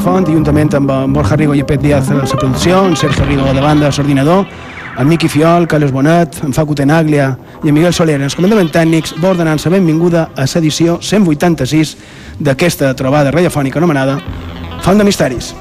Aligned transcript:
Font, 0.00 0.26
juntament 0.26 0.72
amb 0.74 0.90
en 0.90 1.12
Borja 1.14 1.36
Rigo 1.36 1.54
i 1.54 1.62
Pet 1.66 1.82
Díaz 1.82 2.10
a 2.10 2.16
la 2.18 2.26
producció, 2.26 2.84
en 2.88 2.96
Sergio 2.96 3.24
Rigo 3.28 3.52
de 3.54 3.60
banda 3.60 3.90
l'ordinador, 3.90 4.46
en 4.98 5.08
Miqui 5.08 5.28
Fiol, 5.28 5.68
Carles 5.68 5.92
Bonet, 5.92 6.40
en 6.44 6.52
Facu 6.52 6.74
Tenaglia 6.74 7.36
i 7.62 7.68
en 7.68 7.74
Miguel 7.74 7.94
Soler, 7.94 8.20
els 8.20 8.34
comandaments 8.34 8.72
tècnics, 8.74 9.14
va 9.22 9.30
ordenant-se 9.34 9.70
benvinguda 9.70 10.28
a 10.34 10.46
l'edició 10.46 10.98
186 11.00 11.96
d'aquesta 12.40 12.94
trobada 12.94 13.34
radiofònica 13.34 13.78
anomenada 13.78 14.18
Font 14.82 14.98
de 14.98 15.04
Misteris. 15.04 15.54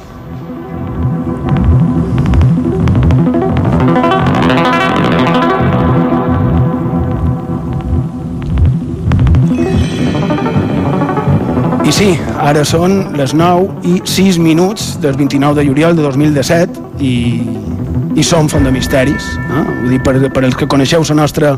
Sí, 11.94 12.16
ara 12.42 12.64
són 12.66 13.12
les 13.14 13.36
9 13.38 13.84
i 13.86 14.00
6 14.10 14.40
minuts 14.42 14.96
del 15.04 15.14
29 15.14 15.60
de 15.60 15.66
juliol 15.68 15.94
de 15.94 16.02
2017 16.02 17.04
i, 17.06 17.12
i 18.18 18.26
som 18.26 18.50
Font 18.50 18.66
de 18.66 18.72
Misteris. 18.74 19.28
Eh? 19.38 19.62
Vull 19.84 19.94
dir, 19.94 20.00
per, 20.02 20.16
per 20.34 20.42
els 20.48 20.58
que 20.58 20.66
coneixeu 20.66 21.06
la 21.12 21.20
nostra 21.22 21.54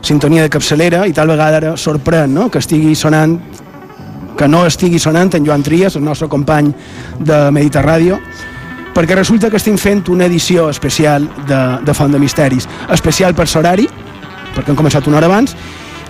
sintonia 0.00 0.46
de 0.46 0.54
capçalera 0.54 1.04
i 1.04 1.12
tal 1.12 1.28
vegada 1.28 1.60
ara 1.60 1.74
sorprèn 1.76 2.32
no? 2.32 2.48
que 2.48 2.64
estigui 2.64 2.94
sonant 2.96 3.36
que 4.40 4.48
no 4.48 4.64
estigui 4.64 4.96
sonant 5.02 5.36
en 5.36 5.44
Joan 5.44 5.64
Trias, 5.64 6.00
el 6.00 6.04
nostre 6.08 6.28
company 6.32 6.72
de 7.20 7.44
Mediterràdio, 7.52 8.16
perquè 8.96 9.16
resulta 9.16 9.52
que 9.52 9.60
estem 9.60 9.76
fent 9.76 10.06
una 10.08 10.24
edició 10.24 10.70
especial 10.72 11.28
de, 11.48 11.62
de 11.84 11.94
Font 11.96 12.16
de 12.16 12.20
Misteris. 12.20 12.64
Especial 12.96 13.36
per 13.36 13.44
l'horari, 13.52 13.84
perquè 14.56 14.72
hem 14.72 14.80
començat 14.80 15.08
una 15.08 15.20
hora 15.20 15.28
abans, 15.28 15.52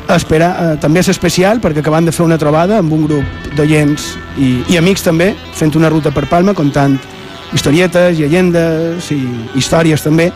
Espera, 0.06 0.48
eh, 0.54 0.76
també 0.78 1.00
és 1.02 1.08
especial 1.10 1.58
perquè 1.62 1.82
acabant 1.82 2.06
de 2.06 2.12
fer 2.14 2.24
una 2.24 2.38
trobada 2.38 2.78
amb 2.78 2.92
un 2.94 3.06
grup 3.08 3.48
d'oients 3.58 4.12
i, 4.38 4.50
i 4.70 4.78
amics 4.78 5.02
també, 5.02 5.32
fent 5.58 5.74
una 5.74 5.90
ruta 5.90 6.12
per 6.14 6.28
Palma 6.30 6.54
contant 6.54 6.94
historietes, 7.54 8.18
llegendes 8.18 9.10
i 9.14 9.20
històries 9.58 10.02
també 10.02 10.30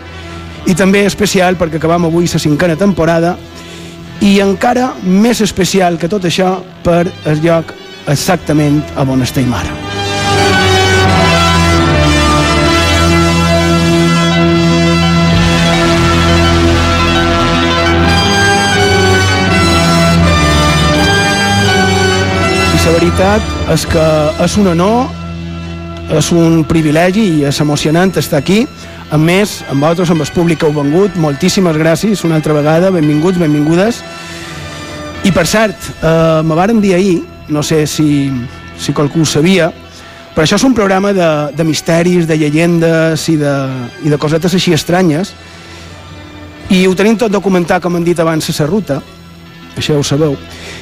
i 0.67 0.75
també 0.75 1.05
especial 1.07 1.57
perquè 1.59 1.79
acabam 1.79 2.09
avui 2.11 2.27
la 2.27 2.43
cinquena 2.43 2.77
temporada 2.77 3.37
i 4.21 4.39
encara 4.43 4.91
més 5.03 5.41
especial 5.41 5.99
que 5.99 6.11
tot 6.11 6.27
això 6.29 6.59
per 6.85 7.07
el 7.25 7.41
lloc 7.47 7.73
exactament 8.11 8.83
a 8.97 9.07
on 9.07 9.23
estem 9.23 9.55
ara. 9.55 9.90
La 22.87 22.93
veritat 22.95 23.43
és 23.75 23.83
que 23.85 24.03
és 24.41 24.55
un 24.57 24.71
honor, 24.71 25.11
és 26.17 26.31
un 26.33 26.63
privilegi 26.65 27.27
i 27.37 27.43
és 27.49 27.59
emocionant 27.61 28.13
estar 28.17 28.39
aquí. 28.41 28.63
A 29.11 29.19
més, 29.19 29.59
amb 29.69 29.83
vosaltres, 29.83 30.13
amb 30.15 30.25
el 30.25 30.31
públic 30.33 30.61
que 30.61 30.69
heu 30.69 30.73
vengut, 30.73 31.19
moltíssimes 31.21 31.77
gràcies 31.77 32.25
una 32.25 32.39
altra 32.39 32.55
vegada, 32.57 32.93
benvinguts, 32.95 33.39
benvingudes. 33.43 34.01
I 35.29 35.33
per 35.35 35.47
cert, 35.51 35.77
eh, 36.01 36.41
me 36.47 36.57
varen 36.57 36.81
dir 36.81 36.95
ahir, 36.95 37.21
no 37.49 37.63
sé 37.63 37.87
si, 37.87 38.31
si 38.79 38.95
qualcú 38.97 39.27
ho 39.27 39.29
sabia, 39.29 39.71
però 40.35 40.47
això 40.47 40.57
és 40.57 40.65
un 40.65 40.75
programa 40.75 41.13
de, 41.13 41.31
de 41.53 41.65
misteris, 41.69 42.27
de 42.27 42.39
llegendes 42.39 43.29
i 43.29 43.37
de, 43.37 43.55
i 44.07 44.09
de 44.09 44.19
cosetes 44.19 44.55
així 44.57 44.73
estranyes, 44.73 45.35
i 46.71 46.87
ho 46.87 46.95
tenim 46.95 47.19
tot 47.19 47.33
documentat, 47.35 47.83
com 47.83 47.99
han 47.99 48.07
dit 48.07 48.19
abans, 48.19 48.49
a 48.49 48.63
la 48.63 48.71
ruta, 48.71 49.03
això 49.77 49.95
ja 49.95 50.01
ho 50.01 50.05
sabeu. 50.05 50.37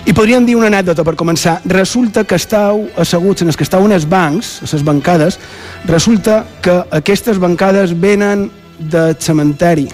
I 0.07 0.15
podríem 0.17 0.47
dir 0.47 0.57
una 0.57 0.71
anècdota 0.71 1.05
per 1.05 1.17
començar. 1.19 1.59
Resulta 1.69 2.25
que 2.25 2.39
estàu 2.39 2.87
asseguts 2.97 3.43
en 3.43 3.53
els 3.53 3.59
que 3.59 3.67
estàu 3.67 3.85
en 3.87 3.93
els 3.93 4.09
bancs, 4.09 4.59
a 4.63 4.69
les 4.73 4.85
bancades, 4.85 5.39
resulta 5.87 6.45
que 6.63 6.75
aquestes 6.91 7.39
bancades 7.39 7.95
venen 7.99 8.49
de 8.79 9.15
cementeri. 9.19 9.89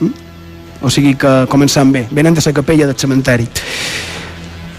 Mm? 0.00 0.12
O 0.82 0.90
sigui 0.90 1.14
que 1.16 1.44
començant 1.50 1.92
bé, 1.92 2.06
venen 2.10 2.34
de 2.34 2.42
la 2.44 2.52
capella 2.52 2.86
del 2.86 2.98
cementeri. 2.98 3.48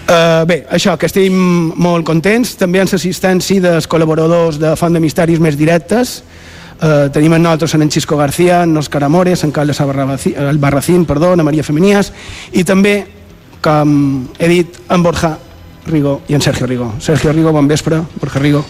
Uh, 0.05 0.45
bé, 0.45 0.59
això, 0.69 0.93
que 1.01 1.07
estem 1.09 1.33
molt 1.81 2.05
contents, 2.05 2.53
també 2.59 2.77
amb 2.77 2.91
l'assistència 2.93 3.61
dels 3.61 3.87
col·laboradors 3.89 4.59
de 4.61 4.75
Font 4.77 4.93
de 4.93 5.01
Misteris 5.01 5.41
més 5.41 5.57
directes, 5.57 6.21
Uh, 6.75 7.07
tenim 7.07 7.31
en 7.31 7.39
nosaltres 7.39 7.73
en 7.73 7.87
Xisco 7.87 8.17
García, 8.17 8.63
en 8.63 8.75
Òscar 8.75 9.05
Amores, 9.05 9.45
en 9.45 9.51
Carles 9.51 9.79
Albarracín, 9.79 11.05
perdó, 11.05 11.31
en 11.31 11.43
Maria 11.45 11.63
Feminias, 11.63 12.11
i 12.51 12.65
també 12.67 13.05
com 13.65 13.91
he 14.37 14.49
dit, 14.51 14.79
en 14.93 15.03
Borja 15.03 15.35
Rigo 15.89 16.19
i 16.29 16.37
en 16.37 16.41
Sergio 16.41 16.67
Rigo. 16.69 16.91
Sergio 17.01 17.33
Rigo, 17.33 17.53
bon 17.53 17.67
vespre. 17.69 18.01
Borja 18.21 18.41
Rigo. 18.41 18.61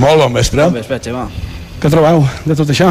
Molt 0.00 0.20
bon 0.20 0.34
vespre. 0.36 0.66
Bon 0.68 0.76
vespre, 0.76 1.00
Xema. 1.04 1.24
Què 1.78 1.90
trobeu 1.92 2.24
de 2.44 2.56
tot 2.58 2.68
això? 2.74 2.90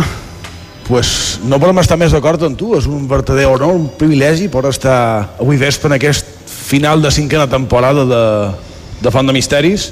Pues 0.87 1.39
no 1.43 1.59
podem 1.59 1.81
estar 1.83 1.97
més 1.99 2.13
d'acord 2.15 2.41
amb 2.47 2.57
tu, 2.57 2.71
és 2.77 2.87
un 2.87 3.05
verdader 3.09 3.45
honor, 3.51 3.75
un 3.75 3.89
privilegi 3.99 4.47
per 4.49 4.63
estar 4.69 4.97
avui 5.35 5.59
vespre 5.59 5.91
en 5.91 5.97
aquest 5.97 6.29
final 6.47 7.03
de 7.03 7.11
cinquena 7.11 7.47
temporada 7.51 8.05
de, 8.07 8.23
de 9.03 9.11
Font 9.11 9.27
de 9.27 9.35
Misteris 9.35 9.89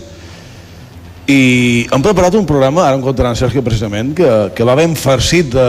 i 1.28 1.86
hem 1.90 2.06
preparat 2.06 2.38
un 2.38 2.46
programa, 2.46 2.86
ara 2.86 2.98
encontraran 3.00 3.38
Sergio 3.38 3.64
precisament, 3.66 4.14
que, 4.18 4.30
que 4.56 4.66
va 4.68 4.78
ben 4.78 4.94
farcit 4.96 5.50
de... 5.54 5.68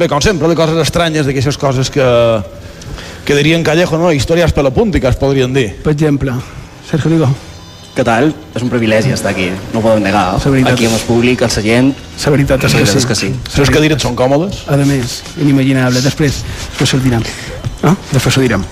Bé, 0.00 0.08
com 0.08 0.22
sempre, 0.24 0.48
de 0.48 0.56
coses 0.58 0.80
estranyes, 0.80 1.28
d'aquestes 1.28 1.60
coses 1.60 1.92
que, 1.92 2.06
que 3.24 3.34
dirien 3.34 3.64
Callejo, 3.64 3.98
no? 3.98 4.12
Històries 4.12 4.52
pelopúntiques, 4.52 5.16
podrien 5.16 5.52
dir. 5.56 5.70
Per 5.82 5.92
exemple, 5.96 6.36
Sergio 6.88 7.10
Rigo. 7.10 7.28
Què 7.94 8.02
tal? 8.02 8.32
És 8.58 8.62
un 8.64 8.70
privilegi 8.72 9.12
estar 9.14 9.30
aquí, 9.30 9.48
no 9.72 9.78
ho 9.78 9.82
podem 9.84 10.02
negar. 10.02 10.34
Aquí 10.34 10.88
amb 10.88 10.96
el 10.98 11.04
públic, 11.06 11.44
el 11.46 11.52
seient... 11.54 11.92
La 12.24 12.32
veritat 12.34 12.64
és 12.66 12.74
que 12.74 12.86
sí. 12.86 12.98
És 12.98 13.06
que 13.06 13.16
sí. 13.18 13.28
Les 13.60 13.70
cadires 13.70 14.02
són 14.02 14.16
còmodes? 14.18 14.64
A 14.66 14.78
més, 14.82 15.20
inimaginable. 15.38 16.02
Després, 16.02 16.42
després 16.72 16.96
ho 16.96 17.04
direm. 17.04 17.22
No? 17.84 17.94
Després 18.10 18.40
ho 18.40 18.42
direm. 18.42 18.66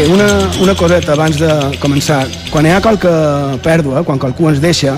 Bé, 0.00 0.06
una, 0.08 0.48
una 0.62 0.72
coseta 0.74 1.12
abans 1.12 1.36
de 1.36 1.48
començar. 1.76 2.22
Quan 2.48 2.64
hi 2.64 2.70
ha 2.72 2.78
qualque 2.80 3.10
pèrdua, 3.60 4.00
quan 4.00 4.16
qualcú 4.22 4.46
ens 4.48 4.60
deixa 4.62 4.94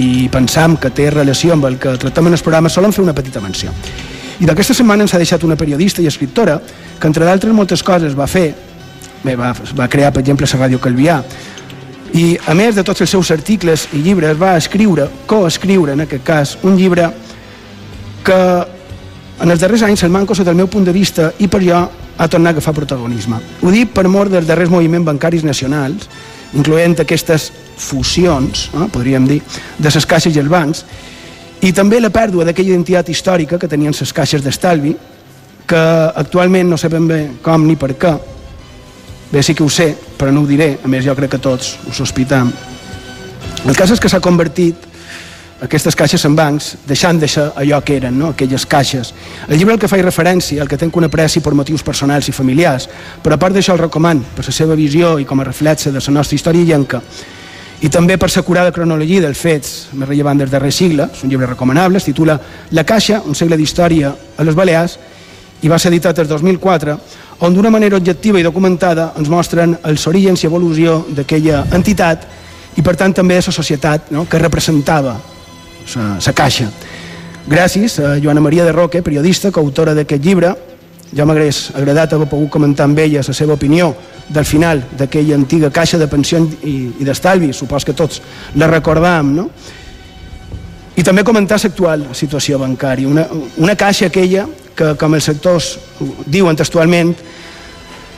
i 0.00 0.30
pensam 0.32 0.78
que 0.80 0.88
té 0.96 1.10
relació 1.12 1.52
amb 1.52 1.66
el 1.68 1.76
que 1.76 1.92
tractem 2.00 2.30
en 2.30 2.36
el 2.38 2.40
programa, 2.40 2.70
solen 2.72 2.94
fer 2.96 3.02
una 3.04 3.12
petita 3.12 3.42
menció. 3.44 3.74
I 4.40 4.48
d'aquesta 4.48 4.72
setmana 4.78 5.04
ens 5.04 5.12
ha 5.12 5.20
deixat 5.20 5.44
una 5.44 5.58
periodista 5.60 6.00
i 6.00 6.08
escriptora 6.08 6.54
que, 6.62 7.04
entre 7.04 7.28
d'altres 7.28 7.52
moltes 7.52 7.82
coses, 7.84 8.16
va 8.16 8.24
fer, 8.32 8.46
bé, 9.26 9.34
va, 9.36 9.52
va 9.76 9.90
crear, 9.92 10.08
per 10.16 10.24
exemple, 10.24 10.48
la 10.48 10.62
Ràdio 10.62 10.80
Calvià, 10.80 11.18
i, 12.16 12.24
a 12.48 12.56
més 12.56 12.80
de 12.80 12.86
tots 12.86 13.04
els 13.04 13.12
seus 13.12 13.34
articles 13.36 13.90
i 13.92 14.00
llibres, 14.08 14.40
va 14.40 14.54
escriure, 14.56 15.10
coescriure, 15.28 15.92
en 15.92 16.06
aquest 16.06 16.24
cas, 16.24 16.56
un 16.64 16.80
llibre 16.80 17.10
que 18.24 18.40
en 19.36 19.52
els 19.52 19.60
darrers 19.60 19.84
anys 19.84 20.08
el 20.08 20.16
manco 20.16 20.32
sota 20.32 20.56
el 20.56 20.62
meu 20.64 20.72
punt 20.72 20.88
de 20.88 20.96
vista 20.96 21.34
i 21.44 21.52
per 21.52 21.60
jo 21.60 21.84
ha 22.16 22.28
tornat 22.28 22.54
a 22.54 22.56
agafar 22.56 22.74
protagonisme. 22.74 23.40
Ho 23.62 23.70
dic 23.70 23.92
per 23.94 24.06
mort 24.08 24.32
dels 24.32 24.46
darrers 24.46 24.70
moviments 24.70 25.06
bancaris 25.06 25.44
nacionals, 25.44 26.08
incloent 26.54 27.00
aquestes 27.00 27.50
fusions, 27.76 28.70
eh, 28.74 28.88
podríem 28.92 29.26
dir, 29.26 29.42
de 29.78 29.90
les 29.90 30.06
caixes 30.06 30.36
i 30.36 30.40
els 30.40 30.48
bancs, 30.48 30.84
i 31.60 31.72
també 31.72 32.00
la 32.00 32.10
pèrdua 32.10 32.44
d'aquella 32.44 32.74
identitat 32.74 33.08
històrica 33.08 33.58
que 33.58 33.68
tenien 33.68 33.94
les 33.98 34.12
caixes 34.12 34.42
d'estalvi, 34.42 34.96
que 35.66 35.82
actualment 36.14 36.68
no 36.70 36.78
sabem 36.78 37.06
bé 37.08 37.20
com 37.42 37.66
ni 37.66 37.76
per 37.76 37.96
què, 37.98 38.12
bé 39.32 39.42
sí 39.42 39.54
que 39.54 39.64
ho 39.64 39.68
sé, 39.68 39.94
però 40.16 40.32
no 40.32 40.42
ho 40.42 40.46
diré, 40.46 40.78
a 40.84 40.88
més 40.88 41.04
jo 41.04 41.14
crec 41.14 41.30
que 41.30 41.42
tots 41.42 41.76
ho 41.88 41.92
sospitam. 41.92 42.52
El 43.66 43.74
cas 43.74 43.90
és 43.90 44.00
que 44.00 44.08
s'ha 44.08 44.20
convertit 44.22 44.76
aquestes 45.62 45.96
caixes 45.96 46.24
en 46.28 46.34
bancs, 46.36 46.74
deixant 46.86 47.18
de 47.20 47.28
ser 47.28 47.46
allò 47.56 47.80
que 47.84 47.96
eren, 47.96 48.18
no? 48.18 48.34
aquelles 48.34 48.66
caixes. 48.66 49.14
El 49.48 49.56
llibre 49.56 49.74
al 49.74 49.80
que 49.80 49.88
faig 49.88 50.02
referència, 50.04 50.60
el 50.60 50.68
que 50.68 50.76
tenc 50.76 50.96
una 50.96 51.08
apreci 51.08 51.40
per 51.40 51.54
motius 51.56 51.82
personals 51.82 52.28
i 52.28 52.34
familiars, 52.36 52.88
però 53.22 53.36
a 53.36 53.40
part 53.40 53.56
d'això 53.56 53.72
el 53.72 53.84
recoman 53.86 54.20
per 54.36 54.44
la 54.44 54.52
seva 54.52 54.76
visió 54.76 55.16
i 55.18 55.24
com 55.24 55.40
a 55.40 55.48
reflexe 55.48 55.90
de 55.90 56.00
la 56.00 56.14
nostra 56.18 56.36
història 56.36 56.64
llenca, 56.64 57.00
i 57.80 57.88
també 57.92 58.16
per 58.16 58.28
la 58.34 58.42
curada 58.42 58.72
cronologia 58.72 59.20
dels 59.20 59.38
fets 59.40 59.72
més 59.92 60.08
rellevants 60.08 60.44
del 60.44 60.50
darrer 60.50 60.72
sigle, 60.72 61.08
és 61.12 61.22
un 61.24 61.30
llibre 61.30 61.46
recomanable, 61.46 61.98
es 61.98 62.04
titula 62.04 62.38
La 62.70 62.84
Caixa, 62.84 63.22
un 63.24 63.34
segle 63.34 63.56
d'història 63.56 64.12
a 64.36 64.44
les 64.44 64.54
Balears, 64.54 64.98
i 65.62 65.68
va 65.68 65.78
ser 65.78 65.88
editat 65.88 66.18
el 66.18 66.28
2004, 66.28 66.98
on 67.40 67.54
d'una 67.54 67.70
manera 67.70 67.96
objectiva 67.96 68.40
i 68.40 68.44
documentada 68.44 69.12
ens 69.16 69.28
mostren 69.28 69.76
els 69.84 70.04
orígens 70.06 70.42
i 70.42 70.48
evolució 70.48 71.06
d'aquella 71.16 71.64
entitat 71.72 72.28
i 72.76 72.84
per 72.84 72.96
tant 72.96 73.12
també 73.16 73.36
de 73.36 73.44
la 73.44 73.56
societat 73.56 74.12
no? 74.12 74.26
que 74.28 74.40
representava 74.40 75.16
la 75.94 76.32
caixa. 76.34 76.70
Gràcies 77.46 78.00
a 78.02 78.16
Joana 78.18 78.40
Maria 78.40 78.64
de 78.64 78.72
Roque, 78.72 79.02
periodista, 79.02 79.52
coautora 79.54 79.94
d'aquest 79.94 80.24
llibre. 80.24 80.50
Ja 81.14 81.24
m'hagués 81.24 81.70
agradat 81.78 82.12
haver 82.12 82.26
pogut 82.28 82.50
comentar 82.50 82.88
amb 82.88 82.98
ella 82.98 83.22
la 83.22 83.34
seva 83.34 83.54
opinió 83.54 83.94
del 84.28 84.44
final 84.44 84.82
d'aquella 84.98 85.36
antiga 85.36 85.70
caixa 85.70 85.98
de 85.98 86.08
pensió 86.10 86.40
i, 86.66 86.90
i 86.98 87.04
d'estalvi, 87.06 87.52
supos 87.54 87.84
que 87.86 87.94
tots 87.94 88.20
la 88.56 88.66
recordam, 88.66 89.34
no? 89.36 89.50
I 90.96 91.04
també 91.04 91.22
comentar 91.22 91.60
l'actual 91.62 92.08
situació 92.16 92.58
bancària, 92.58 93.06
una, 93.06 93.26
una 93.58 93.76
caixa 93.76 94.08
aquella 94.08 94.46
que, 94.74 94.94
com 94.98 95.14
els 95.14 95.24
sectors 95.28 95.76
diuen 96.26 96.56
textualment, 96.56 97.14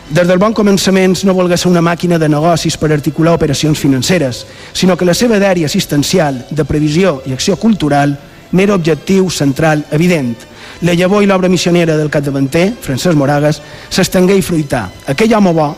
des 0.08 0.24
del 0.24 0.38
bon 0.40 0.54
començament 0.56 1.12
no 1.28 1.34
volgués 1.36 1.60
ser 1.60 1.68
una 1.68 1.82
màquina 1.84 2.16
de 2.18 2.30
negocis 2.32 2.78
per 2.80 2.88
articular 2.94 3.34
operacions 3.36 3.78
financeres, 3.78 4.46
sinó 4.72 4.96
que 4.96 5.04
la 5.04 5.14
seva 5.14 5.36
dèria 5.38 5.68
assistencial, 5.68 6.46
de 6.48 6.64
previsió 6.64 7.18
i 7.28 7.34
acció 7.36 7.58
cultural 7.60 8.14
n'era 8.52 8.74
objectiu 8.74 9.28
central 9.28 9.84
evident. 9.92 10.32
La 10.80 10.94
llavor 10.94 11.22
i 11.22 11.26
l'obra 11.28 11.50
missionera 11.52 11.96
del 11.98 12.08
capdavanter, 12.08 12.70
Francesc 12.80 13.18
Moragas, 13.20 13.60
s'estengué 13.90 14.38
i 14.38 14.46
fruità. 14.46 14.86
Aquell 15.12 15.34
home 15.36 15.52
bo, 15.52 15.68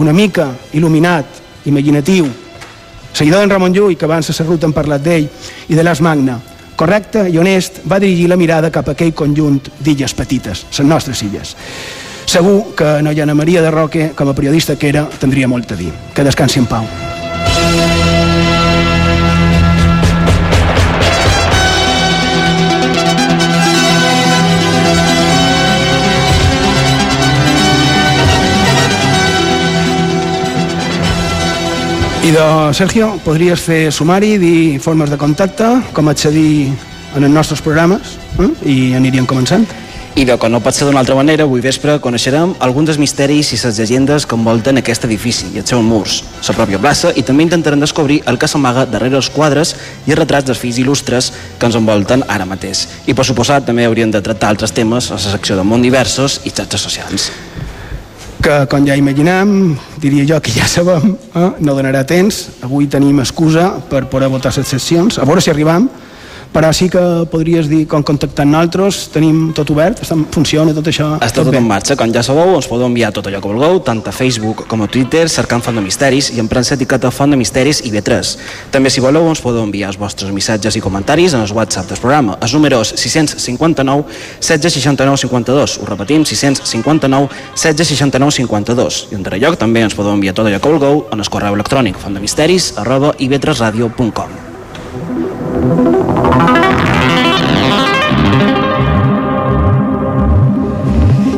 una 0.00 0.14
mica 0.16 0.48
il·luminat, 0.72 1.42
imaginatiu, 1.68 2.30
seguidor 3.12 3.44
d'en 3.44 3.52
Ramon 3.52 3.76
Llull, 3.76 3.98
que 3.98 4.08
abans 4.08 4.30
a 4.30 4.44
ruta 4.44 4.64
hem 4.64 4.72
parlat 4.72 5.04
d'ell, 5.04 5.28
i 5.68 5.76
de 5.76 5.84
l'As 5.84 6.00
Magna, 6.00 6.38
correcte 6.74 7.28
i 7.28 7.36
honest, 7.38 7.82
va 7.84 8.00
dirigir 8.00 8.30
la 8.32 8.40
mirada 8.40 8.72
cap 8.72 8.88
a 8.88 8.96
aquell 8.96 9.12
conjunt 9.12 9.60
d'illes 9.78 10.16
petites, 10.16 10.64
les 10.72 10.88
nostres 10.88 11.22
illes. 11.22 11.54
Segur 12.26 12.74
que 12.74 13.02
Noia 13.02 13.26
Maria 13.34 13.62
de 13.62 13.70
Roque, 13.70 14.12
com 14.14 14.28
a 14.28 14.34
periodista 14.34 14.76
que 14.76 14.88
era, 14.88 15.06
tindria 15.20 15.48
molt 15.48 15.70
a 15.72 15.76
dir. 15.76 15.92
Que 16.14 16.24
descansi 16.24 16.58
en 16.58 16.66
pau. 16.66 16.86
I 32.24 32.30
de 32.32 32.72
Sergio, 32.72 33.10
podries 33.20 33.60
fer 33.60 33.92
sumari, 33.92 34.38
dir 34.40 34.80
formes 34.80 35.10
de 35.12 35.18
contacte, 35.20 35.66
com 35.92 36.08
accedir 36.08 36.72
en 37.14 37.26
els 37.26 37.34
nostres 37.34 37.60
programes 37.60 38.14
eh? 38.40 38.48
i 38.64 38.76
aniríem 38.96 39.28
començant. 39.28 39.68
I 40.14 40.22
de 40.24 40.36
que 40.38 40.46
no 40.46 40.60
pot 40.62 40.76
ser 40.76 40.86
d'una 40.86 41.00
altra 41.02 41.16
manera, 41.18 41.42
avui 41.42 41.58
vespre 41.58 41.96
coneixerem 41.98 42.52
alguns 42.62 42.86
dels 42.86 43.00
misteris 43.02 43.48
i 43.50 43.56
les 43.58 43.80
llegendes 43.80 44.22
que 44.30 44.36
envolten 44.38 44.78
aquest 44.78 45.08
edifici 45.08 45.48
i 45.50 45.58
els 45.58 45.72
seus 45.72 45.82
murs, 45.82 46.20
la 46.46 46.54
pròpia 46.54 46.78
plaça, 46.78 47.10
i 47.18 47.24
també 47.26 47.42
intentarem 47.42 47.82
descobrir 47.82 48.20
el 48.30 48.38
que 48.38 48.46
s'amaga 48.46 48.84
darrere 48.86 49.18
els 49.18 49.26
quadres 49.34 49.74
i 50.06 50.14
els 50.14 50.20
retrats 50.20 50.46
dels 50.46 50.60
fills 50.62 50.78
il·lustres 50.78 51.32
que 51.58 51.66
ens 51.66 51.74
envolten 51.80 52.22
ara 52.28 52.46
mateix. 52.46 52.84
I, 53.10 53.12
per 53.14 53.26
suposat, 53.26 53.66
també 53.66 53.88
hauríem 53.88 54.14
de 54.14 54.22
tractar 54.22 54.54
altres 54.54 54.70
temes 54.70 55.10
a 55.10 55.18
la 55.18 55.34
secció 55.34 55.58
de 55.58 55.66
món 55.66 55.82
diversos 55.82 56.38
i 56.44 56.54
xarxes 56.54 56.86
socials 56.86 57.32
que, 58.44 58.66
com 58.68 58.84
ja 58.84 58.92
imaginem, 58.92 59.72
diria 60.02 60.26
jo 60.28 60.38
que 60.44 60.52
ja 60.52 60.66
sabem, 60.68 61.14
eh, 61.16 61.50
no 61.64 61.74
donarà 61.74 62.02
temps. 62.04 62.50
Avui 62.60 62.86
tenim 62.92 63.22
excusa 63.22 63.70
per 63.88 64.04
poder 64.12 64.28
votar 64.28 64.52
les 64.54 64.68
sessions, 64.68 65.18
a 65.18 65.24
veure 65.24 65.40
si 65.40 65.48
arribam, 65.50 65.88
però 66.54 66.72
sí 66.72 66.88
que 66.88 67.00
podries 67.30 67.66
dir 67.66 67.82
com 67.90 68.04
contactar 68.06 68.46
nosaltres, 68.46 69.08
tenim 69.10 69.50
tot 69.56 69.72
obert, 69.74 69.98
funciona 70.30 70.70
tot 70.76 70.86
això. 70.86 71.16
Està 71.18 71.42
tot, 71.42 71.50
tot 71.50 71.58
en 71.58 71.66
marxa, 71.66 71.96
com 71.98 72.12
ja 72.14 72.22
sabeu, 72.22 72.54
ens 72.54 72.68
podeu 72.70 72.86
enviar 72.86 73.10
tot 73.14 73.26
allò 73.26 73.40
que 73.42 73.50
vulgueu, 73.50 73.80
tant 73.82 74.04
a 74.06 74.12
Facebook 74.14 74.62
com 74.70 74.84
a 74.84 74.86
Twitter, 74.86 75.26
cercant 75.28 75.64
Font 75.66 75.74
de 75.74 75.82
Misteris 75.82 76.30
i 76.30 76.38
emprant 76.42 76.62
l'etiqueta 76.70 77.10
Font 77.10 77.34
de 77.34 77.38
Misteris 77.40 77.82
i 77.82 77.90
B3. 77.90 78.36
També, 78.70 78.92
si 78.92 79.02
voleu, 79.02 79.26
ens 79.32 79.42
podeu 79.42 79.66
enviar 79.66 79.90
els 79.90 79.98
vostres 79.98 80.30
missatges 80.30 80.78
i 80.78 80.84
comentaris 80.84 81.34
en 81.34 81.42
el 81.42 81.52
WhatsApp 81.58 81.90
del 81.90 81.98
programa. 81.98 82.38
Els 82.40 82.54
números 82.54 82.94
659 83.02 84.06
1669 84.38 85.18
52. 85.26 85.78
Ho 85.82 85.90
repetim, 85.90 86.22
659 86.22 87.26
1669 87.58 88.30
52. 88.38 89.10
I 89.10 89.14
en 89.18 89.26
darrer 89.26 89.42
lloc 89.42 89.58
també 89.58 89.82
ens 89.82 89.98
podeu 89.98 90.14
enviar 90.14 90.38
tot 90.38 90.46
allò 90.46 90.62
que 90.62 90.70
vulgueu 90.70 91.02
en 91.10 91.18
el 91.18 91.34
correu 91.34 91.58
electrònic 91.58 91.98
fontdemisteris 91.98 92.78
arroba 92.78 93.10
ib3radio.com. 93.18 96.03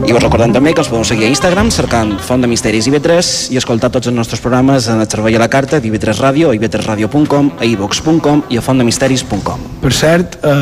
I 0.06 0.12
us 0.14 0.22
recordem 0.22 0.52
també 0.54 0.70
que 0.70 0.78
els 0.84 0.86
podeu 0.86 1.02
seguir 1.02 1.24
a 1.26 1.30
Instagram 1.32 1.66
cercant 1.74 2.12
Font 2.22 2.38
de 2.44 2.46
Misteris 2.46 2.86
IB3 2.86 3.30
i 3.50 3.58
escoltar 3.58 3.88
tots 3.90 4.06
els 4.06 4.14
nostres 4.14 4.38
programes 4.38 4.86
en 4.86 5.02
el 5.02 5.08
servei 5.10 5.34
a 5.34 5.40
la 5.42 5.48
carta 5.50 5.80
d'IB3 5.82 6.20
Ràdio, 6.22 6.52
ib3radio.com, 6.54 7.48
a 7.58 7.66
ivox.com 7.66 8.44
i 8.54 8.60
a 8.60 8.62
fontdemisteris.com. 8.62 9.66
Per 9.82 9.92
cert, 9.92 10.38
eh, 10.46 10.54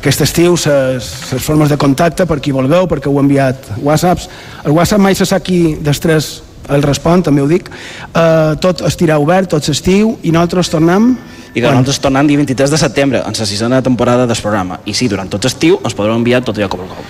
aquest 0.00 0.26
estiu 0.26 0.58
les 0.58 1.12
formes 1.38 1.70
de 1.70 1.78
contacte 1.78 2.26
per 2.26 2.40
qui 2.42 2.50
vulgueu, 2.50 2.90
perquè 2.90 3.06
heu 3.06 3.22
enviat 3.22 3.70
whatsapps. 3.78 4.26
El 4.64 4.74
whatsapp 4.74 5.00
mai 5.00 5.14
se 5.14 5.24
sap 5.24 5.46
qui 5.46 5.76
dels 5.78 6.02
tres 6.02 6.42
el 6.68 6.82
respon, 6.82 7.22
també 7.22 7.42
ho 7.42 7.48
dic. 7.50 7.70
Eh, 7.70 8.56
tot 8.58 8.82
estirà 8.82 9.22
obert, 9.22 9.54
tot 9.54 9.62
s'estiu, 9.62 10.16
i 10.22 10.34
nosaltres 10.34 10.74
tornem 10.74 11.14
i 11.54 11.60
que 11.60 11.66
nosaltres 11.66 12.00
tornem 12.02 12.28
dia 12.30 12.38
23 12.38 12.70
de 12.70 12.78
setembre 12.78 13.22
en 13.26 13.34
la 13.38 13.46
sisena 13.46 13.82
temporada 13.82 14.26
del 14.26 14.36
programa. 14.42 14.80
I 14.86 14.94
sí, 14.94 15.08
durant 15.08 15.30
tot 15.30 15.44
estiu 15.44 15.80
ens 15.82 15.94
podreu 15.94 16.14
enviar 16.14 16.42
tot 16.44 16.58
allò 16.58 16.70
que 16.70 16.80
vulgueu. 16.80 17.04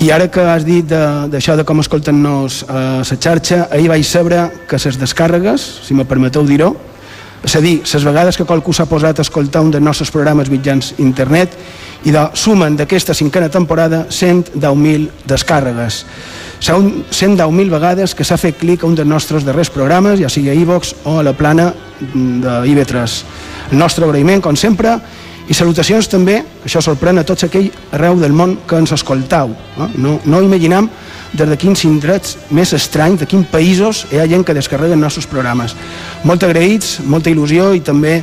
I 0.00 0.10
ara 0.12 0.28
que 0.28 0.42
has 0.44 0.64
dit 0.64 0.84
d'això 0.84 1.54
de, 1.54 1.62
de 1.62 1.64
com 1.64 1.80
escolten-nos 1.80 2.64
a 2.68 2.80
la 3.00 3.16
xarxa, 3.16 3.66
ahir 3.72 3.88
vaig 3.88 4.04
saber 4.04 4.42
que 4.68 4.76
les 4.76 4.98
descàrregues, 5.00 5.64
si 5.86 5.94
me 5.96 6.04
permeteu 6.04 6.44
dir-ho, 6.44 6.74
és 7.46 7.54
a 7.56 7.60
dir, 7.60 7.78
les 7.80 8.04
vegades 8.04 8.36
que 8.36 8.44
qualcú 8.44 8.72
s'ha 8.74 8.88
posat 8.90 9.20
a 9.20 9.24
escoltar 9.24 9.62
un 9.62 9.70
dels 9.70 9.84
nostres 9.84 10.10
programes 10.10 10.50
mitjans 10.50 10.94
internet 10.98 11.52
i 12.04 12.12
de, 12.12 12.24
sumen 12.34 12.76
d'aquesta 12.76 13.14
cinquena 13.14 13.48
temporada 13.48 14.04
110.000 14.10 15.08
descàrregues. 15.30 16.04
Són 16.60 17.04
110.000 17.10 17.70
vegades 17.70 18.14
que 18.16 18.24
s'ha 18.24 18.38
fet 18.40 18.58
clic 18.60 18.82
a 18.82 18.88
un 18.88 18.96
dels 18.96 19.08
nostres 19.08 19.44
darrers 19.44 19.70
programes, 19.70 20.20
ja 20.20 20.30
sigui 20.32 20.50
a 20.50 20.56
iVox 20.56 20.94
o 21.04 21.18
a 21.20 21.26
la 21.26 21.34
plana 21.36 21.72
de 22.00 22.56
IB3. 22.72 23.20
El 23.72 23.78
nostre 23.78 24.06
agraïment, 24.06 24.42
com 24.42 24.56
sempre, 24.56 24.96
i 25.46 25.54
salutacions 25.54 26.08
també, 26.10 26.40
que 26.62 26.66
això 26.66 26.80
sorprèn 26.82 27.20
a 27.20 27.26
tots 27.26 27.46
aquell 27.46 27.68
arreu 27.94 28.16
del 28.18 28.34
món 28.34 28.56
que 28.66 28.80
ens 28.80 28.94
escoltau. 28.96 29.52
No, 29.76 29.90
no, 29.94 30.16
no 30.24 30.42
imaginem 30.42 30.88
des 31.36 31.48
de 31.48 31.58
quins 31.60 31.84
indrets 31.86 32.34
més 32.50 32.72
estranys, 32.74 33.20
de 33.20 33.28
quins 33.30 33.46
països 33.52 34.06
hi 34.10 34.18
ha 34.18 34.26
gent 34.30 34.42
que 34.46 34.56
descarrega 34.56 34.96
els 34.96 35.02
nostres 35.02 35.28
programes. 35.30 35.76
Molt 36.26 36.42
agraïts, 36.42 36.98
molta 37.04 37.30
il·lusió 37.30 37.72
i 37.76 37.84
també 37.84 38.22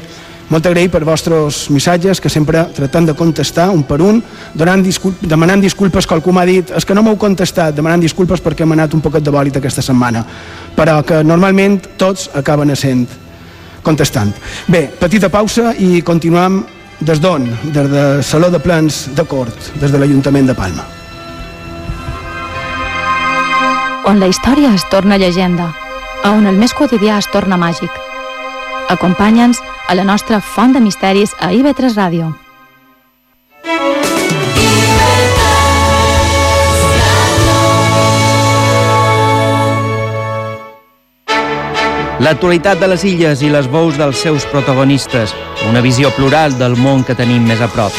molt 0.53 0.67
agraït 0.69 0.91
per 0.93 1.01
vostres 1.07 1.63
missatges 1.73 2.21
que 2.21 2.29
sempre 2.29 2.67
tratant 2.75 3.07
de 3.09 3.15
contestar 3.17 3.69
un 3.73 3.83
per 3.89 3.99
un, 4.05 4.21
donant 4.53 4.83
disculp, 4.85 5.23
demanant 5.25 5.63
disculpes 5.63 6.05
que 6.05 6.13
algú 6.13 6.33
m'ha 6.35 6.45
dit 6.45 6.73
és 6.77 6.85
que 6.85 6.93
no 6.93 7.01
m'heu 7.05 7.17
contestat, 7.17 7.73
demanant 7.75 8.03
disculpes 8.03 8.43
perquè 8.43 8.67
hem 8.67 8.75
anat 8.77 8.93
un 8.93 9.01
poquet 9.01 9.25
de 9.25 9.33
bòlit 9.33 9.57
aquesta 9.57 9.81
setmana 9.81 10.21
però 10.77 10.99
que 11.05 11.23
normalment 11.25 11.79
tots 11.97 12.29
acaben 12.37 12.75
sent 12.75 13.07
contestant. 13.83 14.31
Bé, 14.71 14.87
petita 14.99 15.29
pausa 15.29 15.73
i 15.75 16.01
continuem 16.05 16.61
des 17.03 17.19
d'on? 17.19 17.49
Des 17.73 17.89
del 17.91 18.23
Saló 18.23 18.49
de 18.49 18.61
Plans 18.63 19.09
de 19.15 19.25
Cort, 19.27 19.73
des 19.81 19.91
de 19.91 19.99
l'Ajuntament 19.99 20.47
de 20.47 20.55
Palma. 20.55 20.85
On 24.07 24.19
la 24.19 24.27
història 24.31 24.73
es 24.75 24.85
torna 24.91 25.17
llegenda, 25.17 25.73
on 26.27 26.47
el 26.47 26.57
més 26.59 26.75
quotidià 26.75 27.19
es 27.19 27.29
torna 27.31 27.59
màgic. 27.59 28.12
Acompanya'ns 28.89 29.59
a 29.87 29.95
la 29.95 30.03
nostra 30.03 30.39
font 30.41 30.73
de 30.73 30.81
misteris 30.83 31.33
a 31.39 31.51
IB3 31.51 31.95
Ràdio. 31.95 32.33
L'actualitat 42.23 42.79
de 42.79 42.87
les 42.87 43.03
illes 43.03 43.41
i 43.43 43.49
les 43.51 43.67
veus 43.67 43.97
dels 43.99 44.21
seus 44.23 44.45
protagonistes. 44.47 45.33
Una 45.67 45.81
visió 45.83 46.11
plural 46.15 46.55
del 46.55 46.77
món 46.79 47.03
que 47.03 47.17
tenim 47.19 47.43
més 47.49 47.59
a 47.59 47.67
prop. 47.67 47.91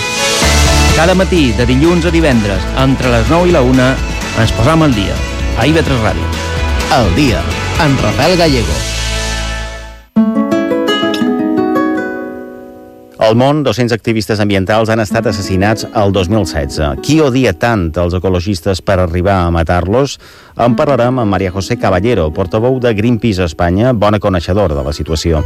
Cada 0.97 1.17
matí, 1.19 1.51
de 1.59 1.67
dilluns 1.69 2.07
a 2.09 2.15
divendres, 2.15 2.65
entre 2.81 3.13
les 3.13 3.29
9 3.29 3.51
i 3.51 3.55
la 3.57 3.65
1, 3.67 3.93
ens 4.41 4.57
posam 4.57 4.87
al 4.87 4.97
dia. 4.97 5.21
A 5.59 5.69
IB3 5.69 6.01
Ràdio. 6.07 6.33
El 6.97 7.15
dia, 7.19 7.45
en 7.85 7.99
Rafael 8.01 8.39
Gallego. 8.39 8.94
Al 13.25 13.39
món, 13.41 13.63
200 13.65 13.95
activistes 13.97 14.41
ambientals 14.43 14.91
han 14.93 15.01
estat 15.01 15.25
assassinats 15.31 15.87
el 15.97 16.11
2016. 16.13 16.99
Qui 17.01 17.15
odia 17.25 17.55
tant 17.57 17.87
els 18.03 18.13
ecologistes 18.19 18.83
per 18.85 18.99
arribar 19.01 19.39
a 19.47 19.53
matar-los? 19.55 20.19
En 20.61 20.75
parlarem 20.77 21.23
amb 21.23 21.33
Maria 21.33 21.53
José 21.55 21.79
Caballero, 21.81 22.27
portaveu 22.37 22.77
de 22.85 22.93
Greenpeace 22.93 23.47
Espanya, 23.47 23.95
bona 23.97 24.21
coneixedora 24.21 24.77
de 24.77 24.85
la 24.85 24.93
situació. 24.93 25.41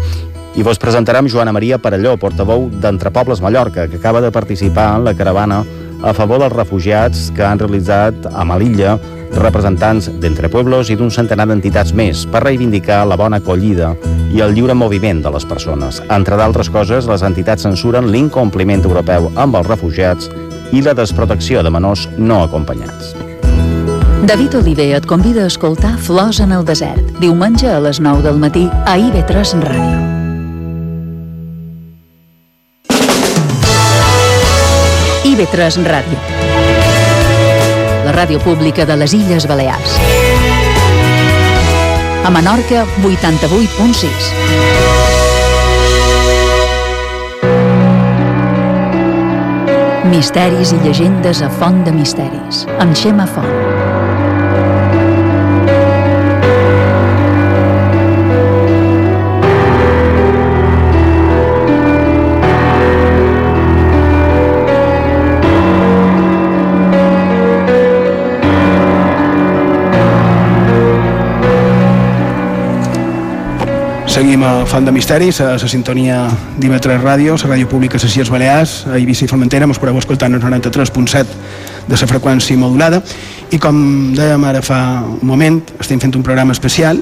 I 0.59 0.67
vos 0.67 0.83
presentarem 0.83 1.31
Joana 1.31 1.55
Maria 1.55 1.79
Parelló, 1.79 2.17
portaveu 2.19 2.67
d'Entrepobles 2.83 3.45
Mallorca, 3.45 3.87
que 3.87 4.03
acaba 4.03 4.25
de 4.27 4.33
participar 4.35 4.97
en 4.97 5.07
la 5.07 5.15
caravana 5.15 5.63
a 6.03 6.17
favor 6.19 6.43
dels 6.43 6.57
refugiats 6.57 7.29
que 7.37 7.47
han 7.47 7.63
realitzat 7.63 8.27
a 8.33 8.43
Malilla 8.43 8.97
representants 9.37 10.09
d'Entre 10.21 10.49
Pueblos 10.49 10.91
i 10.91 10.97
d'un 10.97 11.11
centenar 11.11 11.47
d'entitats 11.51 11.93
més 11.93 12.25
per 12.31 12.45
reivindicar 12.47 13.05
la 13.09 13.17
bona 13.21 13.43
acollida 13.43 13.95
i 14.33 14.43
el 14.45 14.55
lliure 14.57 14.75
moviment 14.75 15.23
de 15.23 15.33
les 15.35 15.47
persones. 15.49 16.03
Entre 16.09 16.37
d'altres 16.37 16.71
coses, 16.71 17.09
les 17.09 17.25
entitats 17.27 17.65
censuren 17.69 18.11
l'incompliment 18.13 18.85
europeu 18.85 19.31
amb 19.37 19.61
els 19.61 19.69
refugiats 19.69 20.31
i 20.73 20.83
la 20.85 20.95
desprotecció 20.95 21.63
de 21.63 21.73
menors 21.73 22.09
no 22.19 22.43
acompanyats. 22.45 23.15
David 24.29 24.59
Oliver 24.59 24.91
et 24.97 25.07
convida 25.07 25.45
a 25.45 25.47
escoltar 25.47 25.97
Flors 25.97 26.41
en 26.41 26.53
el 26.53 26.65
desert, 26.67 27.15
diumenge 27.23 27.71
a 27.71 27.79
les 27.81 28.01
9 28.01 28.23
del 28.27 28.37
matí 28.43 28.67
a 28.85 28.99
IB3 28.99 29.55
Ràdio. 29.63 30.03
IB3 35.25 35.87
Ràdio. 35.87 36.38
Ràdio 38.19 38.41
pública 38.43 38.83
de 38.83 38.97
les 38.99 39.13
Illes 39.15 39.45
Balears. 39.47 39.93
A 42.27 42.31
Menorca, 42.35 42.83
88.6. 43.07 44.33
Misteris 50.11 50.75
i 50.75 50.81
llegendes 50.83 51.45
a 51.47 51.53
Font 51.61 51.85
de 51.87 51.95
Misteris, 51.95 52.67
amb 52.83 52.99
Xema 52.99 53.29
Font. 53.31 53.98
Seguim 74.19 74.43
a 74.43 74.67
Font 74.67 74.85
de 74.85 74.91
Misteris, 74.91 75.39
a 75.41 75.53
la 75.55 75.69
sintonia 75.71 76.25
d'IV3 76.59 76.97
Ràdio, 76.99 77.37
la 77.39 77.53
ràdio 77.53 77.69
pública 77.71 78.01
de 78.01 78.03
les 78.03 78.17
Illes 78.17 78.33
Balears, 78.35 78.73
a 78.91 78.97
Eivissa 78.99 79.23
i 79.25 79.29
Formentera, 79.31 79.69
mos 79.71 79.79
podeu 79.79 79.95
escoltar 80.01 80.27
en 80.27 80.35
el 80.35 80.43
93.7 80.43 81.23
de 81.87 82.01
la 82.01 82.09
freqüència 82.11 82.59
modulada. 82.59 82.99
I 83.55 83.63
com 83.63 83.79
dèiem 84.19 84.49
ara 84.51 84.59
fa 84.59 84.81
un 85.07 85.23
moment, 85.23 85.63
estem 85.79 86.03
fent 86.03 86.19
un 86.19 86.27
programa 86.27 86.51
especial 86.51 86.99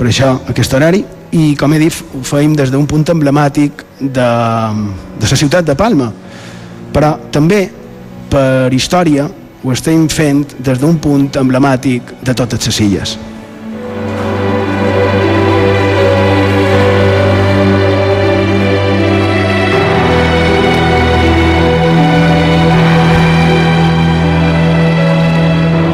per 0.00 0.08
això 0.08 0.38
aquest 0.48 0.72
horari. 0.72 1.04
I 1.36 1.52
com 1.52 1.76
he 1.76 1.84
dit 1.84 2.00
ho 2.16 2.24
feim 2.24 2.56
des 2.56 2.72
d'un 2.72 2.88
punt 2.88 3.04
emblemàtic 3.12 3.84
de, 4.00 4.32
de 5.20 5.28
la 5.28 5.42
ciutat 5.44 5.68
de 5.68 5.76
Palma. 5.76 6.08
Però 6.96 7.18
també 7.28 7.66
per 8.32 8.72
història 8.72 9.28
ho 9.28 9.76
estem 9.76 10.08
fent 10.08 10.46
des 10.56 10.80
d'un 10.80 10.96
punt 10.96 11.28
emblemàtic 11.36 12.22
de 12.24 12.32
totes 12.32 12.72
les 12.72 12.86
illes 12.88 13.18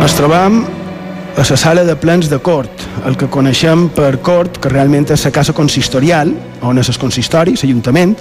Ens 0.05 0.13
trobam 0.19 0.59
a 1.35 1.41
la 1.49 1.57
sala 1.57 1.83
de 1.83 1.95
plens 1.97 2.29
de 2.29 2.37
cort, 2.39 2.83
el 3.09 3.15
que 3.17 3.25
coneixem 3.33 3.87
per 3.97 4.19
cort, 4.21 4.59
que 4.61 4.69
realment 4.69 5.07
és 5.15 5.23
la 5.25 5.31
casa 5.33 5.55
consistorial, 5.57 6.29
on 6.61 6.77
és 6.77 6.91
el 6.93 6.99
consistori, 7.01 7.55
l'Ajuntament, 7.57 8.13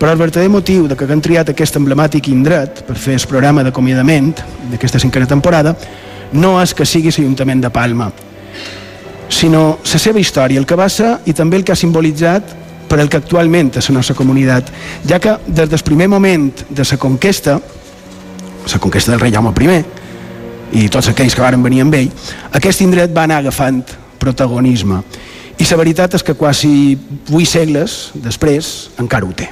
però 0.00 0.10
el 0.10 0.18
verdader 0.18 0.48
motiu 0.50 0.88
de 0.90 0.96
que 0.98 1.06
haguem 1.06 1.22
triat 1.22 1.52
aquest 1.52 1.78
emblemàtic 1.78 2.32
indret 2.32 2.82
per 2.88 2.96
fer 2.98 3.14
el 3.14 3.28
programa 3.30 3.62
d'acomiadament 3.62 4.32
d'aquesta 4.72 4.98
cinquena 4.98 5.30
temporada 5.30 5.76
no 6.32 6.56
és 6.64 6.74
que 6.74 6.82
sigui 6.82 7.14
l'Ajuntament 7.14 7.62
de 7.62 7.70
Palma, 7.70 8.10
sinó 9.30 9.78
la 9.86 10.02
seva 10.02 10.18
història, 10.18 10.58
el 10.58 10.66
que 10.66 10.74
va 10.82 10.90
ser 10.90 11.14
i 11.30 11.32
també 11.32 11.62
el 11.62 11.64
que 11.64 11.78
ha 11.78 11.78
simbolitzat 11.78 12.56
per 12.90 12.98
el 12.98 13.06
que 13.06 13.22
actualment 13.22 13.70
és 13.78 13.86
la 13.86 14.00
nostra 14.00 14.18
comunitat, 14.18 14.74
ja 15.06 15.22
que 15.22 15.38
des 15.46 15.70
del 15.70 15.86
primer 15.86 16.10
moment 16.10 16.66
de 16.68 16.90
la 16.90 16.98
conquesta, 16.98 17.60
la 18.66 18.82
conquesta 18.82 19.12
del 19.14 19.20
rei 19.20 19.30
Jaume 19.30 19.54
I, 19.54 19.99
i 20.72 20.88
tots 20.88 21.10
aquells 21.10 21.34
que 21.34 21.42
varen 21.44 21.62
venir 21.62 21.82
amb 21.84 21.96
ell, 21.98 22.10
aquest 22.56 22.82
indret 22.84 23.14
va 23.14 23.26
anar 23.28 23.40
agafant 23.42 23.82
protagonisme. 24.20 25.02
I 25.60 25.66
la 25.68 25.76
veritat 25.76 26.14
és 26.16 26.24
que 26.24 26.34
quasi 26.34 26.96
vuit 27.28 27.48
segles 27.48 28.10
després 28.14 28.90
encara 28.98 29.26
ho 29.26 29.34
té. 29.36 29.50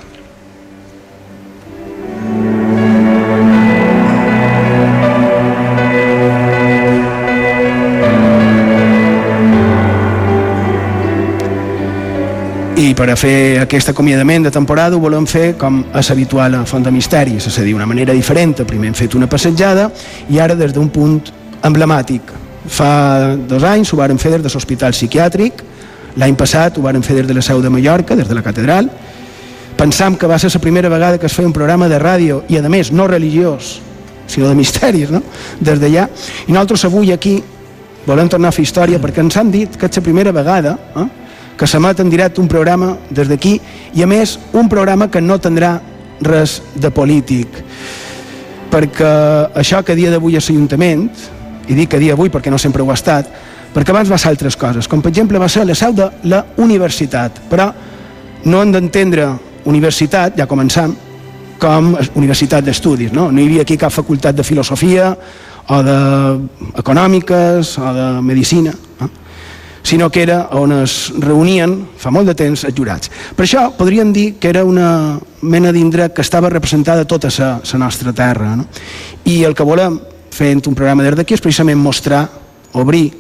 I 12.79 12.93
per 12.95 13.09
a 13.11 13.17
fer 13.19 13.59
aquest 13.59 13.89
acomiadament 13.91 14.45
de 14.47 14.51
temporada 14.55 14.95
ho 14.95 15.01
volem 15.03 15.25
fer 15.27 15.57
com 15.59 15.81
és 15.99 16.11
habitual 16.13 16.55
a 16.55 16.61
Font 16.63 16.85
de 16.87 16.93
Misteris, 16.95 17.49
és 17.51 17.57
a 17.59 17.65
dir, 17.67 17.73
d'una 17.75 17.89
manera 17.91 18.15
diferent. 18.15 18.53
Primer 18.63 18.93
hem 18.93 18.95
fet 18.95 19.17
una 19.19 19.27
passejada 19.27 19.89
i 20.31 20.39
ara 20.39 20.55
des 20.55 20.71
d'un 20.77 20.87
punt 20.95 21.33
emblemàtic. 21.67 22.31
Fa 22.71 23.35
dos 23.51 23.67
anys 23.67 23.91
ho 23.91 23.99
varen 23.99 24.23
fer 24.23 24.31
des 24.37 24.47
de 24.47 24.55
l'Hospital 24.55 24.95
Psiquiàtric, 24.95 25.65
l'any 26.23 26.39
passat 26.39 26.79
ho 26.79 26.87
varen 26.87 27.03
fer 27.03 27.19
des 27.19 27.27
de 27.27 27.35
la 27.35 27.43
Seu 27.43 27.59
de 27.59 27.69
Mallorca, 27.69 28.15
des 28.15 28.31
de 28.31 28.39
la 28.39 28.47
Catedral. 28.47 28.87
Pensam 29.75 30.15
que 30.15 30.31
va 30.31 30.39
ser 30.39 30.55
la 30.55 30.63
primera 30.63 30.89
vegada 30.89 31.19
que 31.19 31.27
es 31.27 31.35
feia 31.35 31.51
un 31.51 31.59
programa 31.59 31.91
de 31.91 31.99
ràdio 31.99 32.45
i, 32.47 32.63
a 32.63 32.69
més, 32.71 32.93
no 32.93 33.11
religiós, 33.11 33.81
sinó 34.29 34.47
de 34.47 34.55
misteris, 34.55 35.11
no? 35.11 35.25
des 35.59 35.83
d'allà. 35.83 36.07
I 36.47 36.53
nosaltres 36.53 36.87
avui 36.87 37.11
aquí 37.11 37.41
volem 38.07 38.29
tornar 38.29 38.53
a 38.53 38.55
fer 38.55 38.63
història 38.63 39.03
perquè 39.03 39.27
ens 39.27 39.37
han 39.37 39.51
dit 39.51 39.75
que 39.75 39.91
és 39.91 39.99
la 39.99 40.07
primera 40.07 40.31
vegada 40.31 40.79
eh, 40.95 41.11
que 41.59 41.67
s'emet 41.67 42.01
en 42.01 42.11
directe 42.11 42.41
un 42.41 42.49
programa 42.49 42.95
des 43.11 43.29
d'aquí 43.29 43.59
i 43.95 44.03
a 44.03 44.07
més 44.07 44.39
un 44.55 44.69
programa 44.71 45.11
que 45.11 45.21
no 45.21 45.41
tindrà 45.43 45.81
res 46.23 46.61
de 46.75 46.91
polític 46.95 47.59
perquè 48.71 49.11
això 49.59 49.83
que 49.83 49.97
dia 49.99 50.13
d'avui 50.15 50.39
és 50.39 50.49
l'Ajuntament 50.49 51.09
i 51.69 51.75
dic 51.75 51.91
que 51.91 52.01
dia 52.01 52.15
d'avui 52.15 52.31
perquè 52.31 52.51
no 52.51 52.59
sempre 52.59 52.83
ho 52.83 52.91
ha 52.91 52.99
estat 52.99 53.29
perquè 53.75 53.91
abans 53.91 54.11
va 54.11 54.19
ser 54.19 54.31
altres 54.31 54.57
coses 54.57 54.89
com 54.89 55.03
per 55.03 55.11
exemple 55.11 55.43
va 55.43 55.49
ser 55.49 55.67
la 55.67 55.75
seu 55.75 55.93
de 55.93 56.09
la 56.31 56.45
universitat 56.63 57.43
però 57.51 57.73
no 58.45 58.63
hem 58.63 58.73
d'entendre 58.73 59.29
universitat, 59.69 60.37
ja 60.39 60.47
començam 60.47 60.95
com 61.59 61.97
universitat 62.15 62.65
d'estudis 62.65 63.13
no? 63.13 63.33
no 63.33 63.41
hi 63.41 63.49
havia 63.51 63.67
aquí 63.67 63.77
cap 63.77 63.93
facultat 63.93 64.37
de 64.37 64.47
filosofia 64.47 65.11
o 65.69 65.83
d'econòmiques 65.85 67.79
o 67.83 67.95
de 67.95 68.07
medicina? 68.23 68.73
Sinó 69.83 70.11
que 70.11 70.23
era 70.23 70.49
on 70.53 70.73
es 70.83 71.13
reunien 71.19 71.75
fa 71.97 72.11
molt 72.11 72.29
de 72.29 72.35
temps 72.37 72.65
els 72.65 72.77
jurats. 72.77 73.11
Per 73.37 73.47
això 73.47 73.69
podríem 73.77 74.13
dir 74.13 74.27
que 74.41 74.51
era 74.51 74.65
una 74.65 75.19
mena 75.43 75.73
d'indret 75.73 76.15
que 76.15 76.23
estava 76.23 76.51
representada 76.51 77.07
tota 77.07 77.31
la 77.39 77.79
nostra 77.79 78.13
terra. 78.13 78.57
No? 78.57 78.67
I 79.25 79.45
el 79.45 79.55
que 79.55 79.65
volem, 79.65 80.01
fent 80.31 80.63
un 80.67 80.75
programa 80.75 81.03
des 81.03 81.17
d'aquí, 81.17 81.35
és 81.35 81.43
precisament 81.43 81.79
mostrar, 81.79 82.29
obrir, 82.73 83.13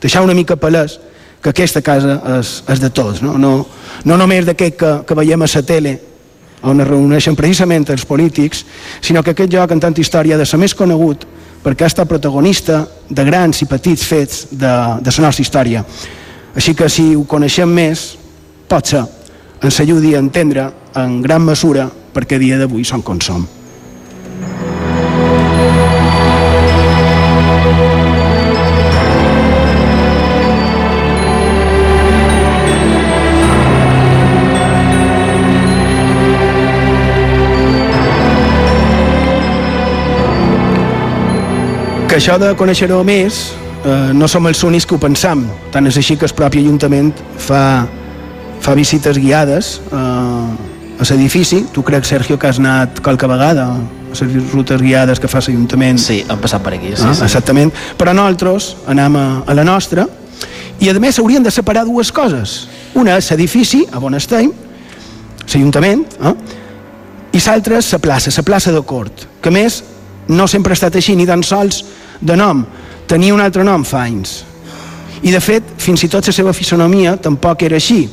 deixar 0.00 0.22
una 0.22 0.34
mica 0.34 0.56
palès 0.56 0.98
que 1.42 1.50
aquesta 1.50 1.82
casa 1.82 2.18
és, 2.38 2.62
és 2.68 2.80
de 2.82 2.90
tots, 2.90 3.22
no, 3.22 3.36
no, 3.38 3.66
no 4.04 4.16
només 4.18 4.46
d'aquest 4.46 4.76
que, 4.76 4.92
que 5.06 5.14
veiem 5.14 5.42
a 5.42 5.48
la 5.54 5.62
tele, 5.62 5.98
on 6.62 6.80
es 6.82 6.88
reuneixen 6.88 7.36
precisament 7.38 7.86
els 7.94 8.04
polítics, 8.04 8.64
sinó 9.00 9.22
que 9.22 9.30
aquest 9.30 9.52
lloc 9.52 9.70
en 9.70 9.80
tanta 9.80 10.00
història 10.00 10.34
ha 10.34 10.38
de 10.38 10.46
ser 10.46 10.58
més 10.58 10.74
conegut 10.74 11.24
perquè 11.62 11.84
ha 11.86 11.90
estat 11.90 12.08
protagonista 12.08 12.84
de 13.08 13.24
grans 13.26 13.62
i 13.62 13.68
petits 13.70 14.06
fets 14.06 14.46
de, 14.50 14.72
de 15.02 15.14
la 15.18 15.26
nostra 15.26 15.42
història. 15.44 15.84
Així 16.54 16.74
que 16.74 16.88
si 16.90 17.12
ho 17.16 17.26
coneixem 17.28 17.70
més, 17.70 18.08
potser 18.68 19.04
ens 19.62 19.80
ajudi 19.82 20.14
a 20.14 20.22
entendre 20.22 20.70
en 20.98 21.20
gran 21.22 21.44
mesura 21.44 21.88
perquè 21.88 22.38
dia 22.38 22.58
d'avui 22.58 22.84
som 22.86 23.02
com 23.02 23.20
som. 23.20 23.57
Això 42.18 42.34
de 42.40 42.48
conèixer-ho 42.58 42.98
més 43.06 43.36
eh, 43.86 44.10
no 44.16 44.26
som 44.26 44.46
els 44.50 44.58
únics 44.66 44.86
que 44.88 44.96
ho 44.96 44.98
pensam 44.98 45.44
tant 45.70 45.86
és 45.86 45.98
així 46.00 46.16
que 46.18 46.26
el 46.26 46.34
propi 46.34 46.58
Ajuntament 46.64 47.12
fa, 47.38 47.60
fa 48.64 48.74
visites 48.74 49.20
guiades 49.22 49.76
eh, 49.86 49.98
a 50.98 51.06
l'edifici 51.10 51.60
tu 51.74 51.84
crec 51.86 52.08
Sergio 52.08 52.38
que 52.38 52.48
has 52.50 52.58
anat 52.58 52.98
qualque 53.06 53.28
vegada 53.30 53.68
a 53.68 53.76
les 54.18 54.50
rutes 54.50 54.82
guiades 54.82 55.20
que 55.22 55.30
fa 55.30 55.38
l'Ajuntament 55.44 56.00
Sí, 56.02 56.24
hem 56.26 56.40
passat 56.42 56.64
per 56.64 56.72
aquí, 56.74 56.90
sí, 56.96 57.06
ah, 57.06 57.14
sí. 57.14 57.22
exactament 57.28 57.70
però 58.00 58.14
nosaltres 58.16 58.72
anem 58.90 59.18
a, 59.20 59.26
a 59.46 59.54
la 59.54 59.66
nostra 59.68 60.08
i 60.82 60.90
a 60.90 60.96
més 60.98 61.20
haurien 61.22 61.46
de 61.46 61.52
separar 61.54 61.84
dues 61.86 62.10
coses 62.10 62.64
una 62.98 63.14
és 63.20 63.30
l'edifici 63.30 63.84
a 63.92 64.02
on 64.02 64.18
estem 64.18 64.50
l'Ajuntament 65.44 66.02
eh? 66.18 66.34
i 67.30 67.44
l'altra 67.46 67.78
és 67.78 67.92
la 67.94 68.02
plaça, 68.02 68.34
la 68.34 68.46
plaça 68.50 68.74
de 68.74 68.82
Cort 68.82 69.28
que 69.44 69.54
més 69.54 69.84
no 70.28 70.44
sempre 70.50 70.74
ha 70.74 70.76
estat 70.76 70.98
així, 70.98 71.14
ni 71.16 71.24
tan 71.28 71.46
sols 71.46 71.84
de 72.20 72.36
nom. 72.36 72.64
Tenia 73.08 73.34
un 73.34 73.40
altre 73.40 73.64
nom 73.64 73.84
fa 73.84 74.04
anys. 74.04 74.42
I 75.22 75.32
de 75.34 75.40
fet, 75.42 75.74
fins 75.82 76.04
i 76.04 76.10
tot 76.10 76.26
la 76.26 76.34
seva 76.34 76.52
fisonomia 76.54 77.16
tampoc 77.16 77.64
era 77.66 77.78
així, 77.78 78.04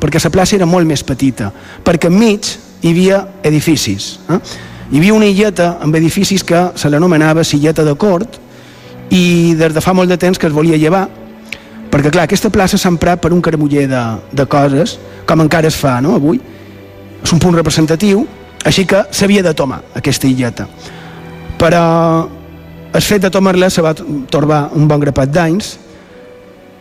perquè 0.00 0.20
la 0.22 0.32
plaça 0.32 0.56
era 0.56 0.66
molt 0.66 0.86
més 0.88 1.04
petita, 1.04 1.50
perquè 1.84 2.10
enmig 2.10 2.50
hi 2.82 2.92
havia 2.92 3.20
edificis. 3.44 4.18
Eh? 4.28 4.40
Hi 4.90 4.98
havia 4.98 5.14
una 5.14 5.28
illeta 5.28 5.76
amb 5.80 5.94
edificis 5.96 6.42
que 6.44 6.70
se 6.74 6.90
l'anomenava 6.90 7.44
Silleta 7.44 7.84
de 7.84 7.94
Cort 7.94 8.40
i 9.10 9.54
des 9.58 9.74
de 9.74 9.80
fa 9.80 9.94
molt 9.94 10.10
de 10.10 10.18
temps 10.18 10.38
que 10.38 10.48
es 10.48 10.54
volia 10.54 10.78
llevar 10.78 11.06
perquè 11.90 12.10
clar, 12.10 12.24
aquesta 12.24 12.50
plaça 12.50 12.78
s'ha 12.78 12.90
emprat 12.90 13.20
per 13.22 13.32
un 13.34 13.42
caramuller 13.42 13.86
de, 13.90 14.02
de 14.32 14.46
coses 14.46 14.96
com 15.26 15.42
encara 15.42 15.70
es 15.70 15.78
fa 15.78 15.98
no, 16.02 16.14
avui 16.18 16.40
és 17.22 17.32
un 17.34 17.42
punt 17.42 17.56
representatiu 17.58 18.24
així 18.66 18.84
que 18.86 19.04
s'havia 19.10 19.42
de 19.42 19.54
tomar 19.56 19.80
aquesta 19.96 20.28
illeta. 20.28 20.66
Però 21.60 21.84
el 22.92 23.02
fet 23.02 23.22
de 23.22 23.30
tomar-la 23.30 23.70
se 23.70 23.82
va 23.82 23.94
torbar 23.94 24.70
un 24.74 24.88
bon 24.88 25.00
grapat 25.02 25.30
d'anys 25.30 25.70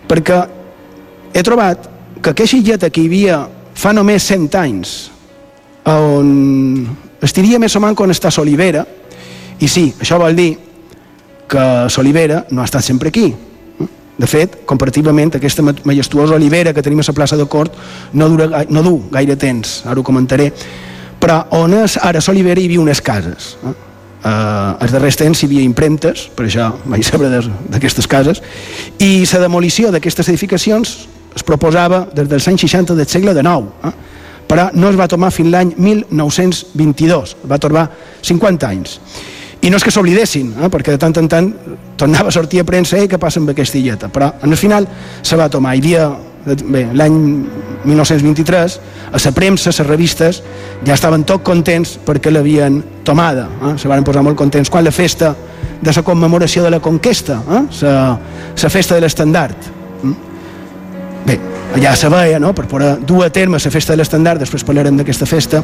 perquè 0.10 0.40
he 1.34 1.44
trobat 1.46 1.90
que 2.22 2.34
aquesta 2.34 2.58
illeta 2.58 2.90
que 2.90 3.04
hi 3.04 3.10
havia 3.12 3.42
fa 3.78 3.94
només 3.94 4.26
100 4.26 4.58
anys 4.60 4.96
on 5.90 6.88
estiria 7.22 7.60
més 7.62 7.76
o 7.76 7.84
menys 7.84 8.02
on 8.02 8.16
està 8.16 8.32
Solivera 8.34 8.86
i 9.60 9.68
sí, 9.68 9.90
això 10.00 10.18
vol 10.22 10.36
dir 10.36 10.50
que 11.50 11.64
Solivera 11.90 12.46
no 12.52 12.62
ha 12.62 12.70
estat 12.70 12.86
sempre 12.86 13.14
aquí 13.14 13.30
de 14.20 14.28
fet, 14.28 14.58
comparativament, 14.68 15.38
aquesta 15.38 15.64
majestuosa 15.64 16.36
olivera 16.36 16.74
que 16.76 16.84
tenim 16.84 17.00
a 17.00 17.06
la 17.08 17.14
plaça 17.16 17.38
de 17.40 17.46
Cort 17.48 17.76
no, 18.12 18.28
dura, 18.28 18.66
no 18.68 18.84
du 18.84 18.98
gaire 19.14 19.38
temps, 19.40 19.86
ara 19.88 20.02
ho 20.02 20.04
comentaré, 20.04 20.50
però 21.20 21.46
on 21.56 21.78
és 21.78 21.96
ara 22.04 22.20
l'olivera 22.28 22.60
hi 22.60 22.68
havia 22.68 22.82
unes 22.84 23.00
cases. 23.00 23.54
Eh? 23.64 23.89
Uh, 24.20 24.76
als 24.84 24.92
darrers 24.92 25.16
temps 25.16 25.40
hi 25.40 25.48
havia 25.48 25.64
impremtes, 25.64 26.26
per 26.36 26.44
això 26.44 26.74
vaig 26.92 27.06
saber 27.08 27.30
d'aquestes 27.72 28.08
cases, 28.12 28.42
i 29.00 29.24
la 29.24 29.40
demolició 29.46 29.94
d'aquestes 29.96 30.28
edificacions 30.28 30.96
es 31.36 31.46
proposava 31.48 32.02
des 32.12 32.28
dels 32.28 32.48
anys 32.52 32.66
60 32.68 32.98
del 33.00 33.08
segle 33.08 33.32
XIX, 33.38 33.70
eh? 33.88 33.94
però 34.50 34.68
no 34.74 34.90
es 34.90 34.98
va 35.00 35.08
tomar 35.08 35.30
fins 35.32 35.54
l'any 35.54 35.72
1922, 35.78 37.36
va 37.48 37.60
tornar 37.62 37.86
50 38.26 38.68
anys. 38.68 38.98
I 39.62 39.70
no 39.72 39.80
és 39.80 39.84
que 39.84 39.92
s'oblidessin, 39.92 40.54
eh? 40.58 40.70
perquè 40.72 40.96
de 40.96 41.00
tant 41.00 41.16
en 41.20 41.28
tant 41.32 41.50
tornava 42.00 42.32
a 42.32 42.36
sortir 42.36 42.60
a 42.60 42.68
premsa 42.68 43.00
i 43.00 43.08
què 43.12 43.20
passa 43.20 43.40
amb 43.40 43.52
aquesta 43.52 43.80
illeta, 43.80 44.08
però 44.12 44.34
al 44.42 44.56
final 44.60 44.88
se 45.22 45.40
va 45.40 45.50
tomar. 45.52 45.76
Hi 45.76 45.84
havia, 45.84 46.10
bé, 46.56 46.86
l'any 46.94 47.18
1923, 47.86 48.80
a 49.12 49.22
la 49.24 49.32
premsa, 49.32 49.72
les 49.72 49.88
revistes, 49.88 50.42
ja 50.86 50.96
estaven 50.96 51.24
tot 51.24 51.44
contents 51.44 51.98
perquè 52.06 52.32
l'havien 52.32 52.82
tomada. 53.04 53.48
Eh? 53.62 53.76
Se 53.78 53.88
van 53.88 54.04
posar 54.04 54.24
molt 54.24 54.38
contents 54.38 54.70
quan 54.70 54.86
la 54.86 54.92
festa 54.92 55.34
de 55.82 55.94
la 55.96 56.04
commemoració 56.04 56.64
de 56.64 56.72
la 56.72 56.80
conquesta, 56.80 57.40
eh? 57.50 57.64
la 57.82 58.70
festa 58.70 58.96
de 58.96 59.02
l'estandard. 59.02 59.72
Mm? 60.04 60.14
Bé, 61.26 61.40
ja 61.82 61.96
se 61.96 62.10
veia, 62.10 62.40
no? 62.40 62.54
per 62.54 62.68
poder 62.68 62.98
dur 63.00 63.26
a 63.26 63.30
terme 63.30 63.60
la 63.64 63.72
festa 63.72 63.94
de 63.94 64.04
l'estandard, 64.04 64.40
després 64.40 64.64
parlarem 64.64 64.98
d'aquesta 64.98 65.26
festa, 65.26 65.64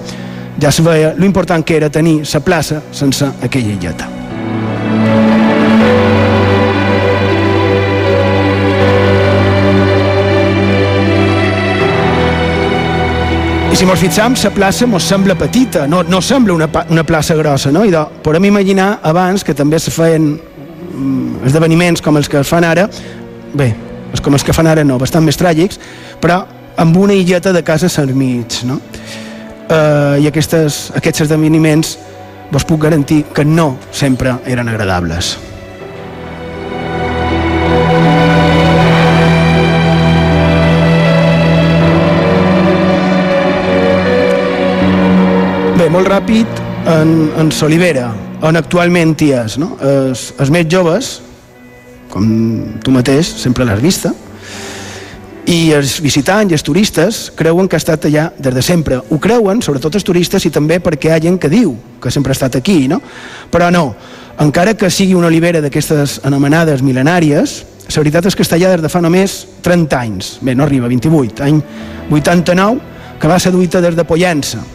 ja 0.61 0.71
se 0.71 0.83
veia 0.83 1.13
l'important 1.17 1.63
que 1.65 1.77
era 1.77 1.89
tenir 1.89 2.21
la 2.23 2.39
plaça 2.39 2.81
sense 2.91 3.31
aquella 3.43 3.75
illeta. 3.75 4.14
I 13.75 13.77
si 13.77 13.83
mos 13.83 13.99
fixam, 13.99 14.37
la 14.39 14.49
plaça 14.55 14.85
mos 14.87 15.03
sembla 15.03 15.35
petita, 15.35 15.81
no, 15.85 15.97
no 16.07 16.21
sembla 16.23 16.53
una, 16.53 16.69
una 16.89 17.03
plaça 17.03 17.35
grossa, 17.35 17.73
no? 17.75 17.81
I 17.83 17.89
de, 17.91 18.03
podem 18.23 18.45
imaginar 18.47 19.01
abans 19.03 19.43
que 19.43 19.51
també 19.51 19.81
se 19.83 19.91
feien 19.91 20.29
mm, 20.31 21.41
esdeveniments 21.49 21.99
com 21.99 22.15
els 22.15 22.29
que 22.31 22.39
es 22.39 22.47
fan 22.47 22.63
ara, 22.63 22.85
bé, 23.51 23.67
els 24.13 24.23
com 24.23 24.37
els 24.37 24.47
que 24.47 24.55
fan 24.55 24.69
ara 24.71 24.85
no, 24.87 24.95
bastant 24.95 25.27
més 25.27 25.35
tràgics, 25.35 25.81
però 26.23 26.37
amb 26.79 26.95
una 26.95 27.17
illeta 27.19 27.51
de 27.51 27.65
casa 27.67 27.89
al 27.99 28.13
mig, 28.15 28.61
no? 28.63 28.79
eh, 29.67 30.23
i 30.23 30.29
aquestes, 30.31 30.93
aquests 30.95 31.25
esdeveniments 31.27 31.97
vos 32.55 32.63
puc 32.63 32.79
garantir 32.87 33.25
que 33.35 33.43
no 33.43 33.73
sempre 33.91 34.37
eren 34.47 34.71
agradables. 34.71 35.35
Bé, 45.85 45.91
molt 45.93 46.07
ràpid, 46.09 46.59
en, 46.89 47.09
en 47.37 47.51
Solivera, 47.53 48.07
on 48.41 48.57
actualment 48.57 49.11
hi 49.21 49.27
és, 49.37 49.59
no? 49.61 49.75
els, 49.85 50.23
els 50.41 50.49
més 50.49 50.65
joves, 50.65 51.09
com 52.09 52.23
tu 52.81 52.89
mateix, 52.89 53.29
sempre 53.37 53.67
l'has 53.69 53.83
vista, 53.83 54.09
i 55.45 55.59
els 55.77 55.99
visitants 56.01 56.49
i 56.49 56.57
els 56.57 56.65
turistes 56.65 57.19
creuen 57.37 57.69
que 57.69 57.77
ha 57.77 57.83
estat 57.83 58.07
allà 58.09 58.31
des 58.33 58.57
de 58.57 58.65
sempre. 58.65 58.97
Ho 58.97 59.19
creuen, 59.21 59.61
sobretot 59.61 59.99
els 59.99 60.07
turistes, 60.07 60.49
i 60.49 60.49
també 60.49 60.79
perquè 60.81 61.11
hi 61.11 61.13
ha 61.13 61.21
gent 61.21 61.37
que 61.37 61.53
diu 61.53 61.75
que 62.01 62.09
sempre 62.09 62.33
ha 62.33 62.39
estat 62.39 62.57
aquí, 62.57 62.87
no? 62.89 62.97
Però 63.53 63.69
no, 63.69 63.91
encara 64.41 64.73
que 64.73 64.89
sigui 64.89 65.13
una 65.13 65.29
olivera 65.29 65.61
d'aquestes 65.61 66.23
anomenades 66.25 66.81
mil·lenàries, 66.81 67.59
la 67.91 67.99
veritat 68.01 68.25
és 68.31 68.33
que 68.33 68.41
està 68.41 68.57
allà 68.57 68.73
des 68.73 68.87
de 68.87 68.89
fa 68.89 69.05
només 69.05 69.43
30 69.61 70.01
anys. 70.01 70.37
Bé, 70.41 70.57
no 70.57 70.65
arriba, 70.65 70.89
28, 70.89 71.45
any 71.45 71.61
89, 72.09 72.81
que 73.21 73.29
va 73.29 73.37
ser 73.37 73.53
duita 73.53 73.85
des 73.85 73.93
de 73.93 74.07
Pollença. 74.09 74.65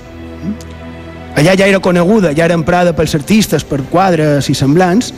Allà 1.38 1.54
ja 1.56 1.68
era 1.68 1.80
coneguda, 1.80 2.32
ja 2.34 2.44
era 2.44 2.56
emprada 2.58 2.92
pels 2.96 3.14
artistes, 3.14 3.64
per 3.64 3.82
quadres 3.90 4.48
i 4.50 4.54
semblants, 4.54 5.12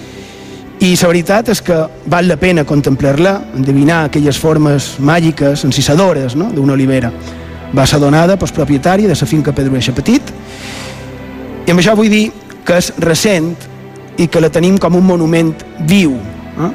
i 0.82 0.96
la 0.98 1.08
veritat 1.08 1.48
és 1.52 1.60
que 1.62 1.76
val 2.10 2.26
la 2.26 2.36
pena 2.36 2.64
contemplar-la, 2.66 3.36
endevinar 3.54 4.04
aquelles 4.08 4.38
formes 4.38 4.96
màgiques, 4.98 5.62
encisadores 5.64 6.34
no? 6.34 6.50
d'una 6.50 6.74
olivera. 6.74 7.12
Va 7.72 7.86
ser 7.86 8.00
donada 8.02 8.36
pels 8.36 8.52
propietari 8.52 9.06
de 9.06 9.14
la 9.14 9.28
finca 9.28 9.54
Pedrueixa 9.54 9.94
Petit 9.94 10.32
i 11.62 11.70
amb 11.70 11.78
això 11.78 11.94
vull 11.94 12.10
dir 12.10 12.24
que 12.66 12.80
és 12.82 12.90
recent 12.98 13.52
i 14.18 14.26
que 14.26 14.42
la 14.42 14.50
tenim 14.50 14.76
com 14.78 14.98
un 14.98 15.06
monument 15.06 15.52
viu. 15.86 16.16
Eh? 16.58 16.72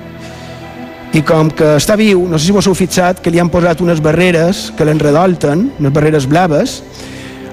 I 1.20 1.24
com 1.28 1.52
que 1.52 1.76
està 1.76 1.98
viu, 2.00 2.24
no 2.30 2.40
sé 2.40 2.48
si 2.48 2.56
vos 2.56 2.68
heu 2.68 2.76
fixat 2.78 3.20
que 3.24 3.32
li 3.32 3.42
han 3.44 3.52
posat 3.52 3.84
unes 3.84 4.00
barreres 4.04 4.70
que 4.78 4.88
l'enredolten, 4.88 5.68
unes 5.82 5.94
barreres 5.94 6.28
blaves, 6.32 6.80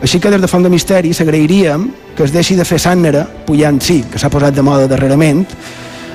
així 0.05 0.21
que 0.21 0.31
des 0.31 0.41
de 0.41 0.49
Font 0.51 0.65
de 0.65 0.69
Misteri 0.69 1.15
s'agrairíem 1.17 1.89
que 2.15 2.27
es 2.27 2.33
deixi 2.33 2.59
de 2.59 2.67
fer 2.69 2.79
sànera, 2.79 3.25
pujant 3.47 3.81
sí, 3.83 4.03
que 4.11 4.21
s'ha 4.21 4.31
posat 4.31 4.55
de 4.55 4.63
moda 4.63 4.89
darrerament, 4.91 5.45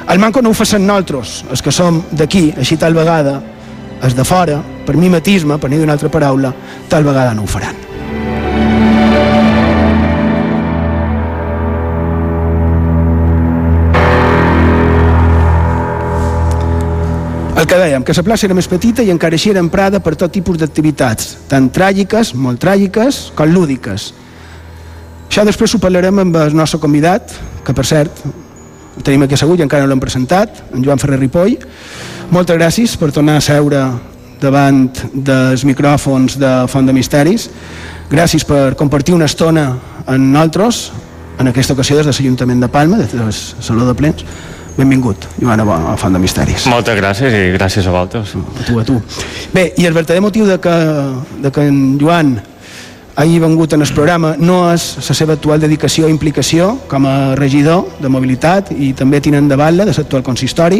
el 0.09 0.21
manco 0.21 0.41
no 0.41 0.53
ho 0.53 0.57
facen 0.57 0.85
nosaltres, 0.85 1.43
els 1.49 1.65
que 1.65 1.73
som 1.73 2.03
d'aquí, 2.11 2.49
així 2.57 2.77
tal 2.77 2.97
vegada, 2.97 3.39
els 4.01 4.15
de 4.15 4.25
fora, 4.25 4.61
per 4.85 4.97
mimetisme, 4.97 5.59
per 5.59 5.73
dir 5.73 5.83
una 5.83 5.97
altra 5.97 6.09
paraula, 6.09 6.53
tal 6.89 7.05
vegada 7.05 7.33
no 7.33 7.43
ho 7.43 7.49
faran. 7.49 7.88
Que 17.69 17.77
dèiem, 17.77 18.01
que 18.01 18.15
la 18.17 18.23
plaça 18.25 18.47
era 18.47 18.55
més 18.57 18.65
petita 18.65 19.03
i 19.05 19.11
encara 19.13 19.37
així 19.37 19.51
era 19.51 19.61
emprada 19.61 19.99
per 20.01 20.15
tot 20.17 20.31
tipus 20.33 20.57
d'activitats, 20.57 21.35
tant 21.51 21.67
tràgiques, 21.69 22.31
molt 22.33 22.57
tràgiques, 22.63 23.27
com 23.37 23.51
lúdiques. 23.53 24.07
Això 25.29 25.45
després 25.45 25.75
ho 25.75 25.81
parlarem 25.83 26.23
amb 26.23 26.39
el 26.41 26.57
nostre 26.57 26.79
convidat, 26.81 27.29
que 27.61 27.75
per 27.77 27.85
cert 27.85 28.23
el 28.25 29.05
tenim 29.05 29.27
aquí 29.27 29.37
assegut 29.37 29.61
i 29.61 29.67
encara 29.67 29.85
no 29.85 29.93
l'hem 29.93 30.01
presentat, 30.01 30.63
en 30.73 30.81
Joan 30.81 30.97
Ferrer 30.97 31.21
Ripoll. 31.21 31.59
Moltes 32.33 32.57
gràcies 32.57 32.97
per 32.97 33.11
tornar 33.13 33.37
a 33.37 33.45
seure 33.45 33.85
davant 34.41 34.87
dels 35.13 35.61
micròfons 35.69 36.39
de 36.41 36.53
Font 36.73 36.89
de 36.89 36.95
Misteris. 36.97 37.51
Gràcies 38.09 38.49
per 38.49 38.73
compartir 38.79 39.13
una 39.13 39.29
estona 39.29 39.75
amb 40.07 40.25
nosaltres, 40.25 40.87
en 41.37 41.53
aquesta 41.53 41.77
ocasió 41.77 42.01
des 42.01 42.09
de 42.09 42.15
l'Ajuntament 42.15 42.65
de 42.65 42.67
Palma, 42.73 42.97
des 42.97 43.13
del 43.13 43.29
Saló 43.29 43.85
de 43.85 43.93
Plens. 43.93 44.25
Benvingut, 44.79 45.25
Joan, 45.41 45.59
a 45.59 45.97
Font 45.99 46.13
de 46.15 46.19
Misteris. 46.23 46.63
Moltes 46.71 46.95
gràcies 46.95 47.33
i 47.35 47.49
gràcies 47.51 47.83
a 47.83 47.91
vosaltres. 47.91 48.31
A 48.31 48.63
tu, 48.63 48.77
a 48.79 48.85
tu. 48.87 48.95
Bé, 49.51 49.73
i 49.75 49.83
el 49.89 49.93
verdader 49.93 50.21
motiu 50.23 50.45
de 50.47 50.55
que, 50.63 50.75
de 51.43 51.51
que 51.51 51.65
en 51.67 51.97
Joan 51.99 52.37
hagi 53.19 53.41
vengut 53.43 53.75
en 53.75 53.83
el 53.83 53.91
programa 53.91 54.37
no 54.39 54.61
és 54.71 54.85
la 55.09 55.15
seva 55.17 55.35
actual 55.35 55.59
dedicació 55.59 56.07
i 56.07 56.13
implicació 56.15 56.69
com 56.87 57.09
a 57.09 57.35
regidor 57.35 57.89
de 57.99 58.07
mobilitat 58.07 58.71
i 58.71 58.93
també 58.95 59.19
tinent 59.19 59.49
de 59.51 59.57
batlle 59.59 59.83
de 59.83 59.97
l'actual 59.97 60.23
consistori, 60.23 60.79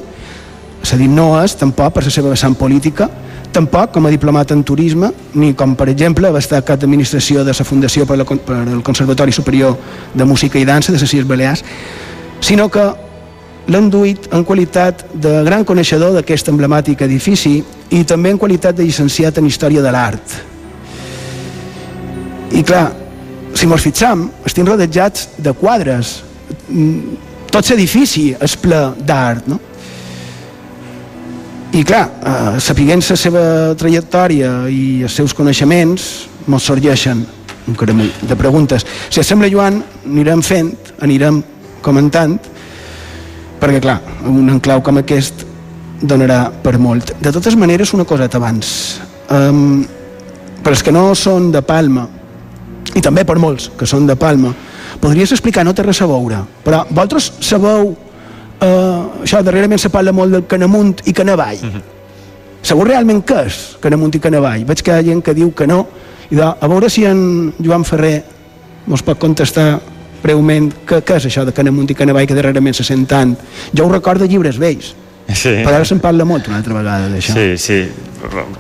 és 0.80 0.96
a 0.96 1.02
dir, 1.02 1.10
no 1.12 1.34
és 1.42 1.58
tampoc 1.60 1.98
per 1.98 2.06
la 2.06 2.16
seva 2.16 2.32
vessant 2.32 2.56
política, 2.56 3.10
tampoc 3.52 3.92
com 3.98 4.08
a 4.08 4.14
diplomat 4.16 4.56
en 4.56 4.64
turisme, 4.64 5.12
ni 5.36 5.52
com, 5.60 5.76
per 5.76 5.90
exemple, 5.92 6.32
va 6.32 6.40
estar 6.40 6.64
cap 6.64 6.80
d'administració 6.80 7.44
de 7.44 7.52
la 7.52 7.68
Fundació 7.68 8.08
per, 8.08 8.16
la, 8.16 8.24
per 8.24 8.64
el 8.64 8.80
Conservatori 8.80 9.36
Superior 9.36 9.76
de 10.16 10.24
Música 10.24 10.56
i 10.56 10.64
Dansa 10.64 10.96
de 10.96 11.04
les 11.04 11.14
Illes 11.14 11.28
Balears, 11.28 11.68
sinó 12.40 12.70
que 12.72 12.88
l'han 13.70 13.90
duit 13.90 14.30
en 14.34 14.44
qualitat 14.44 15.06
de 15.14 15.40
gran 15.46 15.66
coneixedor 15.66 16.16
d'aquest 16.18 16.50
emblemàtic 16.50 17.02
edifici 17.06 17.60
i 17.94 18.04
també 18.04 18.34
en 18.34 18.42
qualitat 18.42 18.76
de 18.76 18.86
llicenciat 18.86 19.38
en 19.38 19.50
Història 19.50 19.86
de 19.86 19.92
l'Art 19.94 20.40
i 22.52 22.64
clar, 22.64 22.90
si 23.54 23.68
mos 23.70 23.84
fixam, 23.84 24.26
estem 24.46 24.68
rodejats 24.68 25.30
de 25.38 25.54
quadres. 25.54 26.20
Mm, 26.68 27.18
tot 27.54 27.70
l'edifici 27.70 28.32
és 28.36 28.56
ple 28.60 28.80
d'art, 29.06 29.48
no? 29.50 29.60
I 31.72 31.84
clar, 31.86 32.08
eh, 32.26 32.60
sapiguent 32.60 33.04
la 33.06 33.16
seva 33.16 33.44
trajectòria 33.78 34.70
i 34.70 35.04
els 35.06 35.14
seus 35.14 35.36
coneixements, 35.38 36.08
mos 36.48 36.66
sorgeixen 36.66 37.22
un 37.68 37.76
caramull 37.78 38.10
de 38.22 38.36
preguntes. 38.36 38.86
Si 39.10 39.24
sembla, 39.24 39.50
Joan, 39.50 39.84
anirem 40.06 40.42
fent, 40.42 40.74
anirem 41.00 41.44
comentant, 41.86 42.40
perquè, 43.60 43.82
clar, 43.84 44.00
un 44.28 44.50
enclau 44.50 44.82
com 44.86 44.98
aquest 45.02 45.46
donarà 46.02 46.48
per 46.64 46.78
molt. 46.80 47.14
De 47.20 47.32
totes 47.36 47.56
maneres, 47.60 47.94
una 47.94 48.06
coseta 48.08 48.40
abans. 48.40 49.00
Um, 49.30 49.86
per 50.64 50.74
als 50.74 50.84
que 50.84 50.92
no 50.92 51.12
són 51.16 51.52
de 51.52 51.62
Palma, 51.62 52.08
i 52.96 53.02
també 53.04 53.24
per 53.28 53.38
molts 53.40 53.70
que 53.78 53.88
són 53.88 54.08
de 54.08 54.16
Palma, 54.20 54.54
podries 55.00 55.32
explicar, 55.36 55.64
no 55.66 55.74
té 55.76 55.86
res 55.86 56.02
a 56.02 56.08
veure, 56.10 56.42
però 56.66 56.82
vosaltres 56.90 57.32
sabeu, 57.46 57.94
eh, 58.60 59.24
això 59.24 59.44
darrerament 59.46 59.80
se 59.80 59.92
parla 59.94 60.12
molt 60.12 60.34
del 60.36 60.46
Canamunt 60.48 61.06
i 61.06 61.14
Canavall. 61.14 61.60
Mm 61.62 61.70
-hmm. 61.70 61.82
Sabeu 62.62 62.84
realment 62.84 63.24
què 63.26 63.46
és 63.46 63.78
Canamunt 63.80 64.16
i 64.16 64.20
Canavall? 64.20 64.66
Veig 64.66 64.82
que 64.82 64.92
hi 64.92 64.96
ha 64.96 65.04
gent 65.04 65.24
que 65.24 65.34
diu 65.34 65.54
que 65.54 65.68
no, 65.68 65.88
i 66.30 66.36
de, 66.36 66.44
a 66.44 66.68
veure 66.68 66.90
si 66.90 67.06
en 67.06 67.54
Joan 67.60 67.86
Ferrer 67.86 68.24
ens 68.88 69.02
pot 69.02 69.18
contestar 69.20 69.80
breument 70.24 70.72
què, 70.86 71.02
què 71.06 71.20
és 71.20 71.30
això 71.30 71.46
de 71.48 71.54
Canamunt 71.56 71.90
i 71.92 71.98
Canavall 71.98 72.28
que 72.30 72.38
darrerament 72.38 72.78
se 72.78 72.86
sent 72.88 73.06
tant. 73.10 73.36
Jo 73.74 73.86
ho 73.86 73.94
recordo 73.94 74.28
llibres 74.30 74.60
vells, 74.62 74.94
Sí. 75.36 75.60
però 75.64 75.78
ara 75.78 75.86
se'n 75.86 76.00
parla 76.02 76.26
molt 76.26 76.48
una 76.50 76.60
altra 76.62 76.78
vegada 76.78 77.10
d'això. 77.12 77.36
Sí, 77.36 77.58
sí. 77.58 77.82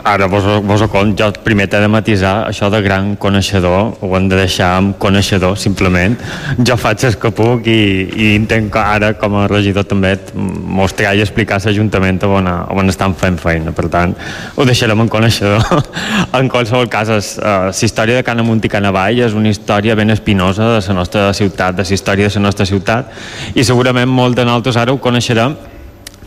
Ara 0.08 0.30
vos, 0.32 0.46
vos 0.64 0.82
ho 0.82 0.88
cont, 0.88 1.12
jo 1.20 1.28
primer 1.44 1.66
t'he 1.68 1.82
de 1.84 1.88
matisar 1.92 2.46
això 2.48 2.70
de 2.72 2.80
gran 2.82 3.16
coneixedor, 3.20 3.98
ho 4.00 4.10
hem 4.16 4.30
de 4.32 4.38
deixar 4.40 4.70
amb 4.78 4.96
coneixedor, 5.02 5.58
simplement. 5.60 6.16
Jo 6.64 6.78
faig 6.80 7.04
el 7.10 7.18
que 7.20 7.32
puc 7.36 7.68
i, 7.68 7.82
i 8.08 8.30
intent 8.38 8.70
ara, 8.80 9.12
com 9.20 9.36
a 9.36 9.48
regidor, 9.52 9.84
també 9.90 10.14
mostrar 10.34 11.12
i 11.18 11.24
explicar 11.26 11.58
a 11.60 11.66
l'Ajuntament 11.66 12.22
on, 12.30 12.48
on 12.48 12.94
estan 12.94 13.16
fent 13.20 13.40
feina. 13.42 13.74
Per 13.76 13.90
tant, 13.92 14.16
ho 14.56 14.68
deixarem 14.68 15.04
en 15.04 15.12
coneixedor. 15.12 15.66
en 16.40 16.52
qualsevol 16.52 16.88
cas, 16.92 17.12
és, 17.18 17.34
uh, 17.42 17.68
la 17.68 17.76
història 17.90 18.22
de 18.22 18.24
Can 18.24 18.40
Amunt 18.46 18.64
i 18.64 18.72
Can 18.72 18.88
Avall 18.88 19.20
és 19.26 19.36
una 19.36 19.52
història 19.52 19.98
ben 20.00 20.16
espinosa 20.16 20.78
de 20.78 20.80
la 20.80 20.96
nostra 21.02 21.34
ciutat, 21.34 21.76
de 21.76 21.84
la 21.84 22.00
història 22.00 22.30
de 22.30 22.40
la 22.40 22.46
nostra 22.48 22.70
ciutat, 22.70 23.12
i 23.56 23.68
segurament 23.68 24.08
molt 24.08 24.40
de 24.40 24.48
nosaltres 24.48 24.80
ara 24.80 24.96
ho 24.96 25.04
coneixerem 25.04 25.58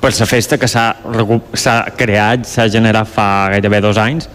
per 0.03 0.11
la 0.19 0.27
festa 0.27 0.59
que 0.59 0.67
s'ha 0.67 1.77
creat, 1.95 2.43
s'ha 2.51 2.67
generat 2.67 3.07
fa 3.07 3.29
gairebé 3.53 3.79
dos 3.85 4.01
anys, 4.03 4.27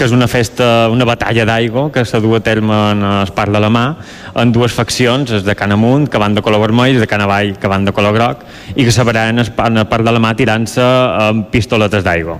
que 0.00 0.06
és 0.08 0.14
una 0.16 0.24
festa, 0.32 0.88
una 0.88 1.04
batalla 1.04 1.44
d'aigua 1.44 1.90
que 1.92 2.06
s'ha 2.08 2.22
du 2.24 2.32
a 2.32 2.40
terme 2.40 2.72
en 2.94 3.02
el 3.04 3.32
Parc 3.36 3.52
de 3.52 3.60
la 3.60 3.68
Mà, 3.68 3.82
en 4.40 4.52
dues 4.54 4.72
faccions, 4.72 5.28
els 5.36 5.44
de 5.44 5.54
Can 5.54 5.74
Amunt, 5.76 6.06
que 6.08 6.16
van 6.22 6.32
de 6.32 6.40
color 6.40 6.62
vermell, 6.62 6.96
i 6.96 7.02
de 7.02 7.08
Can 7.10 7.20
Avall, 7.20 7.52
que 7.60 7.68
van 7.68 7.84
de 7.84 7.92
color 7.92 8.16
groc, 8.16 8.46
i 8.72 8.86
que 8.86 8.94
s'abraran 8.96 9.36
en 9.36 9.44
el 9.44 9.88
Parc 9.90 10.06
de 10.06 10.14
la 10.16 10.22
Mà 10.24 10.30
tirant-se 10.38 10.86
amb 11.26 11.50
pistoletes 11.52 12.06
d'aigua. 12.06 12.38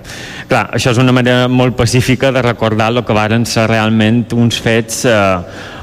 Clar, 0.49 0.71
això 0.73 0.95
és 0.95 1.03
una 1.03 1.12
manera 1.12 1.51
molt 1.53 1.77
pacífica 1.77 2.33
de 2.33 2.40
recordar 2.49 2.88
el 2.95 3.05
que 3.05 3.19
varen 3.19 3.45
ser 3.45 3.69
realment 3.69 4.25
uns 4.33 4.57
fets 4.57 5.05
eh, 5.05 5.21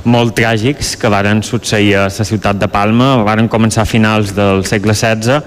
molt 0.08 0.34
tràgics 0.38 0.96
que 1.00 1.10
varen 1.12 1.44
succeir 1.44 1.94
a 2.00 2.06
la 2.08 2.26
ciutat 2.26 2.58
de 2.60 2.70
Palma, 2.72 3.24
varen 3.28 3.50
començar 3.52 3.84
a 3.84 3.90
finals 3.90 4.34
del 4.36 4.64
segle 4.66 4.96
XVI 4.96 5.42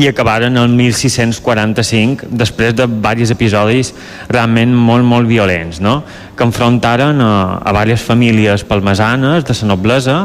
i 0.00 0.08
acabaren 0.08 0.56
el 0.56 0.72
1645 0.72 2.30
després 2.32 2.74
de 2.76 2.88
diversos 2.88 3.34
episodis 3.36 3.92
realment 4.28 4.74
molt, 4.74 5.04
molt 5.04 5.28
violents, 5.28 5.80
no? 5.84 6.00
que 6.36 6.44
enfrontaren 6.44 7.20
a, 7.20 7.34
a 7.60 7.72
diverses 7.72 8.06
famílies 8.06 8.64
palmesanes 8.64 9.44
de 9.44 9.58
la 9.60 9.68
noblesa 9.74 10.16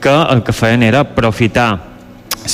que 0.00 0.16
el 0.32 0.42
que 0.42 0.52
feien 0.52 0.82
era 0.82 1.04
aprofitar 1.06 1.85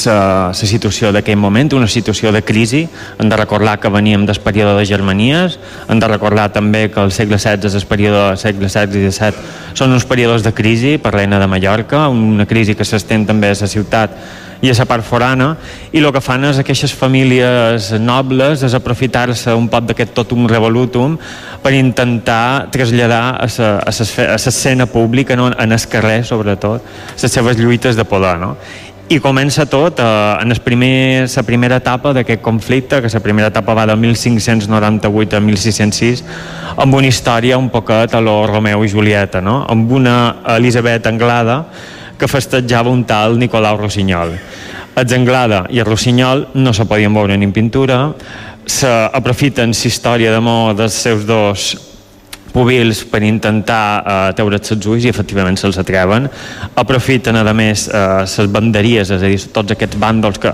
la 0.07 0.53
situació 0.55 1.13
d'aquell 1.13 1.39
moment, 1.39 1.73
una 1.77 1.89
situació 1.89 2.33
de 2.33 2.43
crisi. 2.43 2.87
Hem 3.19 3.29
de 3.29 3.37
recordar 3.37 3.79
que 3.81 3.93
veníem 3.93 4.27
del 4.27 4.41
període 4.41 4.79
de 4.79 4.87
Germanies, 4.87 5.59
hem 5.89 6.01
de 6.01 6.09
recordar 6.09 6.51
també 6.53 6.89
que 6.91 7.01
el 7.01 7.13
segle 7.13 7.39
XVI 7.39 7.69
és 7.69 7.77
el 7.79 7.87
període 7.87 8.29
del 8.29 8.39
segle 8.39 8.69
XVI 8.69 8.99
i 8.99 9.11
XVII 9.11 9.77
són 9.79 9.93
uns 9.93 10.07
períodes 10.09 10.43
de 10.45 10.53
crisi 10.53 10.97
per 10.99 11.15
l'Eina 11.15 11.41
de 11.41 11.49
Mallorca, 11.49 12.09
una 12.09 12.47
crisi 12.47 12.75
que 12.75 12.85
s'estén 12.85 13.27
també 13.27 13.53
a 13.53 13.59
la 13.59 13.69
ciutat 13.69 14.17
i 14.63 14.71
a 14.71 14.75
la 14.79 14.85
part 14.87 15.03
forana, 15.03 15.57
i 15.91 15.99
el 15.99 16.07
que 16.15 16.21
fan 16.23 16.47
és 16.47 16.61
aquestes 16.63 16.93
famílies 16.95 17.89
nobles 17.99 18.63
és 18.63 18.77
aprofitar-se 18.79 19.51
un 19.59 19.67
poc 19.69 19.89
d'aquest 19.89 20.15
totum 20.15 20.47
revolutum 20.47 21.17
per 21.65 21.73
intentar 21.75 22.71
traslladar 22.71 23.43
a 23.43 23.91
l'escena 23.91 24.87
pública, 24.87 25.35
no? 25.35 25.51
en 25.51 25.75
el 25.75 25.89
carrer 25.91 26.23
sobretot, 26.25 26.87
les 27.19 27.33
seves 27.33 27.59
lluites 27.59 27.99
de 27.99 28.07
poder. 28.07 28.37
No? 28.39 28.55
I 29.09 29.19
comença 29.21 29.67
tot 29.67 29.99
eh, 30.01 30.05
en 30.41 30.53
el 30.55 30.61
primer, 30.65 31.27
la 31.29 31.43
primera 31.43 31.79
etapa 31.83 32.12
d'aquest 32.15 32.43
conflicte, 32.43 33.01
que 33.03 33.11
la 33.12 33.21
primera 33.21 33.49
etapa 33.49 33.75
va 33.75 33.87
de 33.87 33.97
1598 33.97 35.37
a 35.37 35.41
1606, 35.41 36.25
amb 36.77 36.95
una 36.95 37.11
història 37.11 37.59
un 37.59 37.69
poquet 37.71 38.15
a 38.15 38.21
lo 38.21 38.47
Romeu 38.47 38.85
i 38.85 38.88
Julieta, 38.88 39.41
no? 39.41 39.65
amb 39.69 39.91
una 39.93 40.17
Elisabet 40.57 41.07
Anglada 41.07 41.65
que 42.19 42.29
festejava 42.29 42.91
un 42.91 43.05
tal 43.05 43.38
Nicolau 43.38 43.77
Rossinyol. 43.81 44.37
Els 44.97 45.12
Anglada 45.17 45.65
i 45.71 45.81
el 45.81 45.88
Rossinyol 45.88 46.49
no 46.55 46.73
se 46.73 46.87
podien 46.87 47.12
veure 47.15 47.37
ni 47.37 47.49
en 47.49 47.53
pintura, 47.53 48.05
s'aprofiten 48.65 49.73
la 49.75 49.88
història 49.88 50.33
d'amor 50.33 50.77
dels 50.79 50.95
seus 50.95 51.27
dos 51.27 51.92
púbils 52.53 53.03
per 53.09 53.23
intentar 53.27 53.85
eh, 54.01 54.33
treure's 54.37 54.75
els 54.75 54.88
ulls 54.91 55.07
i 55.07 55.11
efectivament 55.12 55.59
se'ls 55.59 55.81
atreven 55.81 56.29
aprofiten 56.79 57.41
a 57.41 57.45
més 57.57 57.88
eh, 57.88 58.23
les 58.23 58.53
banderies 58.53 59.11
és 59.11 59.23
a 59.23 59.31
dir, 59.31 59.41
tots 59.53 59.75
aquests 59.75 60.01
bàndols 60.01 60.41
que, 60.43 60.53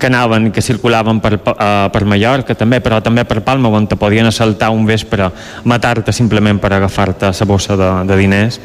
que 0.00 0.08
anaven, 0.08 0.48
que 0.50 0.62
circulaven 0.64 1.20
per, 1.20 1.34
eh, 1.36 1.88
per 1.92 2.04
Mallorca 2.08 2.56
també, 2.58 2.80
però 2.80 2.98
també 3.04 3.26
per 3.28 3.42
Palma 3.46 3.68
on 3.68 3.86
te 3.86 3.98
podien 4.00 4.26
assaltar 4.26 4.72
un 4.74 4.86
vespre 4.88 5.28
matar-te 5.68 6.12
simplement 6.16 6.58
per 6.58 6.72
agafar-te 6.72 7.30
la 7.30 7.46
bossa 7.46 7.76
de, 7.76 7.90
de 8.08 8.16
diners 8.18 8.58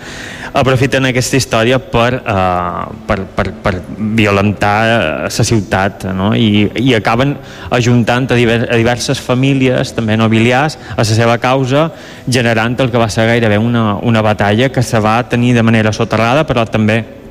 aprofiten 0.55 1.09
aquesta 1.09 1.35
història 1.37 1.79
per, 1.79 2.21
eh, 2.23 2.85
per, 3.05 3.17
per, 3.35 3.45
per 3.63 3.73
violentar 4.15 4.75
la 5.25 5.29
ciutat 5.29 6.07
no? 6.15 6.31
I, 6.33 6.69
i 6.79 6.95
acaben 6.95 7.35
ajuntant 7.75 8.31
a, 8.31 8.39
diver, 8.39 8.61
a 8.71 8.79
diverses 8.79 9.19
famílies 9.19 9.91
també 9.97 10.15
nobiliars 10.17 10.79
a 10.95 11.01
la 11.01 11.07
seva 11.09 11.37
causa 11.43 11.89
generant 12.25 12.79
el 12.79 12.89
que 12.91 13.01
va 13.01 13.11
ser 13.11 13.27
gairebé 13.27 13.59
una, 13.59 13.95
una 13.99 14.23
batalla 14.23 14.71
que 14.71 14.83
se 14.83 15.03
va 15.03 15.19
tenir 15.29 15.53
de 15.53 15.63
manera 15.67 15.91
soterrada 15.91 16.47
però 16.47 16.63
també 16.65 17.24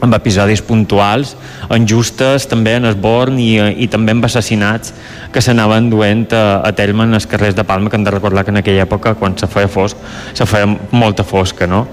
amb 0.00 0.14
episodis 0.16 0.62
puntuals, 0.64 1.34
injustes 1.74 2.46
també 2.50 2.76
en 2.78 2.88
esborn 2.90 3.38
i, 3.42 3.52
i 3.84 3.88
també 3.90 4.14
amb 4.16 4.26
assassinats 4.26 4.94
que 5.32 5.42
s'anaven 5.44 5.90
duent 5.90 6.26
a, 6.34 6.60
a 6.66 6.72
terme 6.76 7.06
en 7.06 7.14
els 7.18 7.26
carrers 7.30 7.54
de 7.54 7.64
Palma, 7.66 7.90
que 7.90 7.98
hem 7.98 8.06
de 8.06 8.14
recordar 8.14 8.44
que 8.44 8.54
en 8.54 8.60
aquella 8.62 8.86
època, 8.86 9.14
quan 9.18 9.36
se 9.38 9.48
feia 9.50 9.70
fosc, 9.70 9.98
se 10.34 10.46
feia 10.46 10.68
molta 10.90 11.26
fosca, 11.26 11.68
no? 11.70 11.84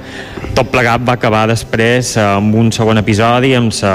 Tot 0.57 0.71
plegat 0.73 1.03
va 1.05 1.17
acabar 1.17 1.43
després 1.49 2.15
amb 2.21 2.55
un 2.57 2.71
segon 2.73 2.97
episodi, 3.01 3.53
amb, 3.57 3.73
sa, 3.75 3.91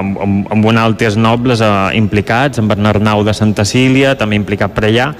amb, 0.00 0.20
amb, 0.22 0.52
amb 0.54 0.70
un 0.70 0.80
altres 0.80 1.18
nobles 1.20 1.60
eh, 1.64 1.72
implicats, 1.98 2.60
amb 2.60 2.72
Bernarnau 2.72 3.24
de 3.26 3.34
Santa 3.36 3.66
Cília, 3.68 4.14
també 4.16 4.38
implicat 4.40 4.72
per 4.76 4.86
allà, 4.88 5.10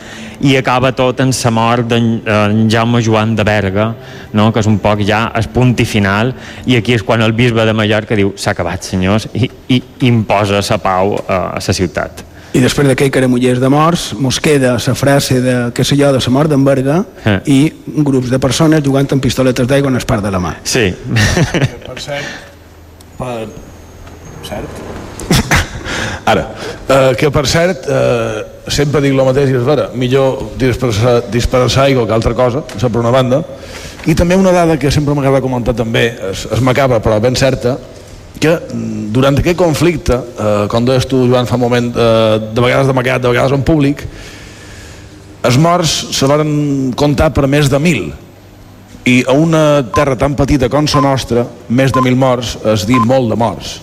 i 0.41 0.57
acaba 0.57 0.93
tot 0.93 1.21
en 1.25 1.33
la 1.33 1.51
mort 1.51 1.89
d'en 1.89 2.69
Jaume 2.71 3.01
Joan 3.03 3.35
de 3.37 3.45
Berga, 3.45 3.87
no? 4.33 4.51
que 4.53 4.61
és 4.61 4.69
un 4.69 4.79
poc 4.83 5.01
ja 5.07 5.27
el 5.35 5.49
punt 5.53 5.75
i 5.81 5.87
final, 5.89 6.35
i 6.67 6.77
aquí 6.77 6.97
és 6.97 7.05
quan 7.05 7.23
el 7.25 7.33
bisbe 7.33 7.65
de 7.65 7.73
Mallorca 7.77 8.17
diu 8.17 8.26
s'ha 8.37 8.53
acabat, 8.53 8.83
senyors, 8.85 9.29
i, 9.35 9.51
i 9.69 9.83
imposa 10.09 10.63
la 10.63 10.79
pau 10.83 11.17
a 11.29 11.41
la 11.55 11.77
ciutat. 11.77 12.25
I 12.57 12.61
després 12.63 12.89
d'aquell 12.89 13.11
caramullers 13.13 13.61
de 13.61 13.69
morts, 13.69 14.07
mos 14.17 14.39
queda 14.41 14.77
la 14.81 14.95
frase 14.97 15.41
de, 15.45 15.57
que 15.77 15.85
sé 15.85 15.97
jo, 15.99 16.09
de 16.15 16.23
la 16.25 16.33
mort 16.33 16.49
d'en 16.49 16.65
Berga 16.65 17.03
Eh. 17.27 17.41
i 17.47 17.59
grups 18.07 18.31
de 18.31 18.39
persones 18.39 18.83
jugant 18.85 19.09
amb 19.13 19.23
pistoletes 19.23 19.67
d'aigua 19.67 19.91
en 19.91 19.97
el 19.99 20.07
parc 20.09 20.23
de 20.25 20.31
la 20.31 20.41
mà. 20.41 20.55
Sí. 20.65 20.89
Per 21.87 21.99
cert, 22.01 22.25
per... 23.19 23.47
Cert? 24.47 24.85
Ara, 26.33 26.45
eh, 26.89 27.15
que 27.19 27.31
per 27.35 27.45
cert, 27.51 27.89
eh, 27.91 28.71
sempre 28.71 29.03
dic 29.03 29.13
el 29.13 29.25
mateix 29.27 29.51
i 29.51 29.59
és 29.59 29.67
vera, 29.67 29.91
millor 29.95 30.55
dispersar, 30.59 31.19
dispersar 31.33 31.85
aigua 31.91 32.07
que 32.07 32.15
altra 32.15 32.33
cosa, 32.35 32.63
per 32.63 33.03
una 33.03 33.13
banda, 33.15 33.43
i 34.07 34.15
també 34.15 34.39
una 34.39 34.55
dada 34.55 34.79
que 34.79 34.91
sempre 34.95 35.15
m'agrada 35.19 35.43
comentar 35.43 35.75
també, 35.75 36.07
és, 36.31 36.47
és 36.55 36.63
macabra 36.63 37.03
però 37.03 37.19
ben 37.21 37.37
certa, 37.37 37.77
que 38.41 38.59
durant 39.15 39.39
aquest 39.39 39.59
conflicte, 39.59 40.17
eh, 40.17 40.67
com 40.69 40.85
deies 40.85 41.07
tu, 41.09 41.25
Joan, 41.29 41.49
fa 41.49 41.57
un 41.57 41.65
moment, 41.65 41.89
eh, 41.97 42.39
de 42.53 42.61
vegades 42.61 42.87
d'amagat, 42.87 43.23
de 43.23 43.33
vegades 43.33 43.53
en 43.53 43.63
públic, 43.63 44.05
els 45.47 45.59
morts 45.59 45.97
se 46.17 46.27
van 46.27 46.93
comptar 46.97 47.33
per 47.33 47.47
més 47.47 47.71
de 47.71 47.79
mil, 47.79 48.13
i 49.07 49.21
a 49.23 49.37
una 49.39 49.85
terra 49.95 50.17
tan 50.19 50.35
petita 50.35 50.69
com 50.69 50.87
la 50.91 51.01
nostra, 51.01 51.47
més 51.69 51.93
de 51.95 52.03
mil 52.03 52.17
morts 52.19 52.57
és 52.65 52.87
dir 52.89 52.99
molt 52.99 53.31
de 53.31 53.37
morts. 53.39 53.77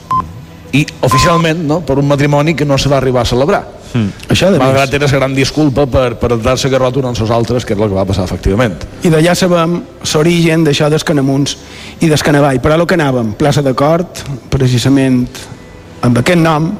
I 0.73 0.85
oficialment, 1.05 1.61
no, 1.67 1.79
per 1.81 1.97
un 2.01 2.07
matrimoni 2.07 2.55
que 2.55 2.65
no 2.65 2.77
se 2.77 2.89
va 2.89 2.97
arribar 2.97 3.21
a 3.21 3.29
celebrar. 3.29 3.63
Mm. 3.93 4.29
Això 4.34 4.49
de 4.51 4.60
Malgrat 4.62 4.89
més. 4.89 4.97
era 4.97 5.08
la 5.08 5.19
gran 5.19 5.36
disculpa 5.38 5.86
per, 5.86 6.15
per 6.17 6.38
dar-se 6.41 6.69
garrot 6.69 6.97
uns 6.97 7.21
als 7.21 7.32
altres, 7.32 7.65
que 7.65 7.75
és 7.75 7.79
el 7.79 7.89
que 7.89 7.95
va 7.95 8.06
passar 8.10 8.25
efectivament. 8.25 8.82
I 9.06 9.12
d'allà 9.13 9.36
sabem 9.38 9.82
l'origen 10.13 10.65
d'això 10.65 10.89
dels 10.89 11.06
canamuns 11.06 11.58
i 12.01 12.10
dels 12.10 12.23
canavall. 12.25 12.60
Però 12.63 12.77
lo 12.77 12.88
que 12.89 12.97
anàvem, 12.97 13.34
plaça 13.38 13.62
d'acord, 13.62 14.23
precisament 14.49 15.27
amb 16.01 16.17
aquest 16.19 16.41
nom, 16.41 16.71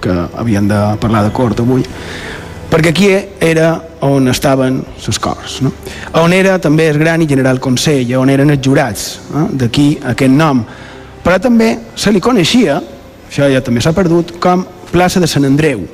que 0.00 0.10
havíem 0.10 0.68
de 0.68 0.80
parlar 1.00 1.24
d'acord 1.26 1.60
avui, 1.60 1.84
perquè 2.70 2.94
aquí 2.94 3.10
era 3.40 3.74
on 4.06 4.30
estaven 4.32 4.78
les 5.06 5.18
cors, 5.20 5.58
no? 5.60 5.72
on 6.22 6.32
era 6.32 6.58
també 6.58 6.86
el 6.88 6.98
gran 6.98 7.20
i 7.20 7.28
general 7.28 7.60
consell, 7.60 8.14
on 8.16 8.30
eren 8.32 8.54
els 8.54 8.62
jurats, 8.64 9.18
eh? 9.34 9.46
d'aquí 9.60 9.88
aquest 10.14 10.32
nom. 10.32 10.62
Però 11.20 11.36
també 11.42 11.74
se 11.98 12.12
li 12.14 12.22
coneixia, 12.22 12.78
això 13.28 13.50
ja 13.52 13.60
també 13.60 13.82
s'ha 13.84 13.92
perdut, 13.92 14.38
com 14.40 14.64
plaça 14.90 15.20
de 15.20 15.28
Sant 15.28 15.44
Andreu. 15.44 15.84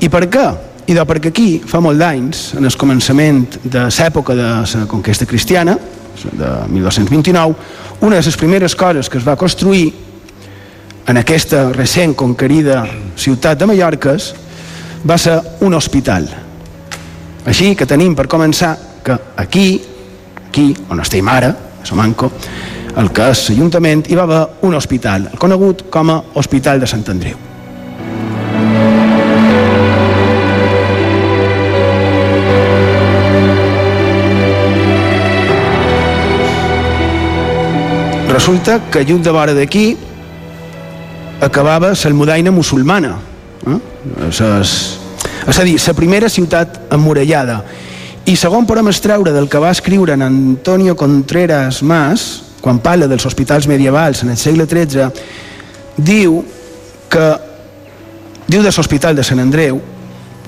I 0.00 0.08
per 0.08 0.26
què? 0.32 0.46
I 0.88 0.94
doncs 0.96 1.06
perquè 1.06 1.30
aquí, 1.30 1.48
fa 1.66 1.78
molt 1.84 2.00
d'anys, 2.00 2.54
en 2.58 2.66
el 2.66 2.76
començament 2.80 3.44
de 3.62 3.86
l'època 3.86 4.34
de 4.34 4.46
la 4.64 4.86
conquesta 4.88 5.26
cristiana, 5.26 5.76
de 6.20 6.48
1229, 6.68 7.54
una 8.00 8.16
de 8.16 8.22
les 8.24 8.36
primeres 8.36 8.74
coses 8.74 9.08
que 9.08 9.18
es 9.18 9.26
va 9.26 9.36
construir 9.36 9.92
en 11.06 11.18
aquesta 11.20 11.70
recent 11.72 12.14
conquerida 12.14 12.84
ciutat 13.16 13.58
de 13.58 13.66
Mallorques 13.66 14.32
va 15.06 15.18
ser 15.18 15.38
un 15.60 15.74
hospital. 15.74 16.28
Així 17.46 17.74
que 17.74 17.88
tenim 17.88 18.14
per 18.16 18.28
començar 18.28 18.76
que 19.04 19.16
aquí, 19.36 19.80
aquí 20.48 20.70
on 20.90 21.00
estem 21.00 21.28
ara, 21.28 21.52
a 21.80 21.86
Somanco, 21.86 22.30
el 22.96 23.12
que 23.14 23.30
és 23.32 23.46
l'Ajuntament, 23.48 24.04
hi 24.08 24.18
va 24.18 24.26
haver 24.28 24.42
un 24.68 24.74
hospital, 24.74 25.30
conegut 25.38 25.88
com 25.90 26.10
a 26.10 26.20
Hospital 26.34 26.80
de 26.80 26.90
Sant 26.90 27.06
Andreu. 27.08 27.49
Resulta 38.40 38.80
que 38.88 39.02
lluny 39.04 39.20
de 39.20 39.32
vora 39.36 39.52
d'aquí 39.52 39.98
acabava 41.44 41.90
l'almudaina 41.92 42.48
musulmana. 42.48 43.10
Eh? 43.68 43.74
És, 44.30 44.40
és 45.44 45.58
a 45.60 45.66
dir, 45.68 45.74
la 45.76 45.92
primera 45.92 46.30
ciutat 46.32 46.78
emmurallada. 46.96 47.58
I 48.24 48.38
segon 48.40 48.64
podem 48.64 48.88
extreure 48.88 49.34
del 49.36 49.44
que 49.44 49.60
va 49.60 49.74
escriure 49.76 50.16
en 50.16 50.24
Antonio 50.24 50.96
Contreras 50.96 51.82
Mas, 51.84 52.24
quan 52.64 52.80
parla 52.80 53.10
dels 53.12 53.28
hospitals 53.28 53.68
medievals 53.68 54.24
en 54.24 54.32
el 54.32 54.40
segle 54.40 54.64
XIII, 54.64 55.10
diu 56.00 56.40
que 57.12 57.26
diu 58.48 58.64
de 58.64 58.72
l'Hospital 58.72 59.20
de 59.20 59.26
Sant 59.28 59.44
Andreu, 59.44 59.82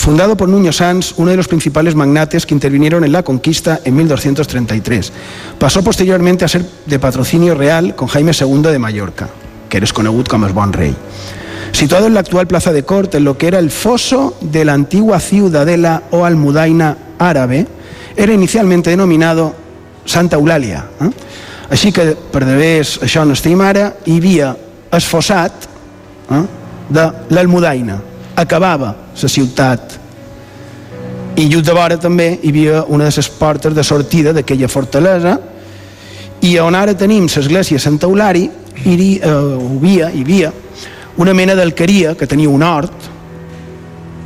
fundado 0.02 0.36
por 0.36 0.48
Nuño 0.48 0.72
Sanz, 0.72 1.14
uno 1.16 1.30
de 1.30 1.36
los 1.36 1.46
principales 1.46 1.94
magnates 1.94 2.44
que 2.44 2.54
intervinieron 2.54 3.04
en 3.04 3.12
la 3.12 3.22
conquista 3.22 3.78
en 3.84 3.94
1233. 3.94 5.12
Pasó 5.60 5.84
posteriormente 5.84 6.44
a 6.44 6.48
ser 6.48 6.66
de 6.86 6.98
patrocinio 6.98 7.54
real 7.54 7.94
con 7.94 8.08
Jaime 8.08 8.32
II 8.32 8.62
de 8.62 8.80
Mallorca, 8.80 9.28
que 9.68 9.76
eres 9.76 9.92
conegut 9.92 10.26
com 10.26 10.42
el 10.42 10.52
bon 10.52 10.72
rei. 10.72 10.90
Situado 11.70 12.08
en 12.08 12.14
la 12.14 12.20
actual 12.20 12.48
plaza 12.48 12.72
de 12.72 12.82
corte, 12.82 13.18
en 13.18 13.24
lo 13.24 13.38
que 13.38 13.46
era 13.46 13.60
el 13.60 13.70
foso 13.70 14.34
de 14.40 14.64
la 14.64 14.74
antigua 14.74 15.20
ciudadela 15.20 16.02
o 16.10 16.24
almudaina 16.24 17.14
árabe, 17.20 17.68
era 18.16 18.34
inicialmente 18.34 18.90
denominado 18.90 19.54
Santa 20.04 20.34
Eulàlia. 20.34 20.82
Eh? 20.98 21.10
Així 21.70 21.94
que, 21.94 22.16
per 22.18 22.42
devés 22.42 22.98
això 23.06 23.22
on 23.22 23.38
estem 23.38 23.60
ara, 23.62 23.92
hi 24.02 24.18
havia 24.18 24.56
esfossat 24.90 25.68
eh, 26.26 26.46
de 26.90 27.12
l'Almudaina. 27.30 28.02
Acabava 28.36 28.94
la 29.22 29.28
ciutat 29.28 29.98
i 31.36 31.48
just 31.48 31.64
de 31.64 31.72
vora 31.72 31.96
també 32.00 32.38
hi 32.42 32.50
havia 32.52 32.82
una 32.92 33.08
de 33.08 33.14
les 33.16 33.28
portes 33.38 33.74
de 33.74 33.84
sortida 33.84 34.32
d'aquella 34.36 34.68
fortalesa 34.68 35.38
i 36.44 36.58
on 36.60 36.74
ara 36.76 36.94
tenim 36.98 37.28
l'església 37.28 37.80
Sant 37.80 37.98
Eulari 38.02 38.44
hi, 38.84 38.92
eh, 38.92 39.08
hi, 39.16 39.16
havia, 39.22 40.10
havia 40.10 40.52
una 41.16 41.34
mena 41.34 41.54
d'alqueria 41.54 42.14
que 42.14 42.26
tenia 42.26 42.50
un 42.50 42.62
hort 42.62 43.08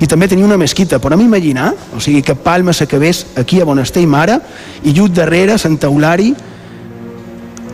i 0.01 0.07
també 0.07 0.29
tenia 0.29 0.45
una 0.45 0.59
mesquita, 0.61 0.99
podem 1.01 1.23
imaginar? 1.25 1.71
O 1.97 2.01
sigui, 2.05 2.21
que 2.23 2.35
Palma 2.35 2.75
s'acabés 2.77 3.25
aquí 3.37 3.63
a 3.63 3.65
on 3.65 3.81
estem 3.81 4.13
ara 4.15 4.41
i 4.85 4.93
just 4.93 5.15
darrere 5.17 5.57
Sant 5.59 5.79
Eulari 5.89 6.35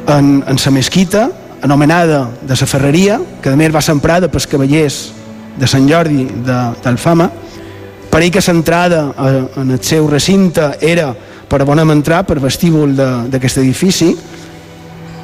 en, 0.06 0.28
en 0.46 0.58
sa 0.58 0.70
mesquita 0.70 1.28
anomenada 1.62 2.28
de 2.42 2.54
la 2.58 2.66
ferreria, 2.66 3.20
que 3.42 3.50
a 3.50 3.56
més 3.56 3.74
va 3.74 3.82
ser 3.82 3.94
emprada 3.94 4.30
pels 4.30 4.46
cavallers 4.50 5.00
de 5.56 5.66
Sant 5.68 5.88
Jordi 5.88 6.26
d'Alfama, 6.46 7.28
per 8.12 8.20
ell 8.20 8.32
que 8.32 8.42
l'entrada 8.44 9.06
en 9.56 9.70
el 9.70 9.80
seu 9.80 10.06
recinte 10.10 10.74
era 10.80 11.12
per 11.48 11.62
on 11.68 11.80
hem 11.80 11.90
entrar, 11.92 12.22
per 12.24 12.38
vestíbul 12.40 12.94
d'aquest 13.28 13.60
edifici, 13.60 14.08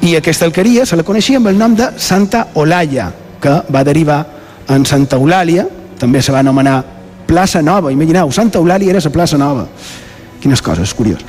i 0.05 0.15
aquesta 0.15 0.45
alqueria 0.45 0.85
se 0.85 0.95
la 0.95 1.03
coneixia 1.03 1.39
amb 1.41 1.49
el 1.49 1.57
nom 1.57 1.73
de 1.75 1.89
Santa 1.97 2.47
Olalla, 2.61 3.09
que 3.41 3.55
va 3.73 3.83
derivar 3.83 4.19
en 4.69 4.85
Santa 4.85 5.17
Eulàlia, 5.17 5.65
també 5.99 6.21
se 6.21 6.31
va 6.31 6.43
anomenar 6.43 6.83
plaça 7.27 7.61
Nova, 7.61 7.91
imagineu, 7.91 8.31
Santa 8.31 8.59
Eulàlia 8.59 8.93
era 8.93 9.01
la 9.03 9.11
plaça 9.13 9.37
Nova. 9.37 9.67
Quines 10.39 10.61
coses, 10.61 10.93
curiós. 10.95 11.19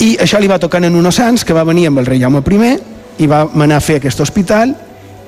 I 0.00 0.16
això 0.22 0.40
li 0.40 0.48
va 0.48 0.58
tocar 0.58 0.82
en 0.82 0.94
un 0.96 1.12
Sants, 1.12 1.44
que 1.44 1.52
va 1.52 1.64
venir 1.64 1.88
amb 1.88 1.98
el 2.00 2.06
rei 2.06 2.20
Jaume 2.20 2.40
I, 2.40 2.78
i 3.18 3.26
va 3.26 3.44
manar 3.54 3.76
a 3.76 3.80
fer 3.80 3.96
aquest 3.96 4.20
hospital 4.20 4.74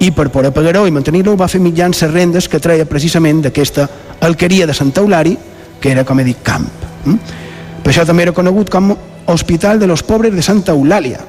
i 0.01 0.11
per 0.13 0.29
poder 0.31 0.53
pagar-ho 0.53 0.87
i 0.87 0.93
mantenir-lo 0.93 1.37
va 1.37 1.49
fer 1.49 1.61
mitjans 1.63 2.03
les 2.03 2.13
rendes 2.13 2.49
que 2.49 2.61
treia 2.61 2.89
precisament 2.89 3.43
d'aquesta 3.47 3.89
alqueria 4.21 4.67
de 4.67 4.75
Santa 4.75 5.01
Eulari 5.01 5.37
que 5.81 5.91
era, 5.91 6.05
com 6.05 6.21
he 6.21 6.25
dit, 6.25 6.41
camp. 6.43 6.67
Mm? 7.05 7.17
Per 7.83 7.93
això 7.93 8.05
també 8.07 8.27
era 8.27 8.35
conegut 8.37 8.71
com 8.73 8.95
Hospital 9.27 9.79
de 9.79 9.87
los 9.87 10.03
Pobres 10.03 10.35
de 10.35 10.43
Santa 10.43 10.75
Eulàlia. 10.75 11.21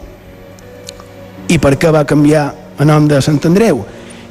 I 1.48 1.58
per 1.62 1.76
què 1.80 1.92
va 1.94 2.06
canviar 2.08 2.48
el 2.78 2.90
nom 2.90 3.08
de 3.10 3.22
Sant 3.22 3.40
Andreu? 3.50 3.84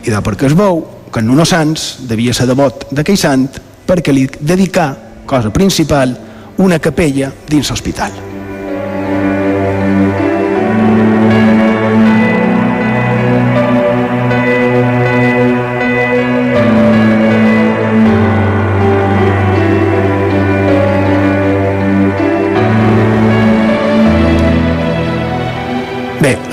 I 0.04 0.12
de 0.12 0.22
perquè 0.22 0.50
es 0.50 0.56
veu 0.56 0.84
que 1.12 1.22
en 1.22 1.30
Nuno 1.30 1.46
Sants 1.48 2.06
devia 2.06 2.34
ser 2.36 2.46
devot 2.50 2.88
d'aquell 2.90 3.18
sant 3.18 3.48
perquè 3.86 4.14
li 4.14 4.26
dedicà, 4.26 4.92
cosa 5.26 5.50
principal, 5.54 6.16
una 6.58 6.80
capella 6.82 7.32
dins 7.48 7.70
l'hospital. 7.70 8.35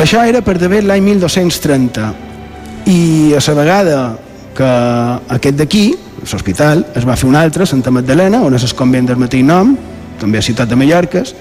Això 0.03 0.19
era 0.27 0.41
per 0.43 0.57
d'haver 0.59 0.81
l'any 0.83 1.03
1230 1.15 2.11
i 2.91 3.31
a 3.31 3.39
la 3.39 3.53
vegada 3.55 3.97
que 4.53 4.69
aquest 5.37 5.55
d'aquí, 5.55 5.85
l'hospital, 6.27 6.83
es 6.95 7.05
va 7.07 7.15
fer 7.15 7.29
un 7.29 7.37
altre, 7.39 7.65
Santa 7.65 7.91
Magdalena, 7.91 8.41
on 8.43 8.53
és 8.53 8.65
el 8.67 8.73
convent 8.75 9.07
del 9.07 9.21
mateix 9.21 9.45
nom, 9.47 9.71
també 10.19 10.37
a 10.37 10.43
Ciutat 10.43 10.67
de 10.67 10.75
Mallorques, 10.75 11.31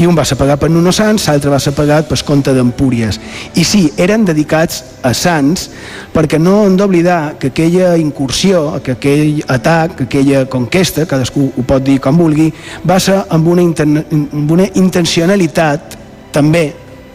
i 0.00 0.06
un 0.08 0.16
va 0.16 0.24
ser 0.24 0.38
pagat 0.40 0.60
per 0.60 0.70
Nuno 0.72 0.94
Sants, 0.96 1.26
l'altre 1.28 1.52
va 1.52 1.60
ser 1.60 1.74
pagat 1.76 2.08
per 2.08 2.16
Comte 2.24 2.54
d'Empúries. 2.56 3.18
I 3.54 3.64
sí, 3.64 3.82
eren 4.00 4.24
dedicats 4.24 4.82
a 5.04 5.12
Sants, 5.14 5.66
perquè 6.14 6.40
no 6.40 6.62
hem 6.66 6.78
d'oblidar 6.80 7.36
que 7.40 7.52
aquella 7.52 7.94
incursió, 8.00 8.80
que 8.84 8.96
aquell 8.96 9.42
atac, 9.46 9.98
que 9.98 10.06
aquella 10.08 10.46
conquesta, 10.48 11.04
cadascú 11.06 11.50
ho 11.52 11.66
pot 11.68 11.84
dir 11.84 11.98
com 12.00 12.16
vulgui, 12.16 12.48
va 12.88 12.96
ser 12.96 13.18
amb 13.28 13.52
una, 13.52 13.68
amb 13.84 14.56
una 14.56 14.70
intencionalitat 14.74 16.00
també 16.32 16.70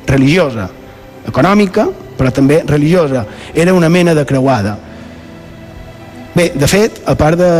religiosa, 0.07 0.69
econòmica, 1.27 1.87
però 2.17 2.31
també 2.33 2.61
religiosa. 2.67 3.25
Era 3.53 3.73
una 3.73 3.89
mena 3.89 4.15
de 4.15 4.25
creuada. 4.25 4.77
Bé, 6.33 6.51
de 6.55 6.67
fet, 6.67 7.01
a 7.05 7.15
part 7.19 7.37
de, 7.39 7.51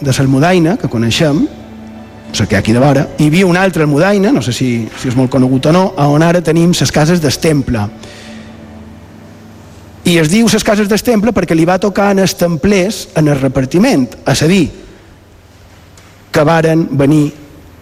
de 0.00 0.12
l'Almudaina, 0.16 0.76
que 0.80 0.88
coneixem, 0.88 1.42
la 2.36 2.46
que 2.46 2.56
aquí 2.56 2.72
de 2.72 2.80
vora, 2.80 3.06
hi 3.18 3.28
havia 3.28 3.46
una 3.46 3.62
altra 3.62 3.84
Almudaina, 3.84 4.32
no 4.32 4.42
sé 4.42 4.52
si, 4.52 4.70
si 5.00 5.08
és 5.08 5.16
molt 5.16 5.30
conegut 5.32 5.68
o 5.68 5.72
no, 5.72 5.84
on 6.12 6.24
ara 6.24 6.42
tenim 6.44 6.72
les 6.76 6.92
cases 6.92 7.20
d'Estemple. 7.22 7.84
I 10.06 10.18
es 10.22 10.30
diu 10.30 10.48
les 10.48 10.64
cases 10.64 10.88
d'Estemple 10.88 11.32
perquè 11.34 11.56
li 11.56 11.66
va 11.66 11.80
tocar 11.82 12.12
en 12.14 12.22
els 12.24 12.36
templers 12.38 13.06
en 13.16 13.28
el 13.28 13.40
repartiment, 13.40 14.06
a 14.24 14.34
dir, 14.46 14.68
que 16.32 16.44
varen 16.44 16.86
venir 16.92 17.32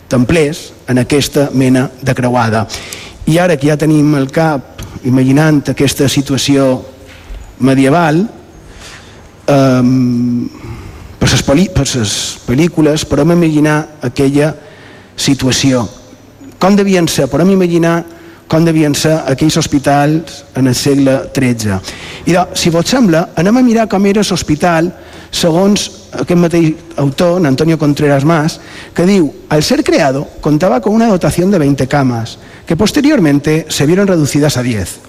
templers 0.08 0.72
en 0.88 0.98
aquesta 1.02 1.48
mena 1.52 1.88
de 2.02 2.14
creuada. 2.14 2.66
I 3.26 3.38
ara 3.38 3.56
que 3.56 3.68
ja 3.70 3.76
tenim 3.80 4.14
el 4.18 4.30
cap 4.30 4.73
imaginant 5.04 5.62
aquesta 5.70 6.08
situació 6.08 6.82
medieval, 7.60 8.24
eh, 9.46 9.82
per 11.20 11.28
les, 11.30 12.16
pel·lícules 12.46 13.04
podem 13.08 13.32
imaginar 13.32 13.78
aquella 14.02 14.54
situació. 15.16 15.86
Com 16.58 16.76
devien 16.76 17.08
ser? 17.08 17.28
Podem 17.28 17.54
imaginar 17.54 18.02
com 18.48 18.64
devien 18.64 18.94
ser 18.94 19.14
aquells 19.26 19.56
hospitals 19.56 20.44
en 20.54 20.68
el 20.68 20.74
segle 20.76 21.16
XIII. 21.34 21.78
I 22.28 22.36
doncs, 22.36 22.60
si 22.60 22.70
vos 22.70 22.86
sembla, 22.88 23.30
anem 23.40 23.56
a 23.56 23.62
mirar 23.64 23.88
com 23.88 24.04
era 24.06 24.22
l'hospital 24.22 24.92
segons 25.34 25.88
aquest 26.14 26.38
mateix 26.38 26.74
autor, 27.02 27.44
Antonio 27.46 27.78
Contreras 27.78 28.24
Más, 28.24 28.60
que 28.94 29.06
diu, 29.08 29.32
al 29.48 29.62
ser 29.62 29.82
creado 29.82 30.28
contaba 30.40 30.80
con 30.80 30.94
una 30.94 31.08
dotación 31.08 31.50
de 31.50 31.58
20 31.58 31.88
camas, 31.88 32.38
que 32.66 32.76
posteriormente 32.76 33.66
se 33.68 33.86
vieron 33.86 34.06
reducidas 34.06 34.56
a 34.56 34.62
10. 34.62 35.00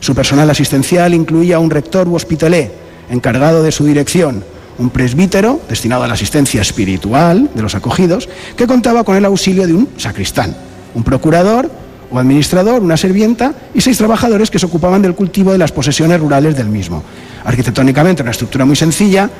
Su 0.00 0.14
personal 0.14 0.50
asistencial 0.50 1.14
incluía 1.14 1.58
un 1.58 1.70
rector 1.70 2.08
u 2.08 2.14
hospitalé, 2.14 2.70
encargado 3.10 3.62
de 3.62 3.72
su 3.72 3.84
dirección, 3.84 4.44
un 4.78 4.90
presbítero 4.90 5.60
destinado 5.68 6.02
a 6.02 6.08
la 6.08 6.14
asistencia 6.14 6.60
espiritual 6.60 7.50
de 7.54 7.62
los 7.62 7.74
acogidos, 7.74 8.28
que 8.56 8.66
contaba 8.66 9.04
con 9.04 9.16
el 9.16 9.24
auxilio 9.24 9.66
de 9.66 9.74
un 9.74 9.88
sacristán, 9.96 10.56
un 10.94 11.04
procurador 11.04 11.70
o 12.10 12.18
administrador, 12.18 12.82
una 12.82 12.96
servienta 12.96 13.54
y 13.74 13.80
seis 13.80 13.98
trabajadores 13.98 14.50
que 14.50 14.58
se 14.58 14.66
ocupaban 14.66 15.02
del 15.02 15.14
cultivo 15.14 15.52
de 15.52 15.58
las 15.58 15.72
posesiones 15.72 16.20
rurales 16.20 16.56
del 16.56 16.68
mismo. 16.68 17.02
Arquitectónicamente 17.44 18.22
una 18.22 18.32
estructura 18.32 18.64
muy 18.64 18.76
sencilla 18.76 19.30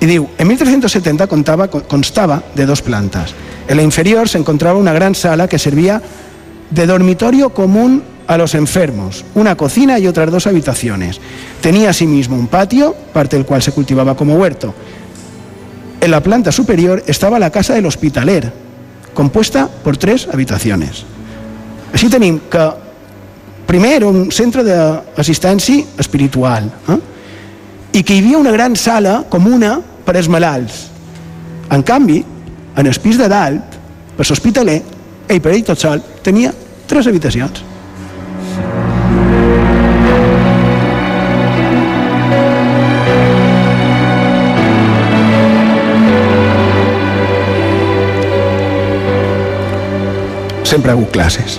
y 0.00 0.06
digo, 0.06 0.30
en 0.38 0.46
1370 0.46 1.26
contaba, 1.26 1.68
constaba 1.68 2.42
de 2.54 2.66
dos 2.66 2.82
plantas. 2.82 3.34
En 3.66 3.76
la 3.76 3.82
inferior 3.82 4.28
se 4.28 4.38
encontraba 4.38 4.78
una 4.78 4.92
gran 4.92 5.14
sala 5.14 5.48
que 5.48 5.58
servía 5.58 6.00
de 6.70 6.86
dormitorio 6.86 7.50
común 7.50 8.02
a 8.26 8.36
los 8.36 8.54
enfermos, 8.54 9.24
una 9.34 9.56
cocina 9.56 9.98
y 9.98 10.06
otras 10.06 10.30
dos 10.30 10.46
habitaciones. 10.46 11.20
Tenía 11.60 11.90
asimismo 11.90 12.36
un 12.36 12.46
patio, 12.46 12.94
parte 13.12 13.36
del 13.36 13.46
cual 13.46 13.62
se 13.62 13.72
cultivaba 13.72 14.14
como 14.14 14.36
huerto. 14.36 14.74
En 16.00 16.10
la 16.10 16.22
planta 16.22 16.52
superior 16.52 17.02
estaba 17.06 17.38
la 17.38 17.50
casa 17.50 17.74
del 17.74 17.86
hospitaler, 17.86 18.52
compuesta 19.14 19.68
por 19.82 19.96
tres 19.96 20.28
habitaciones. 20.32 21.04
Així 21.92 22.10
tenim 22.12 22.36
que 22.52 22.64
primer 23.68 23.94
era 23.98 24.08
un 24.08 24.28
centre 24.32 24.64
d'assistència 24.66 25.98
espiritual 26.00 26.68
eh? 26.68 26.98
i 27.96 28.02
que 28.04 28.16
hi 28.16 28.22
havia 28.22 28.40
una 28.40 28.52
gran 28.52 28.76
sala 28.76 29.22
comuna 29.32 29.78
per 30.04 30.16
als 30.16 30.28
malalts. 30.28 30.84
En 31.72 31.82
canvi, 31.82 32.20
en 32.76 32.86
el 32.86 33.00
pis 33.00 33.18
de 33.20 33.28
dalt, 33.28 33.76
per 34.16 34.26
l'hospitaler, 34.28 34.78
ell 35.28 35.40
per 35.44 35.52
ell 35.54 35.64
tot 35.64 35.80
sol, 35.80 36.04
tenia 36.28 36.52
tres 36.86 37.06
habitacions. 37.08 37.64
Sempre 50.68 50.92
ha 50.92 50.94
hagut 50.94 51.08
classes. 51.14 51.56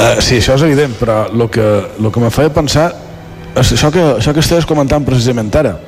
Uh, 0.00 0.18
sí, 0.20 0.36
això 0.36 0.56
és 0.58 0.64
evident, 0.66 0.92
però 1.00 1.22
el 1.32 1.46
que, 1.52 1.64
lo 2.00 2.12
que 2.12 2.20
me 2.20 2.28
feia 2.32 2.52
pensar 2.52 2.90
és 3.56 3.72
això 3.72 3.88
que, 3.92 4.02
això 4.18 4.34
que 4.36 4.44
estaves 4.44 4.68
comentant 4.68 5.04
precisament 5.04 5.48
ara. 5.56 5.78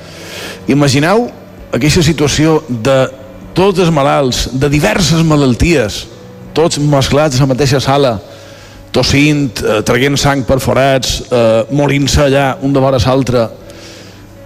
Imagineu 0.73 1.29
aquesta 1.73 2.01
situació 2.05 2.62
de 2.68 2.97
tots 3.53 3.85
els 3.85 3.92
malalts, 3.92 4.47
de 4.57 4.73
diverses 4.73 5.21
malalties, 5.29 6.07
tots 6.55 6.79
mesclats 6.79 7.38
a 7.38 7.45
la 7.45 7.53
mateixa 7.55 7.81
sala, 7.81 8.17
tossint, 8.93 9.62
eh, 9.65 9.81
traient 9.87 10.17
sang 10.21 10.45
per 10.45 10.61
forats, 10.61 11.23
eh, 11.31 11.65
morint-se 11.71 12.21
allà 12.27 12.57
un 12.61 12.73
de 12.73 12.81
vora 12.81 13.01
l'altre, 13.01 13.49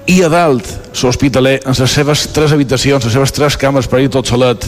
i 0.07 0.23
a 0.23 0.29
dalt 0.31 0.67
l'hospitaler 1.03 1.61
en 1.67 1.75
les 1.75 1.91
seves 1.91 2.29
tres 2.33 2.53
habitacions, 2.53 3.05
les 3.05 3.13
seves 3.13 3.33
tres 3.33 3.57
cames 3.57 3.87
per 3.87 4.01
ir 4.01 4.09
tot 4.09 4.27
solet, 4.27 4.65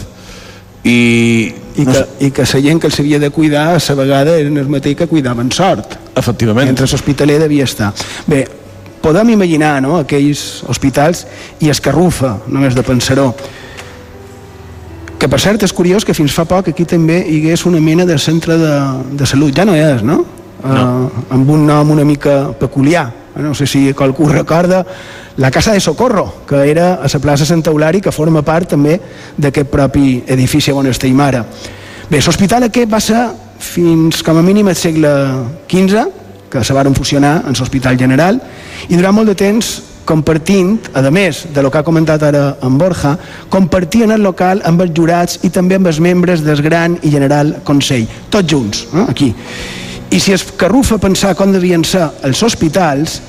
i, 0.83 1.55
I 1.77 1.85
que, 1.85 2.05
i 2.27 2.31
que 2.31 2.44
la 2.46 2.61
gent 2.62 2.81
que 2.81 2.88
els 2.88 2.98
havia 3.01 3.18
de 3.18 3.31
cuidar 3.31 3.66
a 3.74 3.79
la 3.79 3.94
vegada 3.98 4.37
eren 4.38 4.57
els 4.57 4.68
mateix 4.70 4.96
que 4.96 5.07
cuidaven 5.11 5.51
sort. 5.53 5.98
Efectivament. 6.16 6.66
Mentre 6.66 6.87
l'hospitaler 6.87 7.38
devia 7.42 7.64
estar. 7.64 7.92
Bé, 8.27 8.46
podem 9.03 9.35
imaginar 9.35 9.79
no, 9.83 9.98
aquells 10.03 10.64
hospitals 10.66 11.24
i 11.61 11.70
escarrufa 11.70 12.38
només 12.48 12.74
de 12.74 12.83
pensar-ho 12.87 13.33
que 15.18 15.28
per 15.28 15.40
cert 15.42 15.62
és 15.66 15.74
curiós 15.74 16.04
que 16.07 16.14
fins 16.14 16.35
fa 16.35 16.46
poc 16.48 16.70
aquí 16.70 16.87
també 16.87 17.20
hi 17.26 17.40
hagués 17.40 17.66
una 17.66 17.81
mena 17.83 18.07
de 18.07 18.18
centre 18.18 18.59
de, 18.59 18.74
de 19.18 19.26
salut, 19.26 19.54
ja 19.54 19.66
no 19.66 19.74
és, 19.74 20.02
no? 20.02 20.22
no. 20.62 20.74
Uh, 20.74 21.24
amb 21.35 21.50
un 21.54 21.66
nom 21.66 21.90
una 21.94 22.04
mica 22.07 22.52
peculiar 22.59 23.09
no 23.38 23.54
sé 23.54 23.66
si 23.66 23.94
qualcú 23.94 24.28
recorda 24.28 24.85
la 25.37 25.50
Casa 25.50 25.72
de 25.72 25.81
Socorro, 25.81 26.42
que 26.46 26.70
era 26.70 26.94
a 26.94 27.07
la 27.07 27.20
plaça 27.20 27.46
Sant 27.46 27.62
Eulari, 27.66 28.00
que 28.00 28.12
forma 28.12 28.42
part 28.42 28.74
també 28.74 28.98
d'aquest 29.38 29.70
propi 29.70 30.24
edifici 30.26 30.72
on 30.74 30.88
estem 30.90 31.20
ara. 31.20 31.44
Bé, 32.11 32.18
l'hospital 32.18 32.66
aquest 32.66 32.90
va 32.90 33.00
ser 33.00 33.20
fins 33.59 34.22
com 34.26 34.38
a 34.38 34.42
mínim 34.42 34.68
al 34.68 34.74
segle 34.74 35.12
XV, 35.70 36.02
que 36.50 36.64
se 36.64 36.74
varen 36.74 36.94
fusionar 36.94 37.44
en 37.46 37.54
l'Hospital 37.54 37.98
General, 37.98 38.40
i 38.88 38.96
durant 38.96 39.14
molt 39.14 39.28
de 39.31 39.37
temps 39.38 39.70
compartint, 40.09 40.79
a 40.97 41.03
més 41.12 41.42
de 41.53 41.62
lo 41.62 41.71
que 41.71 41.83
ha 41.83 41.85
comentat 41.85 42.23
ara 42.25 42.44
en 42.64 42.79
Borja, 42.81 43.12
compartien 43.53 44.14
el 44.14 44.25
local 44.25 44.62
amb 44.64 44.81
els 44.81 44.94
jurats 44.97 45.40
i 45.44 45.51
també 45.53 45.77
amb 45.77 45.90
els 45.90 46.01
membres 46.01 46.40
del 46.47 46.62
Gran 46.64 46.97
i 47.05 47.12
General 47.12 47.59
Consell, 47.64 48.07
tots 48.33 48.49
junts, 48.49 48.87
eh, 48.94 49.05
aquí. 49.05 49.35
I 50.09 50.21
si 50.21 50.33
es 50.33 50.47
carrufa 50.57 50.97
pensar 50.99 51.35
com 51.37 51.53
devien 51.53 51.85
ser 51.85 52.07
els 52.25 52.40
hospitals, 52.42 53.21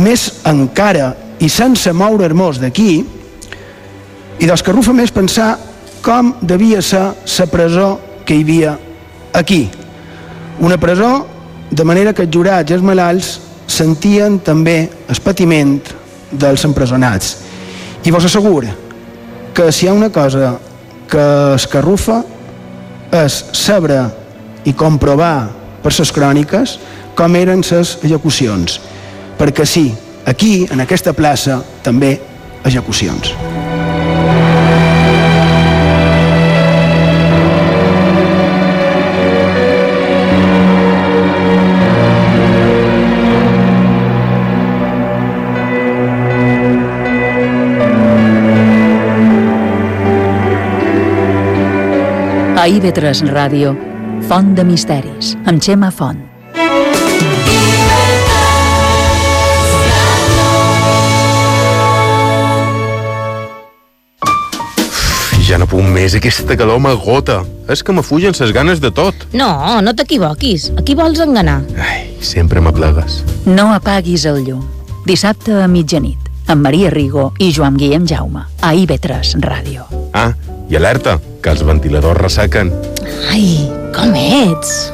més 0.00 0.30
encara 0.48 1.12
i 1.40 1.48
sense 1.52 1.92
moure-nos 1.92 2.62
d'aquí, 2.62 2.92
i 4.40 4.48
dels 4.48 4.64
carrufa 4.64 4.94
més 4.96 5.12
pensar 5.12 5.52
com 6.00 6.32
devia 6.40 6.80
ser 6.80 7.10
la 7.12 7.46
presó 7.52 7.90
que 8.24 8.38
hi 8.38 8.46
havia 8.46 8.78
aquí. 9.36 9.68
Una 10.60 10.80
presó 10.80 11.26
de 11.70 11.84
manera 11.84 12.14
que 12.14 12.24
els 12.24 12.32
jurats 12.32 12.70
i 12.70 12.74
els 12.74 12.84
malalts 12.84 13.49
sentien 13.70 14.40
també 14.42 14.88
el 15.08 15.20
patiment 15.22 15.78
dels 16.30 16.64
empresonats. 16.66 17.36
I 18.04 18.10
vos 18.10 18.26
asseguro 18.26 18.70
que 19.54 19.70
si 19.72 19.86
hi 19.86 19.90
ha 19.90 19.94
una 19.94 20.10
cosa 20.10 20.56
que 21.10 21.26
escarrufa 21.54 22.20
és 23.24 23.40
saber 23.56 24.02
i 24.64 24.74
comprovar 24.74 25.50
per 25.82 25.92
les 25.96 26.12
cròniques 26.14 26.78
com 27.18 27.36
eren 27.36 27.64
les 27.64 27.96
execucions. 28.02 28.80
Perquè 29.40 29.66
sí, 29.66 29.88
aquí, 30.26 30.66
en 30.70 30.84
aquesta 30.84 31.16
plaça, 31.16 31.62
també 31.82 32.18
execucions. 32.64 33.34
A 52.60 52.66
IB3 52.68 53.22
Ràdio, 53.32 53.70
Font 54.28 54.50
de 54.52 54.60
Misteris, 54.68 55.30
amb 55.48 55.62
Xema 55.64 55.88
Font. 55.88 56.18
Ja 65.48 65.56
no 65.56 65.64
puc 65.64 65.88
més, 65.88 66.12
aquesta 66.18 66.52
calor 66.60 66.82
m'agota. 66.84 67.38
És 67.72 67.80
que 67.80 67.96
m'afugen 67.96 68.36
ses 68.36 68.52
ganes 68.52 68.84
de 68.84 68.92
tot. 68.92 69.24
No, 69.32 69.80
no 69.80 69.96
t'equivoquis. 69.96 70.68
Aquí 70.76 70.92
vols 71.00 71.24
enganar. 71.24 71.62
Ai, 71.80 72.12
sempre 72.20 72.60
m'aplegues. 72.60 73.22
No 73.48 73.70
apaguis 73.72 74.28
el 74.28 74.44
llum. 74.44 74.60
Dissabte 75.08 75.62
a 75.64 75.64
mitjanit, 75.64 76.28
amb 76.44 76.68
Maria 76.68 76.92
Rigo 76.92 77.30
i 77.40 77.54
Joan 77.56 77.80
Guillem 77.80 78.04
Jaume, 78.04 78.44
a 78.60 78.76
IB3 78.76 79.40
Ràdio. 79.48 79.88
Ah, 80.12 80.34
i 80.68 80.76
alerta, 80.76 81.16
que 81.42 81.52
els 81.52 81.62
ventiladors 81.66 82.20
ressaquen. 82.20 82.72
Ai, 83.32 83.68
com 83.96 84.14
ets? 84.16 84.90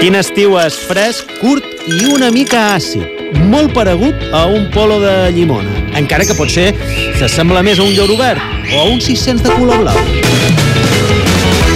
Quin 0.00 0.16
estiu 0.18 0.56
és 0.58 0.76
fresc, 0.88 1.28
curt 1.38 1.86
i 1.86 2.06
una 2.10 2.32
mica 2.34 2.72
àcid. 2.74 3.20
Molt 3.52 3.72
paregut 3.76 4.18
a 4.34 4.44
un 4.50 4.66
polo 4.74 4.98
de 5.00 5.30
llimona. 5.36 5.70
Encara 5.98 6.26
que 6.26 6.36
potser 6.36 6.72
s'assembla 7.20 7.62
més 7.62 7.78
a 7.78 7.86
un 7.86 7.94
llor 7.94 8.10
obert 8.16 8.42
o 8.72 8.80
a 8.80 8.88
un 8.90 9.00
600 9.00 9.46
de 9.46 9.54
color 9.60 9.84
blau. 9.84 10.02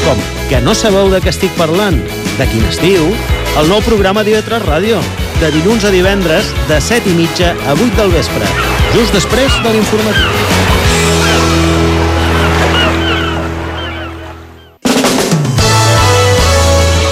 Com? 0.06 0.26
Que 0.50 0.60
no 0.62 0.74
sabeu 0.74 1.10
de 1.12 1.22
què 1.22 1.30
estic 1.30 1.54
parlant? 1.60 2.00
De 2.40 2.50
quin 2.50 2.66
estiu? 2.70 3.08
El 3.56 3.70
nou 3.72 3.80
programa 3.86 4.26
d'IV3 4.26 4.66
Ràdio. 4.66 5.00
De 5.40 5.52
dilluns 5.52 5.84
a 5.84 5.92
divendres, 5.92 6.50
de 6.68 6.80
7 6.80 7.12
i 7.12 7.16
mitja 7.18 7.54
a 7.66 7.78
8 7.78 7.92
del 8.00 8.14
vespre. 8.16 8.54
Just 8.96 9.14
després 9.16 9.62
de 9.62 9.76
l'informatiu. 9.76 10.55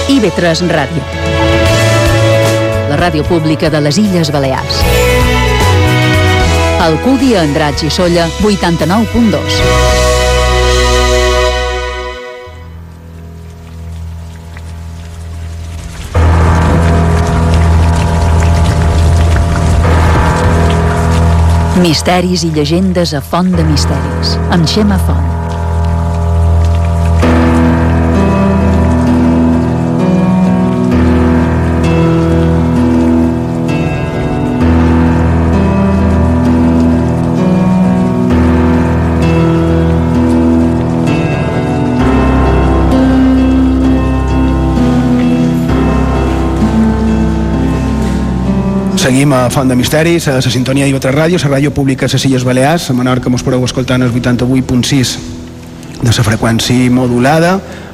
IB3 0.05 0.67
Ràdio. 0.69 1.01
La 2.91 2.97
ràdio 2.99 3.23
pública 3.25 3.71
de 3.73 3.79
les 3.81 3.97
Illes 3.97 4.29
Balears. 4.29 4.83
Alcúdia, 6.85 7.41
Andratx 7.41 7.87
i 7.87 7.89
Solla, 7.89 8.27
89.2. 8.45 9.95
Misteris 21.81 22.45
i 22.45 22.51
llegendes 22.53 23.17
a 23.17 23.23
Font 23.25 23.49
de 23.57 23.65
Misteris, 23.65 24.37
amb 24.53 24.69
Xema 24.69 25.01
Font. 25.09 25.34
Seguim 49.05 49.33
a 49.37 49.51
Font 49.51 49.69
de 49.69 49.75
Misteris, 49.75 50.25
a 50.27 50.39
la 50.39 50.41
sintonia 50.41 50.87
d'IV3 50.87 51.11
Ràdio, 51.13 51.37
la 51.43 51.49
ràdio 51.51 51.69
pública 51.69 52.07
de 52.07 52.17
les 52.17 52.23
Illes 52.25 52.43
Balears, 52.43 52.87
a 52.89 52.93
Menorca 52.97 53.29
mos 53.29 53.43
podeu 53.45 53.61
escoltar 53.61 53.99
en 53.99 54.07
el 54.07 54.09
88.6 54.09 55.11
de 56.01 56.09
la 56.09 56.23
freqüència 56.25 56.89
modulada. 56.89 57.51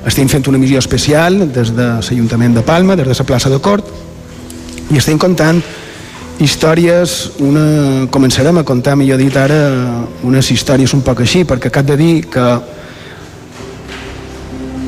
Estem 0.08 0.30
fent 0.32 0.48
una 0.48 0.62
missió 0.62 0.80
especial 0.80 1.52
des 1.52 1.74
de 1.76 1.90
l'Ajuntament 1.98 2.56
de 2.56 2.64
Palma, 2.64 2.96
des 2.96 3.04
de 3.04 3.12
la 3.12 3.26
plaça 3.28 3.52
de 3.52 3.60
Cort, 3.60 3.84
i 4.88 5.02
estem 5.04 5.20
contant 5.20 5.60
històries, 6.40 7.34
una, 7.44 8.08
començarem 8.08 8.62
a 8.62 8.64
contar, 8.64 8.96
millor 8.96 9.20
dit 9.20 9.36
ara, 9.36 9.60
unes 10.24 10.54
històries 10.56 10.96
un 10.96 11.04
poc 11.04 11.26
així, 11.28 11.44
perquè 11.44 11.74
cap 11.76 11.92
de 11.92 12.00
dir 12.00 12.24
que 12.32 12.48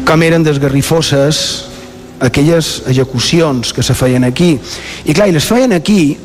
com 0.07 0.23
eren 0.23 0.47
desgarrifoses 0.47 1.72
aquelles 2.23 2.83
execucions 2.87 3.73
que 3.73 3.83
se 3.83 3.93
feien 3.93 4.23
aquí. 4.23 4.55
I 5.05 5.13
clar, 5.13 5.27
i 5.29 5.35
les 5.35 5.47
feien 5.47 5.75
aquí 5.75 6.15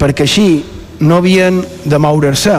perquè 0.00 0.24
així 0.24 0.62
no 1.00 1.18
havien 1.18 1.60
de 1.84 1.98
moure-se. 1.98 2.56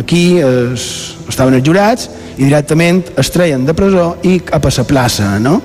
Aquí 0.00 0.24
es, 0.38 0.88
estaven 1.28 1.58
els 1.58 1.66
jurats 1.66 2.08
i 2.38 2.46
directament 2.46 3.02
es 3.20 3.30
treien 3.34 3.66
de 3.66 3.76
presó 3.76 4.14
i 4.24 4.38
cap 4.46 4.66
a 4.66 4.74
la 4.76 4.88
plaça, 4.88 5.36
no? 5.42 5.60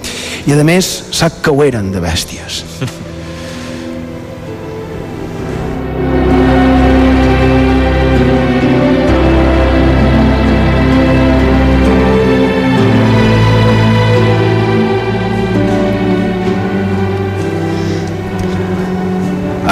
I 0.46 0.54
a 0.54 0.68
més 0.68 0.92
sap 1.16 1.42
que 1.46 1.54
ho 1.54 1.64
eren 1.64 1.92
de 1.94 2.04
bèsties. 2.04 2.64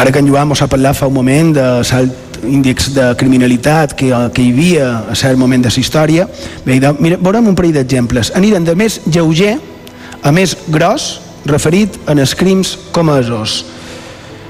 Ara 0.04 0.12
que 0.12 0.20
en 0.20 0.28
Joan 0.28 0.50
mos 0.52 0.60
ha 0.60 0.66
parlat 0.68 0.98
fa 1.00 1.08
un 1.08 1.14
moment 1.16 1.54
de 1.56 1.66
salt 1.88 2.42
índex 2.44 2.90
de 2.92 3.06
criminalitat 3.16 3.94
que, 3.96 4.10
que 4.36 4.44
hi 4.44 4.50
havia 4.52 4.88
a 5.08 5.16
cert 5.16 5.40
moment 5.40 5.64
de 5.64 5.72
la 5.72 5.80
història, 5.80 6.26
bé, 6.66 6.76
de, 6.84 6.90
mira, 7.00 7.16
veurem 7.24 7.48
un 7.48 7.56
parell 7.56 7.78
d'exemples. 7.78 8.34
Anirem 8.36 8.66
de 8.68 8.76
més 8.76 8.98
lleuger 9.06 9.54
a 10.20 10.34
més 10.36 10.58
gros, 10.68 11.06
referit 11.48 11.96
en 12.12 12.20
els 12.20 12.36
crims 12.36 12.74
comesos. 12.92 13.62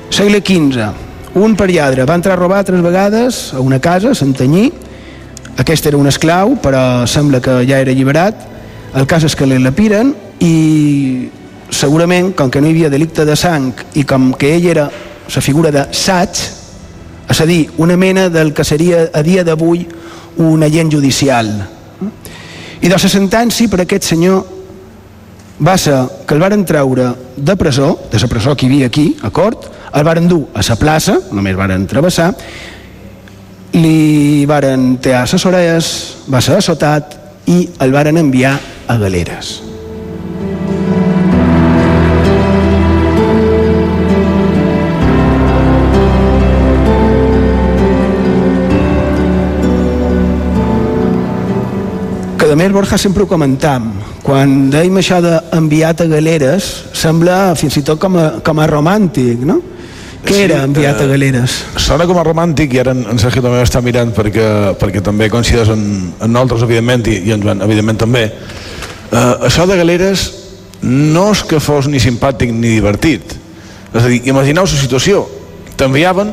Segle 0.10 0.42
XV. 0.42 0.90
Un 1.38 1.54
periadre 1.54 2.10
va 2.10 2.18
entrar 2.18 2.34
a 2.34 2.42
robar 2.42 2.64
tres 2.66 2.82
vegades 2.82 3.44
a 3.54 3.62
una 3.62 3.78
casa, 3.78 4.10
a 4.10 4.18
Santanyí. 4.18 4.72
Aquest 5.62 5.86
era 5.86 6.02
un 6.02 6.10
esclau, 6.10 6.58
però 6.66 7.06
sembla 7.06 7.46
que 7.46 7.62
ja 7.70 7.78
era 7.78 7.94
alliberat. 7.94 8.42
El 8.98 9.06
cas 9.06 9.30
és 9.30 9.38
que 9.38 9.46
l'elapiren 9.46 10.16
i 10.42 11.30
segurament, 11.70 12.34
com 12.34 12.50
que 12.50 12.58
no 12.58 12.74
hi 12.74 12.80
havia 12.80 12.94
delicte 12.98 13.22
de 13.22 13.38
sang 13.38 13.70
i 13.94 14.02
com 14.02 14.32
que 14.34 14.56
ell 14.58 14.72
era 14.74 14.90
la 15.36 15.42
figura 15.42 15.72
de 15.72 15.86
Saig, 15.92 16.42
és 17.30 17.42
a 17.42 17.46
dir, 17.48 17.70
una 17.78 17.98
mena 17.98 18.28
del 18.30 18.54
que 18.54 18.66
seria 18.68 19.08
a 19.14 19.22
dia 19.24 19.44
d'avui 19.44 19.88
un 20.38 20.64
agent 20.64 20.92
judicial. 20.92 21.50
I 22.82 22.90
de 22.90 22.98
la 22.98 23.10
sentència 23.10 23.72
per 23.72 23.84
aquest 23.84 24.10
senyor 24.12 24.44
va 25.64 25.78
ser 25.78 25.96
que 26.28 26.36
el 26.36 26.42
varen 26.44 26.66
treure 26.66 27.14
de 27.38 27.56
presó, 27.56 27.94
de 28.12 28.20
la 28.20 28.28
presó 28.28 28.56
que 28.56 28.66
hi 28.66 28.70
havia 28.70 28.92
aquí, 28.92 29.16
a 29.24 29.30
Cort, 29.30 29.70
el 29.94 30.04
varen 30.04 30.28
dur 30.28 30.48
a 30.54 30.64
la 30.68 30.76
plaça, 30.76 31.20
només 31.32 31.56
varen 31.56 31.88
travessar, 31.88 32.32
li 33.74 34.46
varen 34.50 34.98
tear 35.02 35.26
les 35.32 35.46
orelles, 35.46 35.94
va 36.30 36.42
ser 36.42 36.58
assotat 36.58 37.20
i 37.50 37.70
el 37.80 37.94
varen 37.94 38.18
enviar 38.18 38.58
a 38.88 38.98
galeres. 38.98 39.73
A 52.54 52.58
més 52.58 52.72
Borja 52.74 53.00
sempre 53.02 53.24
ho 53.24 53.28
comentam. 53.28 53.88
Quan 54.22 54.68
dèiem 54.70 55.00
això 55.02 55.18
d'enviat 55.24 56.04
a 56.04 56.06
galeres 56.12 56.70
sembla 56.94 57.56
fins 57.58 57.80
i 57.80 57.84
tot 57.86 57.98
com 58.02 58.18
a, 58.20 58.26
com 58.46 58.60
a 58.62 58.68
romàntic 58.70 59.42
no? 59.48 59.56
què 60.24 60.36
sí, 60.36 60.44
era 60.46 60.62
enviat 60.64 61.02
eh, 61.02 61.04
a 61.04 61.08
galeres? 61.10 61.56
Sona 61.82 62.06
com 62.08 62.20
a 62.22 62.24
romàntic 62.24 62.76
i 62.76 62.82
ara 62.84 62.94
en, 62.96 63.02
en 63.10 63.20
Sergio 63.20 63.42
també 63.44 63.64
està 63.64 63.82
mirant 63.84 64.14
perquè, 64.16 64.46
perquè 64.80 65.02
també 65.04 65.28
coincideix 65.34 65.74
en, 65.74 65.88
en 66.14 66.32
nosaltres 66.32 66.64
evidentment 66.68 67.08
i, 67.12 67.18
i 67.28 67.34
en 67.36 67.42
Joan 67.44 67.64
evidentment 67.66 68.00
també. 68.06 68.28
Eh, 68.30 69.24
això 69.50 69.66
de 69.70 69.80
galeres 69.80 70.28
no 70.84 71.30
és 71.34 71.42
que 71.50 71.62
fos 71.64 71.90
ni 71.90 72.00
simpàtic 72.04 72.54
ni 72.54 72.76
divertit. 72.78 73.34
És 73.94 74.04
a 74.04 74.08
dir, 74.08 74.22
imagineu 74.30 74.68
la 74.70 74.84
situació. 74.84 75.26
T'enviaven 75.80 76.30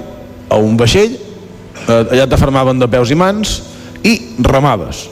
a 0.50 0.60
un 0.60 0.76
vaixell 0.78 1.16
eh, 1.16 2.02
allà 2.02 2.28
t'afermaven 2.28 2.82
de 2.82 2.90
peus 2.92 3.10
i 3.10 3.18
mans 3.18 3.56
i 4.04 4.14
remaves 4.44 5.08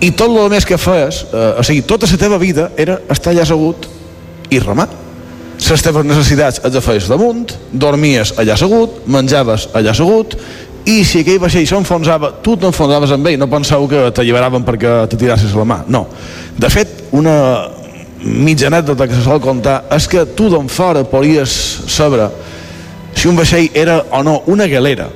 i 0.00 0.10
tot 0.16 0.32
el 0.32 0.48
més 0.52 0.64
que 0.64 0.78
feies, 0.80 1.24
eh, 1.28 1.60
o 1.60 1.64
sigui, 1.66 1.84
tota 1.84 2.08
la 2.08 2.18
teva 2.20 2.38
vida 2.40 2.70
era 2.80 2.98
estar 3.12 3.34
allà 3.34 3.44
assegut 3.44 3.88
i 4.50 4.58
remar. 4.58 4.88
Les 5.60 5.82
teves 5.84 6.06
necessitats 6.08 6.62
et 6.64 6.76
feies 6.82 7.06
damunt, 7.08 7.52
dormies 7.70 8.32
allà 8.40 8.56
assegut, 8.56 9.02
menjaves 9.06 9.68
allà 9.76 9.92
assegut, 9.92 10.38
i 10.88 11.02
si 11.04 11.20
aquell 11.20 11.38
vaixell 11.42 11.66
s'enfonsava, 11.68 12.32
tu 12.42 12.56
t'enfonsaves 12.56 13.12
amb 13.12 13.28
ell, 13.28 13.36
no 13.38 13.50
penseu 13.52 13.84
que 13.88 14.06
t'alliberaven 14.16 14.64
perquè 14.64 14.94
te 15.12 15.18
tirassis 15.20 15.52
la 15.54 15.66
mà, 15.68 15.82
no. 15.92 16.06
De 16.56 16.70
fet, 16.72 17.04
una 17.12 17.36
mitja 18.20 18.68
anècdota 18.68 19.06
que 19.08 19.16
se 19.16 19.24
sol 19.24 19.40
contar 19.40 19.82
és 19.92 20.08
que 20.08 20.24
tu 20.36 20.48
d'en 20.52 20.68
fora 20.68 21.04
podries 21.08 21.52
saber 21.88 22.28
si 23.16 23.28
un 23.28 23.36
vaixell 23.36 23.68
era 23.76 24.00
o 24.12 24.22
no 24.24 24.40
una 24.48 24.66
galera 24.68 25.08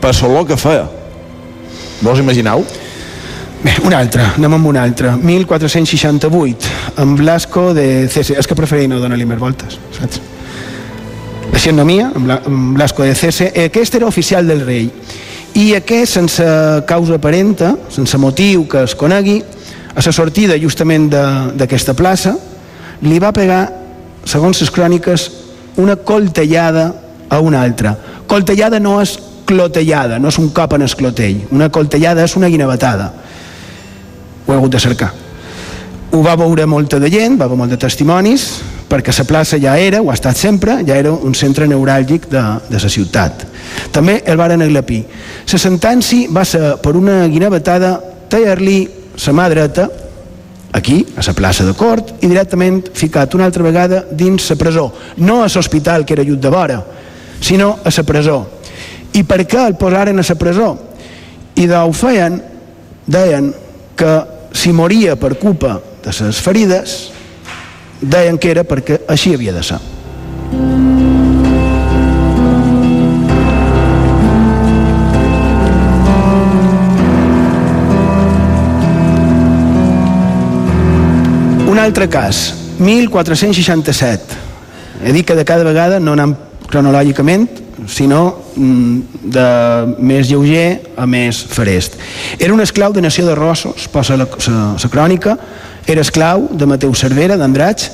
per 0.00 0.14
l'olor 0.22 0.46
que 0.48 0.56
feia. 0.56 0.86
Vos 2.00 2.18
imagineu? 2.18 2.64
Bé, 3.60 3.74
un 3.84 3.92
altre, 3.92 4.24
anem 4.38 4.54
amb 4.56 4.68
un 4.70 4.76
altre. 4.80 5.10
1468, 5.20 6.68
amb 7.02 7.18
Blasco 7.20 7.74
de 7.76 8.08
Cese. 8.08 8.38
És 8.40 8.48
que 8.48 8.56
preferia 8.56 8.88
no 8.88 9.00
donar-li 9.02 9.26
més 9.28 9.40
voltes, 9.40 9.76
saps? 9.92 10.20
Així 11.52 11.74
no 11.76 11.84
mia, 11.84 12.06
amb 12.16 12.72
Blasco 12.78 13.04
de 13.04 13.12
Cese. 13.14 13.50
Aquest 13.66 13.98
era 13.98 14.08
oficial 14.08 14.48
del 14.48 14.64
rei. 14.64 14.88
I 15.60 15.74
aquest, 15.76 16.14
sense 16.14 16.46
causa 16.88 17.18
aparenta, 17.20 17.74
sense 17.92 18.16
motiu 18.22 18.64
que 18.70 18.86
es 18.88 18.96
conegui, 18.96 19.42
a 19.92 20.00
la 20.00 20.12
sortida 20.14 20.56
justament 20.56 21.10
d'aquesta 21.12 21.92
plaça, 21.98 22.36
li 23.04 23.18
va 23.20 23.34
pegar, 23.36 23.66
segons 24.24 24.62
les 24.62 24.72
cròniques, 24.72 25.30
una 25.76 25.96
coltellada 25.96 26.94
a 27.28 27.40
una 27.44 27.60
altra. 27.60 27.92
Coltellada 28.30 28.80
no 28.80 29.02
és 29.02 29.18
clotellada, 29.44 30.16
no 30.18 30.30
és 30.32 30.38
un 30.40 30.48
cop 30.54 30.78
en 30.78 30.86
esclotell. 30.86 31.42
Una 31.52 31.68
coltellada 31.68 32.24
és 32.24 32.38
una 32.40 32.48
guinevetada 32.48 33.10
ho 34.46 34.52
he 34.52 34.56
hagut 34.56 34.72
de 34.72 34.80
cercar 34.80 35.12
ho 36.10 36.22
va 36.22 36.34
veure 36.36 36.66
molta 36.66 36.98
de 36.98 37.10
gent, 37.10 37.38
va 37.38 37.46
veure 37.46 37.62
molt 37.62 37.74
de 37.74 37.78
testimonis 37.80 38.50
perquè 38.90 39.12
la 39.14 39.24
plaça 39.24 39.58
ja 39.62 39.76
era, 39.78 40.00
ho 40.02 40.10
ha 40.10 40.16
estat 40.16 40.36
sempre, 40.36 40.80
ja 40.86 40.96
era 40.98 41.12
un 41.12 41.34
centre 41.38 41.68
neuràlgic 41.70 42.26
de, 42.26 42.40
de 42.66 42.80
la 42.82 42.88
ciutat. 42.90 43.44
També 43.94 44.16
el 44.26 44.38
varen 44.40 44.64
aglapir. 44.64 45.04
La 45.46 45.60
sentència 45.62 46.26
va 46.34 46.42
ser 46.42 46.72
per 46.82 46.96
una 46.98 47.20
guinevetada 47.30 47.92
tallar-li 48.30 48.80
la 49.14 49.36
mà 49.38 49.46
dreta 49.52 49.86
aquí, 50.74 51.04
a 51.14 51.22
la 51.22 51.36
plaça 51.38 51.68
de 51.68 51.76
Cort, 51.78 52.16
i 52.18 52.26
directament 52.26 52.82
ficat 52.94 53.38
una 53.38 53.46
altra 53.46 53.62
vegada 53.62 54.02
dins 54.10 54.50
la 54.50 54.58
presó. 54.58 54.88
No 55.22 55.44
a 55.44 55.48
l'hospital, 55.54 56.04
que 56.04 56.18
era 56.18 56.26
llut 56.26 56.42
de 56.42 56.50
vora, 56.50 56.82
sinó 57.40 57.76
a 57.84 57.94
la 57.94 58.02
presó. 58.02 58.42
I 59.14 59.22
per 59.22 59.44
què 59.46 59.68
el 59.68 59.78
posaren 59.78 60.18
a 60.18 60.26
la 60.26 60.38
presó? 60.38 60.74
I 61.54 61.70
d'ho 61.70 61.86
feien, 61.94 62.42
deien 63.06 63.54
que 64.00 64.12
si 64.56 64.72
moria 64.72 65.12
per 65.20 65.36
culpa 65.36 65.76
de 66.00 66.12
les 66.24 66.40
ferides, 66.40 67.10
deien 68.00 68.38
que 68.40 68.48
era 68.48 68.64
perquè 68.64 69.02
així 69.12 69.34
havia 69.36 69.52
de 69.52 69.62
ser. 69.62 69.76
Un 81.68 81.78
altre 81.78 82.08
cas, 82.08 82.54
1467. 82.80 84.40
He 85.04 85.12
dit 85.12 85.28
que 85.28 85.36
de 85.36 85.44
cada 85.44 85.64
vegada 85.64 86.00
no 86.00 86.16
anem 86.16 86.32
cronològicament, 86.72 87.46
sinó 87.86 88.49
de 88.60 89.46
més 89.98 90.28
lleuger 90.28 90.92
a 90.96 91.06
més 91.08 91.40
farest. 91.48 91.96
Era 92.38 92.54
un 92.54 92.60
esclau 92.60 92.92
de 92.92 93.02
Nació 93.02 93.26
de 93.26 93.34
Rossos, 93.34 93.88
posa 93.88 94.18
la, 94.20 94.26
la, 94.26 94.62
la 94.76 94.90
crònica, 94.92 95.36
era 95.86 96.04
esclau 96.04 96.48
de 96.52 96.68
Mateu 96.68 96.94
Cervera, 96.94 97.38
d'Andraig, 97.40 97.86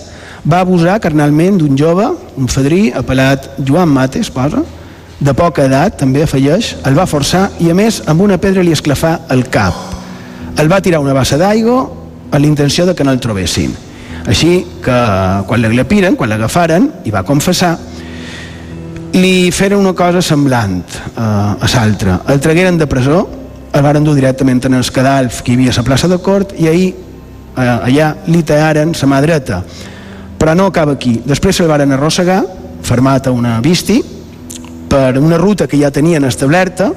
va 0.46 0.60
abusar 0.62 1.00
carnalment 1.02 1.58
d'un 1.58 1.78
jove, 1.78 2.06
un 2.36 2.50
fadrí, 2.50 2.90
apel·lat 2.94 3.52
Joan 3.66 3.90
Mates, 3.90 4.30
posa, 4.30 4.62
de 5.18 5.32
poca 5.32 5.64
edat, 5.64 5.96
també 5.98 6.22
afegeix, 6.22 6.74
el 6.84 6.96
va 6.98 7.06
forçar 7.08 7.48
i 7.62 7.70
a 7.72 7.74
més 7.74 8.02
amb 8.06 8.20
una 8.26 8.36
pedra 8.38 8.62
li 8.62 8.74
esclafà 8.74 9.16
el 9.32 9.46
cap. 9.48 9.74
El 10.60 10.70
va 10.72 10.82
tirar 10.84 11.00
una 11.00 11.14
bassa 11.16 11.38
d'aigua 11.40 11.78
a 12.30 12.38
l'intenció 12.38 12.86
de 12.86 12.94
que 12.94 13.04
no 13.04 13.14
el 13.14 13.20
trobessin. 13.20 13.72
Així 14.26 14.64
que 14.82 14.96
quan 15.46 15.62
l'aglapiren, 15.62 16.16
quan 16.18 16.30
l'agafaren, 16.32 16.90
i 17.06 17.12
va 17.14 17.24
confessar, 17.24 17.76
li 19.16 19.50
feren 19.50 19.80
una 19.80 19.94
cosa 19.96 20.20
semblant 20.20 20.84
eh, 20.92 21.20
a 21.20 21.68
l'altra. 21.74 22.20
El 22.28 22.40
tragueren 22.40 22.78
de 22.78 22.86
presó, 22.86 23.24
el 23.72 23.82
varen 23.82 24.04
dur 24.04 24.14
directament 24.16 24.64
en 24.68 24.76
el 24.76 24.90
cadalf 24.92 25.42
que 25.42 25.52
hi 25.52 25.56
havia 25.56 25.72
a 25.72 25.78
la 25.78 25.84
plaça 25.86 26.08
de 26.08 26.18
Cort 26.20 26.52
i 26.60 26.68
ahir 26.68 26.90
eh, 26.92 27.62
allà 27.62 28.12
li 28.28 28.42
tallaren 28.44 28.92
la 28.92 29.08
mà 29.08 29.20
dreta. 29.24 29.62
Però 30.36 30.54
no 30.54 30.68
acaba 30.68 30.92
aquí. 30.92 31.16
Després 31.24 31.56
se'l 31.56 31.70
varen 31.70 31.96
arrossegar, 31.96 32.42
fermat 32.84 33.26
a 33.26 33.32
una 33.32 33.58
visti, 33.64 34.02
per 34.88 35.16
una 35.18 35.40
ruta 35.40 35.66
que 35.66 35.80
ja 35.80 35.90
tenien 35.90 36.24
establerta, 36.24 36.92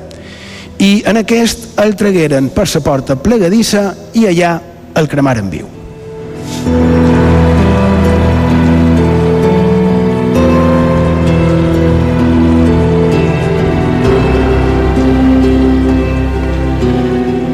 i 0.80 1.02
en 1.08 1.20
aquest 1.24 1.80
el 1.80 1.96
tragueren 2.00 2.52
per 2.56 2.68
la 2.74 2.82
porta 2.84 3.16
plegadissa 3.16 3.94
i 4.14 4.28
allà 4.28 4.58
el 4.96 5.08
cremaren 5.08 5.50
viu. 5.52 7.09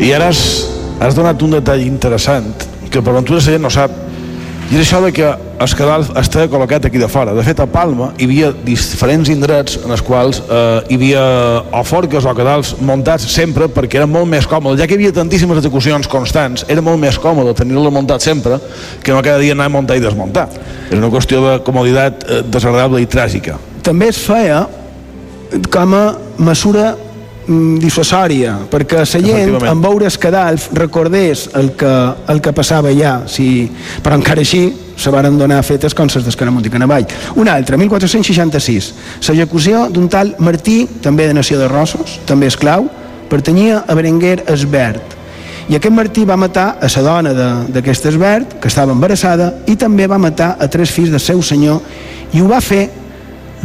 I 0.06 0.12
ara 0.14 0.28
has, 0.30 0.39
has 1.01 1.16
donat 1.18 1.41
un 1.41 1.56
detall 1.56 1.82
interessant 1.82 2.51
que 2.93 3.01
per 3.01 3.14
ventura 3.16 3.39
la 3.39 3.45
gent 3.47 3.64
no 3.66 3.72
sap 3.74 3.89
i 4.70 4.76
és 4.76 4.84
això 4.84 4.99
de 5.01 5.10
que 5.14 5.26
el 5.26 5.74
cadal 5.78 6.03
està 6.22 6.43
col·locat 6.49 6.86
aquí 6.86 6.99
de 7.01 7.08
fora. 7.10 7.34
De 7.34 7.41
fet, 7.45 7.58
a 7.62 7.66
Palma 7.70 8.12
hi 8.18 8.28
havia 8.28 8.51
diferents 8.66 9.30
indrets 9.34 9.80
en 9.82 9.93
els 9.93 10.03
quals 10.06 10.43
eh, 10.45 10.91
hi 10.91 10.97
havia 10.99 11.24
o 11.74 11.82
forques 11.86 12.26
o 12.26 12.34
cadals 12.38 12.76
muntats 12.86 13.26
sempre 13.34 13.66
perquè 13.70 13.97
era 14.01 14.10
molt 14.10 14.30
més 14.30 14.45
còmode. 14.49 14.78
Ja 14.78 14.86
que 14.86 14.93
hi 14.93 14.99
havia 14.99 15.14
tantíssimes 15.16 15.62
execucions 15.64 16.10
constants, 16.10 16.68
era 16.70 16.86
molt 16.86 17.01
més 17.01 17.18
còmode 17.22 17.56
tenir-lo 17.58 17.93
muntat 17.93 18.26
sempre 18.26 18.60
que 19.01 19.14
no 19.14 19.26
cada 19.26 19.41
dia 19.41 19.58
anar 19.58 19.72
a 19.72 19.74
muntar 19.74 19.97
i 19.97 20.06
desmuntar. 20.06 20.45
És 20.89 20.97
una 20.97 21.10
qüestió 21.14 21.41
de 21.45 21.56
comoditat 21.66 22.26
eh, 22.30 22.43
desagradable 22.45 23.01
i 23.01 23.10
tràgica. 23.10 23.58
També 23.86 24.10
es 24.14 24.22
feia 24.22 24.68
com 25.74 25.97
a 25.97 26.06
mesura 26.41 26.93
dissuasòria, 27.48 28.56
perquè 28.72 29.04
la 29.04 29.06
gent, 29.06 29.54
en 29.70 29.82
veure 29.84 30.08
el 30.10 30.18
cadàlf, 30.22 30.70
recordés 30.74 31.46
el 31.54 31.74
que, 31.78 31.93
el 32.32 32.41
que 32.41 32.54
passava 32.56 32.89
allà, 32.89 33.20
si, 33.30 33.68
però 34.04 34.18
encara 34.18 34.41
així 34.41 34.66
se 34.98 35.12
varen 35.12 35.38
donar 35.38 35.62
fetes 35.68 35.93
com 35.93 36.10
les 36.10 36.26
d'Escaramont 36.26 36.66
i 36.66 36.72
Canavall. 36.72 37.08
Una 37.41 37.56
altra, 37.60 37.78
1466, 37.78 38.91
l'execució 39.28 39.88
d'un 39.91 40.10
tal 40.10 40.36
Martí, 40.39 40.86
també 41.04 41.28
de 41.28 41.36
Nació 41.38 41.60
de 41.60 41.68
Rossos, 41.70 42.20
també 42.26 42.48
esclau, 42.48 42.89
pertanyia 43.30 43.84
a 43.88 43.96
Berenguer 43.98 44.41
Esbert. 44.48 45.14
I 45.70 45.80
aquest 45.80 45.93
Martí 45.96 46.26
va 46.26 46.38
matar 46.38 46.76
a 46.78 46.89
la 46.96 47.02
dona 47.02 47.34
d'aquest 47.74 48.06
Esbert, 48.12 48.60
que 48.62 48.70
estava 48.70 48.93
embarassada, 48.93 49.52
i 49.68 49.76
també 49.76 50.08
va 50.08 50.22
matar 50.22 50.56
a 50.60 50.68
tres 50.70 50.91
fills 50.93 51.10
del 51.10 51.20
seu 51.20 51.41
senyor, 51.41 51.82
i 52.34 52.41
ho 52.41 52.48
va 52.48 52.62
fer 52.62 52.88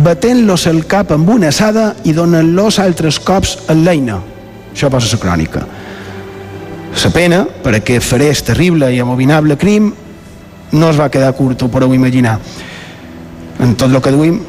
batent-los 0.03 0.67
el 0.71 0.85
cap 0.89 1.13
amb 1.15 1.29
una 1.29 1.51
assada 1.53 1.93
i 2.05 2.15
donant-los 2.17 2.79
altres 2.83 3.21
cops 3.21 3.57
en 3.69 3.85
l'eina. 3.85 4.19
Això 4.73 4.91
posa 4.91 5.11
la 5.13 5.21
crònica. 5.23 5.65
La 7.01 7.11
pena, 7.15 7.45
per 7.63 7.77
aquest 7.79 8.07
farès 8.07 8.43
terrible 8.45 8.91
i 8.93 9.01
abominable 9.01 9.57
crim, 9.59 9.93
no 10.73 10.91
es 10.91 10.99
va 10.99 11.11
quedar 11.11 11.33
curt, 11.39 11.63
ho 11.63 11.71
podeu 11.71 11.95
imaginar. 11.95 12.39
En 13.61 13.75
tot 13.77 13.91
el 13.91 14.03
que 14.03 14.13
duim. 14.15 14.41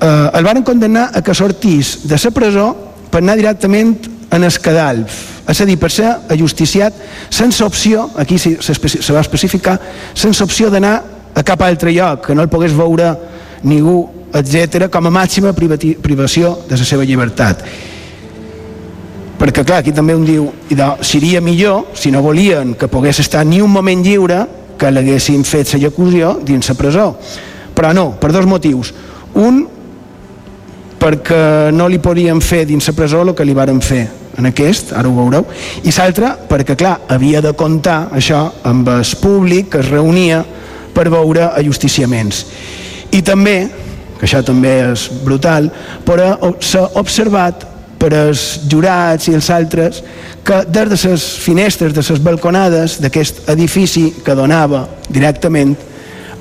Eh, 0.00 0.30
el 0.34 0.44
van 0.44 0.62
condemnar 0.62 1.10
a 1.14 1.22
que 1.22 1.34
sortís 1.34 2.00
de 2.08 2.18
la 2.22 2.30
presó 2.30 2.68
per 3.10 3.20
anar 3.20 3.36
directament 3.36 3.96
en 4.30 4.44
Escadalf, 4.44 5.42
és 5.50 5.60
a 5.60 5.66
dir, 5.66 5.76
per 5.76 5.90
ser 5.90 6.06
ajusticiat 6.30 6.94
sense 7.28 7.64
opció, 7.64 8.10
aquí 8.16 8.38
se, 8.38 8.54
se 8.60 9.12
va 9.12 9.20
especificar, 9.20 9.80
sense 10.14 10.44
opció 10.44 10.70
d'anar 10.70 11.02
a 11.34 11.42
cap 11.42 11.62
altre 11.62 11.92
lloc, 11.92 12.26
que 12.26 12.34
no 12.34 12.42
el 12.42 12.52
pogués 12.52 12.76
veure 12.76 13.16
ningú 13.66 14.19
etc 14.34 14.88
com 14.92 15.08
a 15.08 15.12
màxima 15.14 15.52
privació 15.54 16.52
de 16.68 16.78
la 16.78 16.86
seva 16.86 17.06
llibertat. 17.06 17.64
Perquè 19.40 19.64
clar, 19.64 19.80
aquí 19.80 19.92
també 19.96 20.14
un 20.14 20.26
diu 20.28 20.50
idò, 20.68 20.98
seria 21.00 21.40
millor, 21.40 21.94
si 21.96 22.10
no 22.12 22.20
volien 22.20 22.74
que 22.76 22.90
pogués 22.92 23.22
estar 23.22 23.44
ni 23.46 23.62
un 23.64 23.72
moment 23.72 24.04
lliure 24.04 24.42
que 24.78 24.90
l'haguessin 24.92 25.44
fet 25.48 25.72
l'execució 25.74 26.34
dins 26.44 26.68
la 26.68 26.76
presó. 26.76 27.06
Però 27.74 27.92
no, 27.96 28.10
per 28.20 28.32
dos 28.32 28.46
motius. 28.46 28.92
Un 29.40 29.62
perquè 31.00 31.70
no 31.72 31.88
li 31.88 31.98
podien 31.98 32.40
fer 32.44 32.66
dins 32.68 32.90
la 32.90 32.96
presó 32.96 33.22
el 33.24 33.34
que 33.34 33.46
li 33.48 33.56
varen 33.56 33.80
fer 33.80 34.04
en 34.38 34.46
aquest, 34.48 34.92
ara 34.96 35.08
ho 35.08 35.14
veureu, 35.16 35.46
i 35.84 35.92
l'altre 35.96 36.34
perquè 36.48 36.76
clar, 36.78 36.98
havia 37.08 37.40
de 37.44 37.52
comptar 37.56 38.10
això 38.16 38.44
amb 38.68 38.88
el 38.92 39.04
públic 39.20 39.72
que 39.72 39.80
es 39.80 39.88
reunia 39.88 40.44
per 40.94 41.08
veure 41.12 41.50
ajusticiaments 41.56 42.44
i 43.16 43.22
també 43.26 43.56
que 44.20 44.28
això 44.28 44.42
també 44.44 44.74
és 44.92 45.08
brutal, 45.24 45.70
però 46.04 46.34
s'ha 46.60 46.84
observat 47.00 47.64
per 48.00 48.12
els 48.16 48.42
jurats 48.68 49.28
i 49.28 49.34
els 49.36 49.48
altres 49.52 50.00
que 50.44 50.62
des 50.68 50.88
de 50.92 51.10
les 51.10 51.24
finestres, 51.40 51.94
de 51.96 52.04
les 52.04 52.22
balconades 52.24 52.98
d'aquest 53.00 53.48
edifici 53.52 54.06
que 54.24 54.36
donava 54.36 54.86
directament 55.08 55.76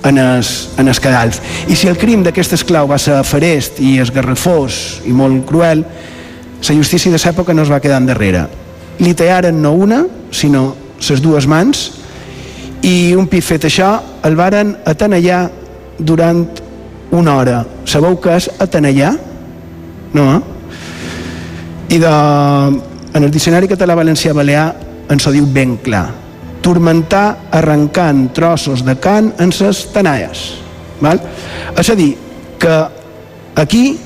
en 0.04 0.18
es, 0.18 0.70
en 0.80 0.88
es 0.88 1.00
cadalf. 1.04 1.42
I 1.68 1.76
si 1.76 1.90
el 1.92 1.98
crim 2.00 2.24
d'aquest 2.24 2.56
esclau 2.60 2.88
va 2.88 3.00
ser 3.00 3.20
farest 3.28 3.82
i 3.84 3.98
esgarrafós 4.00 5.02
i 5.08 5.16
molt 5.16 5.44
cruel, 5.48 5.84
la 6.60 6.76
justícia 6.76 7.12
de 7.12 7.20
l'època 7.20 7.56
no 7.56 7.64
es 7.64 7.72
va 7.72 7.82
quedar 7.84 8.00
endarrere. 8.00 8.46
Li 9.00 9.14
tallaren 9.16 9.62
no 9.64 9.74
una, 9.76 10.04
sinó 10.32 10.74
les 11.00 11.22
dues 11.24 11.48
mans, 11.48 11.90
i 12.84 13.16
un 13.16 13.28
pit 13.28 13.44
fet 13.44 13.68
això 13.68 13.98
el 14.28 14.36
varen 14.40 14.76
atenellar 14.88 15.50
durant 16.00 16.46
una 17.12 17.36
hora. 17.40 17.64
Sabeu 17.90 18.18
què 18.22 18.38
és 18.38 18.50
atenellar? 18.62 19.14
No, 20.14 20.26
eh? 20.36 20.42
I 21.90 21.98
de, 22.02 22.14
en 23.18 23.24
el 23.26 23.32
diccionari 23.34 23.70
català-valencià 23.70 24.34
balear 24.38 24.68
ens 25.10 25.26
ho 25.26 25.34
diu 25.34 25.48
ben 25.50 25.78
clar. 25.82 26.06
Turmentar 26.62 27.50
arrencant 27.56 28.28
trossos 28.36 28.84
de 28.86 28.98
can 29.02 29.32
en 29.42 29.54
ses 29.56 29.88
tenalles. 29.94 30.44
Val? 31.02 31.22
És 31.80 31.90
a 31.90 31.96
dir, 31.98 32.12
que 32.60 32.76
aquí, 33.56 33.98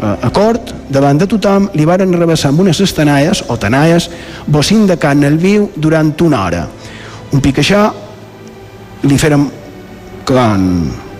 a 0.00 0.30
cort, 0.34 0.72
davant 0.90 1.20
de 1.20 1.28
tothom, 1.30 1.68
li 1.76 1.86
varen 1.86 2.16
rebassar 2.16 2.50
amb 2.50 2.64
unes 2.64 2.80
estenalles 2.82 3.44
o 3.48 3.58
tenalles 3.60 4.08
bocint 4.46 4.88
de 4.90 4.98
can 4.98 5.22
el 5.28 5.38
viu 5.38 5.68
durant 5.76 6.10
una 6.24 6.42
hora. 6.46 6.66
Un 7.30 7.42
pic 7.44 7.60
això 7.62 7.86
li 9.04 9.18
feren 9.20 9.46
con, 10.24 10.66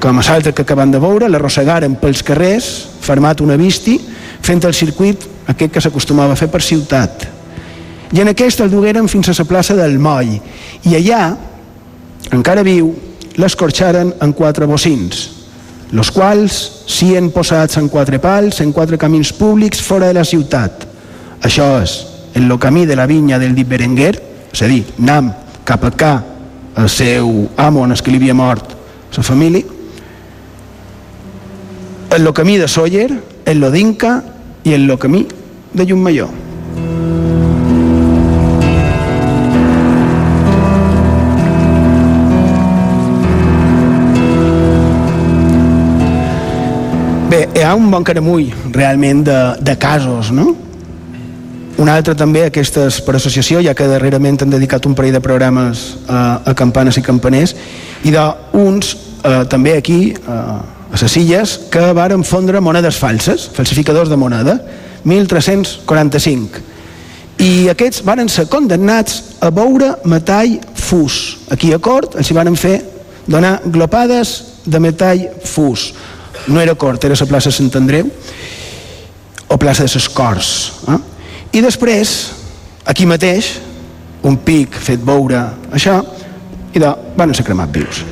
com 0.04 0.18
a 0.20 0.22
l'altre 0.28 0.52
que 0.52 0.60
acabem 0.60 0.90
de 0.92 0.98
veure, 1.00 1.30
l'arrossegaren 1.32 1.94
pels 1.96 2.20
carrers, 2.20 2.66
format 3.00 3.40
una 3.40 3.56
visti, 3.56 3.94
fent 4.44 4.60
el 4.68 4.74
circuit 4.76 5.22
aquest 5.48 5.72
que 5.72 5.80
s'acostumava 5.80 6.34
a 6.34 6.36
fer 6.36 6.50
per 6.52 6.60
ciutat. 6.60 7.24
I 8.12 8.20
en 8.20 8.28
aquest 8.28 8.60
el 8.60 8.68
dugueren 8.68 9.08
fins 9.08 9.30
a 9.32 9.34
la 9.38 9.46
plaça 9.48 9.72
del 9.78 9.96
Moll. 9.96 10.34
I 10.84 10.92
allà, 10.98 11.22
encara 12.36 12.66
viu, 12.66 12.90
l'escorxaren 13.40 14.12
en 14.20 14.34
quatre 14.36 14.68
bocins, 14.68 15.22
los 15.96 16.10
quals 16.12 16.58
sien 16.84 17.30
posats 17.32 17.80
en 17.80 17.88
quatre 17.88 18.20
pals, 18.20 18.60
en 18.60 18.76
quatre 18.76 19.00
camins 19.00 19.32
públics 19.32 19.80
fora 19.80 20.12
de 20.12 20.18
la 20.20 20.28
ciutat. 20.28 20.84
Això 21.40 21.70
és, 21.80 21.96
en 22.36 22.44
el 22.44 22.58
camí 22.60 22.84
de 22.84 23.00
la 23.00 23.08
vinya 23.08 23.40
del 23.40 23.56
dit 23.56 23.72
Berenguer, 23.72 24.12
és 24.52 24.62
a 24.62 24.68
dir, 24.68 24.84
nam 24.98 25.32
cap 25.64 25.88
a 25.88 25.94
cá, 25.96 26.14
el 26.76 26.92
seu 26.92 27.48
amo 27.56 27.86
en 27.88 27.96
el 27.96 28.04
que 28.04 28.12
li 28.12 28.20
havia 28.20 28.36
mort 28.36 28.74
la 29.16 29.22
família, 29.22 29.62
en 32.16 32.26
el 32.26 32.32
camí 32.32 32.58
de 32.58 32.68
Sóller, 32.68 33.10
en 33.44 33.60
lo 33.60 33.70
d'Inca 33.70 34.22
i 34.62 34.74
en 34.74 34.88
el 34.88 34.98
camí 34.98 35.26
de 35.72 35.86
Llummayó. 35.86 36.28
Bé, 47.30 47.48
hi 47.56 47.64
ha 47.66 47.74
un 47.74 47.90
bon 47.90 48.04
caramull 48.06 48.52
realment 48.70 49.24
de, 49.26 49.38
de 49.58 49.74
casos, 49.78 50.30
no? 50.30 50.54
Un 51.82 51.90
altre 51.90 52.14
també, 52.14 52.44
aquestes 52.46 53.00
per 53.02 53.16
associació, 53.18 53.58
ja 53.58 53.74
que 53.74 53.88
darrerament 53.90 54.38
han 54.44 54.54
dedicat 54.54 54.86
un 54.86 54.94
parell 54.94 55.16
de 55.16 55.24
programes 55.24 55.82
a, 56.06 56.44
a 56.46 56.54
campanes 56.54 57.00
i 57.00 57.02
campaners, 57.02 57.56
i 58.06 58.14
d'uns 58.14 58.94
eh, 59.24 59.42
també 59.50 59.74
aquí, 59.80 60.14
eh, 60.14 60.73
a 60.94 61.00
les 61.02 61.16
illes, 61.18 61.56
que 61.70 61.82
varen 61.96 62.22
fondre 62.22 62.62
monedes 62.62 62.96
falses, 62.96 63.48
falsificadors 63.50 64.08
de 64.08 64.16
moneda, 64.16 64.54
1345. 65.02 66.62
I 67.42 67.68
aquests 67.72 68.04
varen 68.06 68.30
ser 68.30 68.46
condemnats 68.46 69.34
a 69.42 69.50
veure 69.50 69.96
metall 70.06 70.60
fus. 70.78 71.40
Aquí 71.50 71.72
a 71.74 71.80
Cort 71.82 72.14
els 72.20 72.30
hi 72.30 72.36
varen 72.36 72.54
fer 72.56 72.78
donar 73.26 73.58
glopades 73.66 74.36
de 74.64 74.80
metall 74.80 75.26
fus. 75.42 75.90
No 76.46 76.62
era 76.62 76.76
Cort, 76.78 77.04
era 77.04 77.18
la 77.18 77.26
plaça 77.26 77.50
Sant 77.50 77.72
Andreu 77.74 78.10
o 79.48 79.58
plaça 79.58 79.82
de 79.82 79.88
ses 79.88 80.08
Corts. 80.08 80.72
Eh? 80.88 80.98
I 81.58 81.62
després, 81.62 82.14
aquí 82.84 83.06
mateix, 83.06 83.54
un 84.26 84.38
pic 84.42 84.74
fet 84.74 85.02
veure 85.04 85.44
això, 85.74 86.00
i 86.74 86.82
de, 86.82 86.90
van 87.14 87.34
ser 87.36 87.46
cremats 87.46 87.74
vius. 87.74 88.04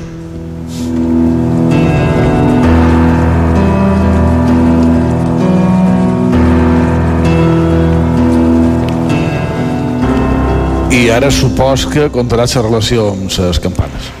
I 10.93 11.09
ara 11.09 11.31
supos 11.33 11.87
que 11.89 12.05
comptarà 12.13 12.45
la 12.45 12.61
relació 12.61 13.07
amb 13.15 13.31
les 13.33 13.59
campanes. 13.59 14.11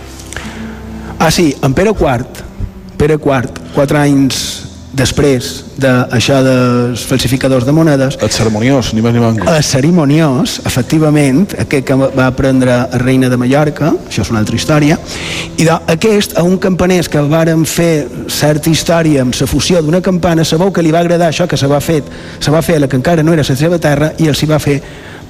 Ah, 1.19 1.29
sí, 1.29 1.53
en 1.61 1.73
Pere 1.73 1.93
IV, 1.93 2.41
Pere 2.97 3.19
IV, 3.19 3.59
quatre 3.75 3.99
anys 3.99 4.63
després 4.93 5.49
d'això 5.77 6.39
dels 6.45 7.03
falsificadors 7.09 7.65
de 7.65 7.73
monedes 7.73 8.17
el 8.21 8.29
ceremoniós, 8.29 8.91
ni 8.93 9.01
més 9.01 9.13
ni 9.13 9.21
menys 9.21 9.47
el 9.49 9.63
cerimoniós, 9.65 10.59
efectivament 10.69 11.47
aquest 11.63 11.87
que 11.87 11.97
va 11.97 12.27
prendre 12.37 12.75
a 12.75 12.99
Reina 13.01 13.29
de 13.29 13.37
Mallorca 13.41 13.89
això 13.95 14.21
és 14.21 14.29
una 14.29 14.43
altra 14.43 14.57
història 14.57 14.99
i 15.57 15.65
de, 15.65 15.77
aquest, 15.95 16.37
a 16.37 16.45
un 16.45 16.59
campaners 16.61 17.09
que 17.09 17.25
varen 17.25 17.65
fer 17.65 18.05
certa 18.29 18.69
història 18.69 19.25
amb 19.25 19.33
la 19.33 19.49
fusió 19.49 19.81
d'una 19.81 20.01
campana 20.05 20.45
sabeu 20.45 20.69
que 20.73 20.85
li 20.85 20.93
va 20.93 21.01
agradar 21.01 21.31
això 21.33 21.49
que 21.49 21.57
se 21.57 21.69
va, 21.69 21.81
fet, 21.81 22.05
se 22.39 22.53
va 22.53 22.61
fer 22.61 22.77
a 22.77 22.85
la 22.85 22.91
que 22.91 23.01
encara 23.01 23.25
no 23.25 23.33
era 23.33 23.45
la 23.49 23.57
seva 23.57 23.81
terra 23.81 24.13
i 24.19 24.29
els 24.29 24.45
hi 24.45 24.53
va 24.53 24.61
fer 24.61 24.77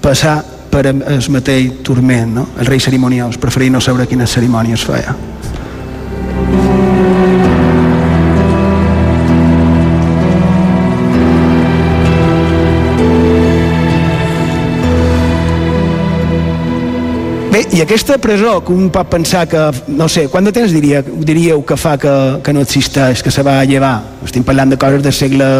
passar 0.03 0.41
per 0.73 0.87
el 0.89 1.29
mateix 1.29 1.83
turment 1.85 2.33
no? 2.39 2.47
el 2.57 2.65
rei 2.65 2.81
cerimoniós, 2.81 3.37
preferir 3.37 3.69
no 3.69 3.81
saber 3.81 4.07
quines 4.09 4.33
cerimònies 4.33 4.85
feia 4.87 5.13
Bé, 17.53 17.59
i 17.69 17.83
aquesta 17.83 18.15
presó 18.17 18.55
que 18.65 18.73
un 18.73 18.87
pot 18.89 19.11
pensar 19.11 19.43
que, 19.45 19.59
no 19.93 20.07
sé, 20.09 20.23
quant 20.33 20.47
de 20.49 20.53
temps 20.55 20.73
diria, 20.73 21.03
diríeu 21.05 21.61
que 21.61 21.77
fa 21.77 21.99
que, 22.01 22.13
que 22.41 22.53
no 22.55 22.63
existeix, 22.65 23.21
que 23.21 23.29
se 23.29 23.45
va 23.45 23.59
llevar? 23.69 23.99
Estem 24.25 24.41
parlant 24.47 24.73
de 24.73 24.79
coses 24.81 25.05
del 25.05 25.13
segle 25.13 25.51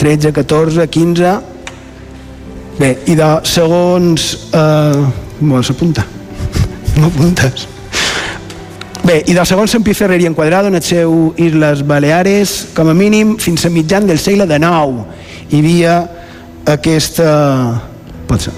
XIII, 0.00 0.34
XIV, 0.34 0.90
XV... 0.90 1.49
Bé, 2.80 2.94
i 3.12 3.16
de 3.18 3.28
segons... 3.44 4.30
Eh, 4.56 5.02
M'ho 5.40 5.60
s'apunta. 5.64 6.04
M'apuntes. 7.00 7.66
Bé, 9.04 9.22
i 9.28 9.34
de 9.36 9.44
segons 9.48 9.72
Sant 9.72 9.84
Piferrer 9.84 10.20
i 10.20 10.28
Enquadrado 10.28 10.68
en 10.68 10.76
el 10.76 10.84
seu 10.84 11.34
Isles 11.40 11.82
Baleares, 11.88 12.54
com 12.76 12.88
a 12.88 12.96
mínim 12.96 13.36
fins 13.40 13.64
a 13.64 13.72
mitjan 13.72 14.08
del 14.08 14.20
segle 14.20 14.48
XIX 14.48 15.20
hi 15.50 15.60
havia 15.60 15.94
aquesta... 16.70 17.30
Pot 18.28 18.46
ser, 18.46 18.54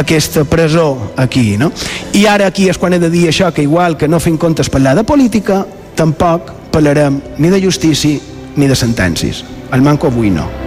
aquesta 0.00 0.46
presó 0.48 1.12
aquí, 1.20 1.58
no? 1.60 1.70
I 2.16 2.24
ara 2.30 2.48
aquí 2.48 2.70
és 2.72 2.80
quan 2.80 2.96
he 2.96 3.02
de 3.02 3.12
dir 3.12 3.26
això, 3.28 3.52
que 3.52 3.66
igual 3.66 3.98
que 4.00 4.08
no 4.08 4.22
fem 4.22 4.38
comptes 4.40 4.72
parlar 4.72 4.96
de 4.96 5.04
política, 5.04 5.62
tampoc 5.94 6.50
parlarem 6.74 7.20
ni 7.38 7.52
de 7.52 7.62
justícia 7.62 8.18
ni 8.56 8.70
de 8.70 8.78
sentències. 8.78 9.44
El 9.74 9.82
manco 9.82 10.08
avui 10.08 10.32
no. 10.32 10.63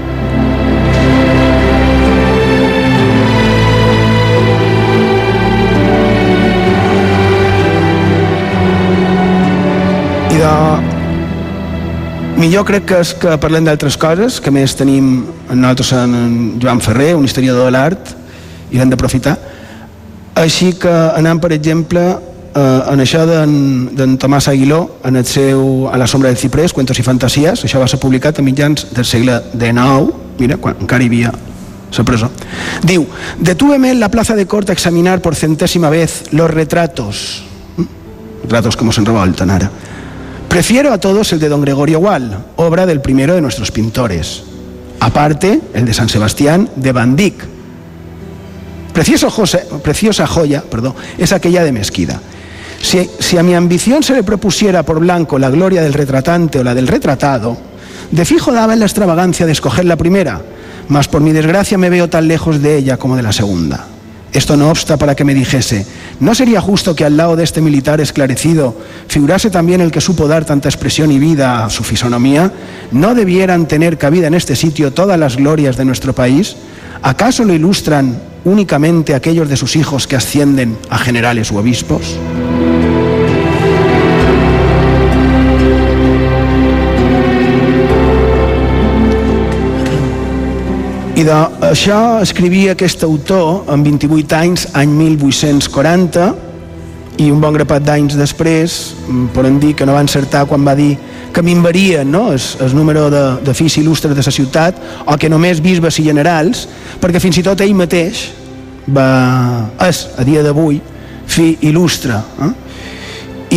I 10.38 10.40
de... 10.40 10.50
Millor 12.38 12.62
crec 12.68 12.84
que 12.86 12.98
és 13.02 13.16
que 13.18 13.32
parlem 13.42 13.66
d'altres 13.66 13.96
coses, 13.98 14.36
que 14.38 14.52
més 14.54 14.76
tenim 14.78 15.24
en 15.50 15.58
nosaltres 15.64 15.90
en 15.98 16.28
Joan 16.62 16.82
Ferrer, 16.86 17.16
un 17.18 17.26
historiador 17.26 17.66
de 17.66 17.72
l'art, 17.74 18.12
i 18.70 18.78
l'hem 18.78 18.92
d'aprofitar. 18.92 19.34
Així 20.38 20.76
que 20.78 20.94
anant, 21.18 21.42
per 21.42 21.50
exemple, 21.56 22.04
eh, 22.54 22.92
en 22.94 23.02
això 23.02 23.24
d'en 23.26 24.14
Tomàs 24.22 24.52
Aguiló, 24.54 24.84
en 25.10 25.18
el 25.18 25.26
seu 25.26 25.90
A 25.90 25.98
la 25.98 26.06
sombra 26.06 26.30
del 26.30 26.38
ciprés, 26.38 26.70
Cuentos 26.72 27.02
i 27.02 27.08
fantasies, 27.08 27.66
això 27.66 27.82
va 27.82 27.90
ser 27.90 27.98
publicat 27.98 28.38
a 28.38 28.46
mitjans 28.46 28.92
del 28.94 29.10
segle 29.10 29.42
XIX, 29.58 30.14
mira, 30.38 30.62
quan 30.62 30.78
encara 30.86 31.02
hi 31.02 31.10
havia 31.10 31.34
la 31.98 32.04
presó. 32.06 32.30
Diu, 32.84 33.08
detúveme 33.40 33.90
en 33.90 34.00
la 34.00 34.12
plaza 34.12 34.36
de 34.36 34.46
corte 34.46 34.72
a 34.72 34.78
examinar 34.78 35.20
por 35.20 35.34
centésima 35.34 35.90
vez 35.90 36.26
los 36.30 36.52
retratos, 36.52 37.44
¿Mm? 37.78 38.44
retratos 38.44 38.78
como 38.78 38.92
se 38.92 39.02
revoltan 39.02 39.50
ahora. 39.50 39.72
Prefiero 40.50 40.92
a 40.92 40.98
todos 40.98 41.34
el 41.34 41.40
de 41.40 41.50
don 41.50 41.62
Gregorio 41.62 42.00
Wall, 42.00 42.46
obra 42.56 42.86
del 42.86 43.02
primero 43.02 43.36
de 43.36 43.42
nuestros 43.42 43.72
pintores. 43.72 44.44
Aparte, 45.00 45.62
el 45.74 45.86
de 45.86 45.94
San 45.94 46.10
Sebastián 46.10 46.70
de 46.76 46.92
Van 46.92 47.16
Dyck, 47.16 47.46
preciosa 48.94 50.26
joya 50.28 50.64
perdón, 50.64 50.96
es 51.18 51.32
aquella 51.32 51.64
de 51.64 51.72
Mesquida. 51.72 52.20
Si, 52.82 53.10
si, 53.20 53.38
a 53.38 53.44
mi 53.44 53.54
ambición 53.54 54.04
se 54.04 54.14
le 54.14 54.24
propusiera 54.24 54.84
por 54.84 55.00
blanco 55.00 55.38
la 55.38 55.50
gloria 55.50 55.82
del 55.82 55.94
retratante 55.94 56.60
o 56.60 56.64
la 56.64 56.74
del 56.74 56.88
retratado, 56.88 57.58
de 58.12 58.26
fijo 58.26 58.52
daba 58.52 58.74
en 58.74 58.80
la 58.80 58.86
extravagancia 58.86 59.46
de 59.46 59.52
escoger 59.52 59.86
la 59.86 59.98
primera, 59.98 60.42
mas 60.88 61.08
por 61.08 61.22
mi 61.22 61.34
desgracia 61.34 61.78
me 61.78 61.90
veo 61.90 62.10
tan 62.10 62.28
lejos 62.28 62.62
de 62.62 62.78
ella 62.78 62.98
como 62.98 63.16
de 63.16 63.24
la 63.24 63.34
segunda. 63.34 63.86
Esto 64.38 64.56
no 64.56 64.70
obsta 64.70 64.98
para 64.98 65.16
que 65.16 65.24
me 65.24 65.34
dijese, 65.34 65.84
¿no 66.20 66.36
sería 66.36 66.62
justo 66.62 66.96
que 66.96 67.04
al 67.04 67.18
lado 67.18 67.36
de 67.36 67.44
este 67.44 67.60
militar 67.60 68.00
esclarecido 68.00 68.78
figurase 69.08 69.50
también 69.50 69.82
el 69.82 69.90
que 69.90 70.00
supo 70.00 70.28
dar 70.28 70.46
tanta 70.46 70.70
expresión 70.70 71.12
y 71.12 71.18
vida 71.18 71.66
a 71.66 71.72
su 71.72 71.84
fisonomía? 71.84 72.52
¿No 72.92 73.16
debieran 73.16 73.68
tener 73.68 73.98
cabida 73.98 74.28
en 74.28 74.36
este 74.36 74.56
sitio 74.56 74.94
todas 74.94 75.18
las 75.18 75.38
glorias 75.38 75.76
de 75.76 75.86
nuestro 75.86 76.14
país? 76.14 76.56
¿Acaso 77.02 77.46
lo 77.46 77.54
ilustran 77.56 78.22
únicamente 78.46 79.16
aquellos 79.16 79.50
de 79.50 79.58
sus 79.58 79.76
hijos 79.76 80.06
que 80.06 80.16
ascienden 80.16 80.78
a 80.92 81.00
generales 81.00 81.52
u 81.52 81.58
obispos? 81.58 82.20
I 91.18 91.24
d'això 91.26 92.20
escrivia 92.22 92.76
aquest 92.76 93.02
autor 93.02 93.72
amb 93.74 93.88
28 93.88 94.36
anys, 94.38 94.68
any 94.78 94.92
1840, 94.94 96.28
i 97.18 97.32
un 97.34 97.40
bon 97.42 97.56
grapat 97.56 97.82
d'anys 97.82 98.14
després 98.20 98.76
podem 99.34 99.58
dir 99.58 99.72
que 99.74 99.86
no 99.90 99.96
va 99.96 100.04
encertar 100.06 100.44
quan 100.46 100.62
va 100.62 100.76
dir 100.78 100.92
que 101.34 101.42
minvarien 101.42 102.06
no? 102.12 102.28
el, 102.36 102.42
el 102.62 102.76
número 102.78 103.08
de, 103.10 103.24
de 103.42 103.56
fills 103.58 103.80
il·lustres 103.82 104.14
de 104.14 104.22
la 104.22 104.34
ciutat 104.36 104.78
o 105.10 105.16
que 105.18 105.30
només 105.30 105.64
bisbes 105.66 105.98
i 105.98 106.06
generals 106.06 106.68
perquè 107.02 107.22
fins 107.24 107.42
i 107.42 107.46
tot 107.48 107.66
ell 107.66 107.74
mateix 107.78 108.28
va, 108.86 109.08
és 109.88 110.04
a 110.22 110.28
dia 110.28 110.46
d'avui 110.46 110.78
fi 111.26 111.56
il·lustre 111.66 112.22
eh? 112.46 112.52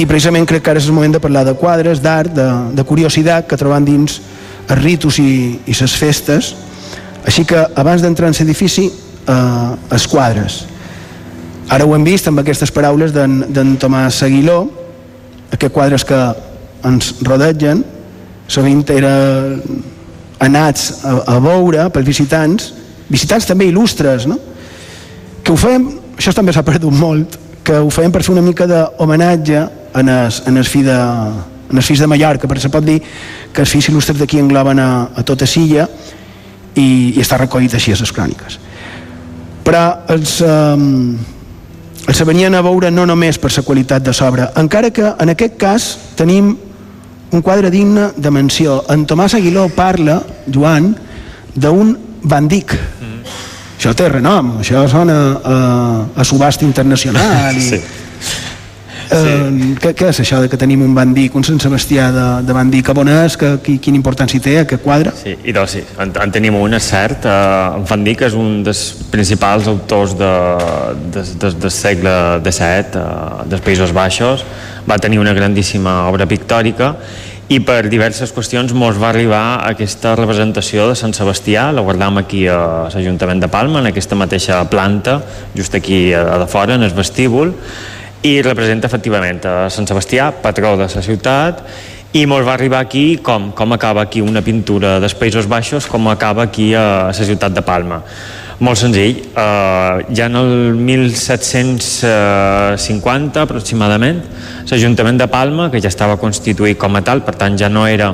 i 0.00 0.06
precisament 0.08 0.48
crec 0.48 0.64
que 0.64 0.72
ara 0.72 0.80
és 0.80 0.88
el 0.88 0.96
moment 0.96 1.12
de 1.12 1.20
parlar 1.20 1.44
de 1.44 1.56
quadres, 1.60 2.00
d'art, 2.00 2.32
de, 2.32 2.48
de 2.72 2.88
curiositat 2.88 3.44
que 3.50 3.60
trobem 3.60 3.84
dins 3.84 4.16
els 4.70 4.80
ritus 4.80 5.20
i, 5.20 5.60
i 5.68 5.76
les 5.76 6.00
festes 6.00 6.54
així 7.26 7.44
que 7.44 7.60
abans 7.76 8.02
d'entrar 8.02 8.30
en 8.30 8.36
l'edifici 8.38 8.88
eh, 8.88 9.94
els 9.94 10.06
quadres. 10.08 10.64
Ara 11.70 11.86
ho 11.86 11.94
hem 11.94 12.04
vist 12.04 12.26
amb 12.26 12.42
aquestes 12.42 12.72
paraules 12.74 13.12
d'en 13.14 13.76
Tomàs 13.78 14.22
Aguiló 14.26 14.64
aquests 15.52 15.74
quadres 15.74 16.04
que 16.06 16.18
ens 16.86 17.12
rodegen. 17.26 17.84
Sovint 18.50 18.82
era 18.90 19.12
anats 20.40 21.04
a, 21.04 21.18
a 21.36 21.38
veure 21.42 21.86
pels 21.94 22.08
visitants 22.08 22.72
visitants 23.10 23.46
també 23.46 23.68
il·lustres 23.68 24.26
no? 24.30 24.38
que 25.44 25.52
ho 25.52 25.58
fem, 25.58 25.86
això 26.16 26.32
també 26.34 26.54
s'ha 26.54 26.64
perdut 26.66 26.94
molt 26.94 27.36
que 27.66 27.76
ho 27.76 27.90
fem 27.92 28.12
per 28.12 28.22
fer 28.24 28.32
una 28.32 28.44
mica 28.44 28.66
d'homenatge 28.70 29.62
en 30.00 30.10
els, 30.10 30.40
en 30.46 30.56
els 30.56 30.70
fi 30.70 30.84
de 30.86 30.98
en 31.70 31.78
els 31.78 31.86
fills 31.86 32.00
de 32.02 32.06
Mallorca, 32.10 32.48
perquè 32.50 32.64
se 32.64 32.70
pot 32.72 32.82
dir 32.82 32.96
que 33.54 33.62
els 33.62 33.70
fills 33.70 33.86
il·lustres 33.92 34.18
d'aquí 34.18 34.40
engloben 34.40 34.80
a, 34.82 34.88
a 35.14 35.22
tota 35.22 35.46
Silla 35.46 35.84
i, 36.74 37.14
i 37.16 37.20
està 37.20 37.38
recollit 37.40 37.74
així 37.74 37.94
a 37.94 37.98
les 38.00 38.12
cròniques 38.14 38.58
però 39.66 39.84
els, 40.10 40.38
eh, 40.42 42.08
els 42.10 42.22
venien 42.26 42.54
a 42.54 42.62
veure 42.66 42.90
no 42.90 43.06
només 43.06 43.38
per 43.38 43.52
la 43.56 43.64
qualitat 43.66 44.04
de 44.06 44.14
l'obra 44.20 44.50
encara 44.60 44.90
que 44.90 45.14
en 45.18 45.34
aquest 45.34 45.56
cas 45.60 45.90
tenim 46.16 46.56
un 47.30 47.42
quadre 47.42 47.70
digne 47.70 48.10
de 48.16 48.30
menció 48.30 48.82
en 48.90 49.06
Tomàs 49.06 49.36
Aguiló 49.38 49.68
parla, 49.74 50.20
Joan 50.50 50.94
d'un 51.54 51.94
bandic 52.22 52.74
mm. 52.74 53.20
això 53.78 53.94
té 53.94 54.08
renom 54.08 54.56
això 54.60 54.86
sona 54.90 55.18
a, 55.38 55.56
a 56.16 56.24
subhasta 56.24 56.66
internacional 56.66 57.56
i, 57.56 57.66
sí. 57.72 57.80
Eh, 59.10 59.74
què, 59.82 59.90
què 59.98 60.10
és 60.12 60.20
això 60.22 60.38
de 60.42 60.48
que 60.50 60.58
tenim 60.60 60.84
un 60.86 60.92
bandic, 60.94 61.34
un 61.34 61.46
Sant 61.46 61.58
Sebastià 61.62 62.10
de, 62.14 62.26
de 62.46 62.54
bandic 62.54 62.90
a 62.92 62.94
on 63.02 63.10
és, 63.10 63.36
que, 63.40 63.56
quina 63.82 63.98
importància 63.98 64.42
té 64.42 64.58
aquest 64.60 64.84
quadre? 64.84 65.12
Sí, 65.18 65.34
i 65.42 65.54
doncs 65.56 65.74
sí, 65.74 65.82
en, 65.98 66.12
en 66.14 66.34
tenim 66.34 66.58
un, 66.58 66.76
és 66.78 66.90
cert. 66.92 67.26
Eh, 67.26 67.78
en 67.80 67.88
Van 67.90 68.06
Dyck 68.06 68.28
és 68.28 68.36
un 68.38 68.60
dels 68.66 68.84
principals 69.10 69.66
autors 69.70 70.14
de, 70.18 70.30
de, 71.16 71.26
de, 71.42 71.52
del 71.64 71.74
segle 71.74 72.14
XVII, 72.44 73.02
eh, 73.02 73.48
dels 73.50 73.66
Països 73.66 73.96
Baixos. 73.96 74.46
Va 74.86 75.00
tenir 75.02 75.18
una 75.22 75.34
grandíssima 75.36 76.04
obra 76.08 76.28
pictòrica 76.30 76.94
i 77.50 77.58
per 77.66 77.88
diverses 77.90 78.30
qüestions 78.30 78.70
mos 78.78 78.98
va 79.02 79.08
arribar 79.08 79.42
aquesta 79.66 80.12
representació 80.14 80.84
de 80.86 80.94
Sant 80.94 81.16
Sebastià, 81.16 81.72
la 81.74 81.82
guardam 81.82 82.20
aquí 82.20 82.44
a 82.46 82.86
l'Ajuntament 82.92 83.42
de 83.42 83.48
Palma, 83.50 83.80
en 83.82 83.90
aquesta 83.90 84.14
mateixa 84.14 84.60
planta, 84.70 85.16
just 85.56 85.74
aquí 85.74 86.12
a, 86.14 86.28
a 86.36 86.38
de 86.38 86.46
fora, 86.46 86.76
en 86.78 86.86
el 86.86 86.94
vestíbul, 86.94 87.50
i 88.22 88.42
representa 88.44 88.86
efectivament 88.90 89.40
a 89.48 89.70
Sant 89.72 89.86
Sebastià, 89.88 90.28
patró 90.42 90.76
de 90.76 90.86
la 90.90 91.02
ciutat, 91.02 91.62
i 92.12 92.26
molt 92.26 92.46
va 92.46 92.52
arribar 92.56 92.80
aquí 92.82 93.16
com, 93.22 93.52
com 93.56 93.72
acaba 93.72 94.02
aquí 94.02 94.20
una 94.20 94.42
pintura 94.42 95.00
dels 95.00 95.14
Països 95.14 95.46
Baixos, 95.48 95.86
com 95.86 96.08
acaba 96.10 96.42
aquí 96.48 96.74
a 96.74 97.06
la 97.08 97.12
ciutat 97.14 97.52
de 97.54 97.62
Palma. 97.62 98.02
Molt 98.60 98.76
senzill. 98.76 99.16
Uh, 99.32 100.04
ja 100.12 100.26
en 100.26 100.36
el 100.36 100.74
1750 100.76 103.40
aproximadament, 103.40 104.20
l'Ajuntament 104.68 105.18
de 105.22 105.28
Palma, 105.32 105.70
que 105.72 105.80
ja 105.80 105.88
estava 105.88 106.20
constituït 106.20 106.76
com 106.78 106.96
a 106.98 107.02
tal, 107.06 107.22
per 107.24 107.34
tant 107.40 107.56
ja 107.56 107.68
no 107.72 107.86
era 107.88 108.12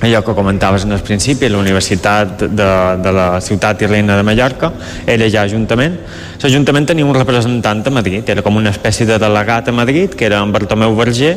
allò 0.00 0.22
que 0.24 0.34
comentaves 0.34 0.84
en 0.84 0.92
el 0.92 1.02
principi, 1.04 1.48
la 1.48 1.58
Universitat 1.58 2.46
de, 2.48 2.68
de 3.02 3.12
la 3.12 3.26
ciutat 3.44 3.82
i 3.82 3.88
reina 3.90 4.16
de 4.16 4.24
Mallorca, 4.24 4.72
era 5.06 5.28
ja 5.28 5.44
Ajuntament. 5.44 5.98
L'Ajuntament 6.40 6.88
tenia 6.88 7.04
un 7.04 7.16
representant 7.16 7.84
a 7.84 7.92
Madrid, 7.92 8.28
era 8.28 8.42
com 8.42 8.56
una 8.56 8.72
espècie 8.72 9.06
de 9.06 9.18
delegat 9.20 9.68
a 9.68 9.76
Madrid, 9.76 10.16
que 10.16 10.24
era 10.30 10.40
en 10.40 10.52
Bartomeu 10.56 10.96
Verger, 10.96 11.36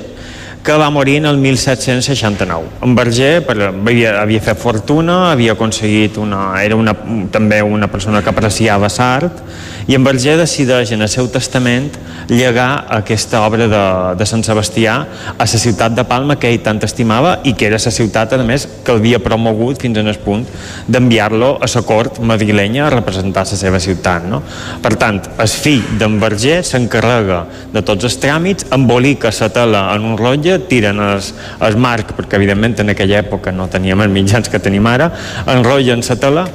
que 0.63 0.73
va 0.79 0.89
morir 0.89 1.17
en 1.17 1.25
el 1.25 1.37
1769. 1.37 2.63
En 2.81 2.95
Berger 2.95 3.45
per, 3.45 3.57
havia, 3.67 4.13
havia 4.21 4.39
fet 4.41 4.57
fortuna, 4.57 5.33
havia 5.33 5.57
aconseguit 5.57 6.17
una... 6.17 6.53
era 6.63 6.77
una, 6.79 6.95
també 7.31 7.59
una 7.61 7.89
persona 7.91 8.23
que 8.23 8.31
apreciava 8.31 8.87
l'art, 8.97 9.43
i 9.87 9.97
en 9.97 10.03
Berger 10.05 10.37
decideix 10.39 10.93
en 10.95 11.03
el 11.03 11.09
seu 11.11 11.27
testament 11.27 11.89
llegar 12.29 12.85
aquesta 12.95 13.41
obra 13.43 13.67
de, 13.67 13.83
de 14.15 14.27
Sant 14.29 14.43
Sebastià 14.47 14.93
a 15.33 15.43
la 15.43 15.47
ciutat 15.47 15.95
de 15.97 16.05
Palma 16.07 16.37
que 16.39 16.47
ell 16.47 16.61
tant 16.63 16.79
estimava 16.87 17.35
i 17.43 17.51
que 17.57 17.67
era 17.67 17.79
la 17.83 17.91
ciutat, 17.91 18.31
a 18.33 18.47
més, 18.47 18.63
que 18.85 18.95
havia 18.95 19.19
promogut 19.19 19.81
fins 19.83 19.99
en 19.99 20.07
el 20.07 20.19
punt 20.23 20.45
d'enviar-lo 20.87 21.57
a 21.59 21.67
la 21.67 21.83
cort 21.83 22.21
madrilenya 22.23 22.87
a 22.87 22.93
representar 22.93 23.43
la 23.49 23.59
seva 23.59 23.81
ciutat. 23.83 24.23
No? 24.29 24.39
Per 24.81 24.93
tant, 24.95 25.19
el 25.43 25.51
fill 25.51 25.83
d'en 25.99 26.15
Berger 26.21 26.61
s'encarrega 26.63 27.43
de 27.73 27.83
tots 27.83 28.07
els 28.07 28.17
tràmits, 28.23 28.69
embolica 28.71 29.33
la 29.33 29.51
tela 29.51 29.83
en 29.97 30.07
un 30.13 30.17
rotlle, 30.17 30.52
tiren 30.69 30.99
el, 31.03 31.21
el 31.67 31.77
marc, 31.77 32.13
perquè 32.17 32.39
evidentment 32.39 32.79
en 32.83 32.93
aquella 32.93 33.21
època 33.23 33.53
no 33.55 33.69
teníem 33.71 34.01
els 34.05 34.13
mitjans 34.13 34.49
que 34.49 34.61
tenim 34.63 34.87
ara, 34.89 35.11
enrotllen 35.47 36.03
la 36.07 36.19
tela 36.19 36.45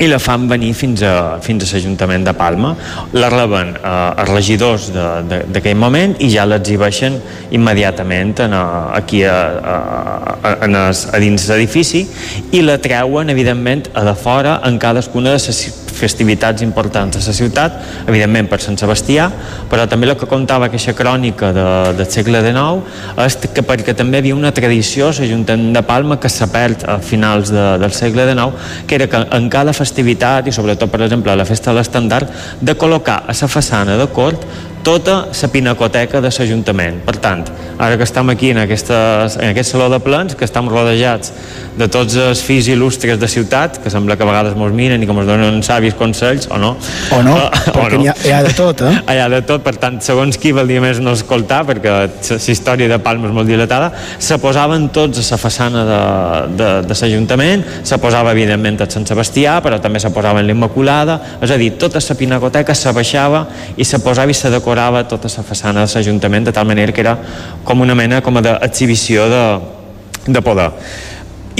i 0.00 0.08
la 0.08 0.18
fan 0.18 0.46
venir 0.48 0.72
fins 0.74 1.02
a, 1.04 1.38
fins 1.44 1.66
a 1.66 1.76
l'Ajuntament 1.76 2.24
de 2.24 2.32
Palma. 2.36 2.72
La 3.12 3.28
reben 3.32 3.74
eh, 3.76 4.22
els 4.22 4.32
regidors 4.32 4.88
d'aquell 4.92 5.78
moment 5.78 6.16
i 6.24 6.30
ja 6.32 6.46
l'exhibeixen 6.48 7.18
immediatament 7.52 8.34
en, 8.46 8.56
a, 8.56 8.64
aquí 8.96 9.22
a, 9.28 9.36
a, 9.36 9.76
a, 10.40 10.54
a, 10.66 10.88
a 10.88 11.22
dins 11.22 11.46
l'edifici 11.50 12.06
i 12.56 12.64
la 12.64 12.78
treuen, 12.82 13.30
evidentment, 13.30 13.86
a 13.94 14.06
de 14.08 14.16
fora 14.18 14.58
en 14.66 14.78
cadascuna 14.82 15.36
de 15.36 15.40
les 15.40 15.62
festivitats 15.92 16.62
importants 16.64 17.16
de 17.16 17.22
la 17.22 17.34
ciutat, 17.36 17.78
evidentment 18.08 18.48
per 18.50 18.58
Sant 18.64 18.78
Sebastià, 18.80 19.28
però 19.70 19.84
també 19.90 20.08
el 20.08 20.16
que 20.18 20.28
contava 20.30 20.66
aquesta 20.68 20.94
crònica 20.96 21.52
de, 21.54 21.66
del 21.98 22.08
segle 22.10 22.40
XIX 22.42 23.20
és 23.26 23.38
que 23.54 23.64
perquè 23.66 23.94
també 23.98 24.22
havia 24.22 24.36
una 24.36 24.52
tradició 24.56 25.10
a 25.10 25.16
l'Ajuntament 25.18 25.76
de 25.76 25.84
Palma 25.86 26.18
que 26.20 26.30
s'ha 26.32 26.48
perd 26.52 26.86
a 26.88 26.98
finals 27.04 27.52
de, 27.52 27.66
del 27.82 27.94
segle 27.96 28.26
XIX, 28.30 28.72
que 28.88 28.98
era 28.98 29.08
que 29.12 29.22
en 29.36 29.48
cada 29.52 29.76
festivitat, 29.82 30.48
i 30.48 30.54
sobretot, 30.54 30.90
per 30.90 31.02
exemple, 31.04 31.32
a 31.32 31.38
la 31.38 31.48
festa 31.48 31.70
de 31.70 31.80
l'estandard, 31.80 32.30
de 32.60 32.76
col·locar 32.78 33.22
a 33.26 33.36
la 33.36 33.50
façana 33.50 33.98
de 34.00 34.08
cort 34.14 34.46
tota 34.82 35.28
la 35.30 35.48
pinacoteca 35.48 36.20
de 36.20 36.30
l'Ajuntament. 36.30 37.00
Per 37.06 37.14
tant, 37.22 37.44
ara 37.78 37.96
que 37.96 38.04
estem 38.06 38.28
aquí 38.30 38.50
en, 38.50 38.58
aquestes, 38.64 39.36
en 39.38 39.52
aquest 39.52 39.72
saló 39.72 39.88
de 39.90 40.00
plens, 40.02 40.34
que 40.34 40.44
estem 40.44 40.68
rodejats 40.68 41.32
de 41.78 41.88
tots 41.88 42.16
els 42.20 42.42
fills 42.44 42.68
il·lustres 42.68 43.18
de 43.18 43.28
ciutat, 43.30 43.78
que 43.82 43.90
sembla 43.90 44.16
que 44.18 44.26
a 44.26 44.28
vegades 44.28 44.56
mos 44.58 44.74
miren 44.76 45.02
i 45.02 45.08
que 45.08 45.14
mos 45.16 45.26
donen 45.28 45.62
savis 45.64 45.94
consells, 45.98 46.48
o 46.50 46.58
no? 46.60 46.74
O 47.14 47.22
no, 47.24 47.36
uh, 47.46 47.62
perquè 47.72 47.98
no. 47.98 48.02
Hi, 48.04 48.10
ha, 48.12 48.16
hi 48.26 48.34
ha 48.34 48.42
de 48.46 48.54
tot, 48.58 48.82
eh? 48.88 48.94
Hi 49.12 49.22
ha 49.22 49.28
de 49.32 49.42
tot, 49.46 49.62
per 49.64 49.76
tant, 49.80 50.00
segons 50.04 50.38
qui 50.40 50.52
valdria 50.56 50.82
més 50.84 51.00
no 51.02 51.14
escoltar, 51.16 51.62
perquè 51.68 51.94
la 51.94 52.38
història 52.52 52.90
de 52.90 52.98
Palma 53.02 53.30
és 53.30 53.36
molt 53.36 53.50
dilatada, 53.50 53.92
se 54.18 54.38
posaven 54.42 54.88
tots 54.94 55.22
a 55.22 55.26
la 55.30 55.40
façana 55.40 55.86
de, 55.88 56.02
de, 56.58 56.70
de 56.88 56.98
l'Ajuntament, 56.98 57.64
se 57.86 57.98
posava, 58.02 58.34
evidentment, 58.34 58.80
a 58.82 58.90
Sant 58.90 59.06
Sebastià, 59.08 59.60
però 59.64 59.78
també 59.82 60.02
se 60.02 60.10
posava 60.12 60.42
en 60.42 60.50
l'Immaculada, 60.50 61.18
és 61.42 61.54
a 61.54 61.60
dir, 61.60 61.72
tota 61.80 62.02
la 62.02 62.18
pinacoteca 62.18 62.74
se 62.76 62.92
baixava 62.92 63.46
i 63.76 63.86
se 63.86 64.00
posava 64.02 64.32
i 64.32 64.36
se 64.36 64.50
decorava 64.52 64.71
tota 65.08 65.28
la 65.28 65.42
façana 65.42 65.86
de 65.86 65.94
l'Ajuntament, 65.94 66.44
de 66.44 66.52
tal 66.52 66.66
manera 66.66 66.92
que 66.92 67.00
era 67.00 67.18
com 67.64 67.80
una 67.80 67.94
mena 67.94 68.20
com 68.20 68.34
d'exhibició 68.40 69.28
de, 69.28 69.44
de 70.26 70.42
poder 70.42 70.70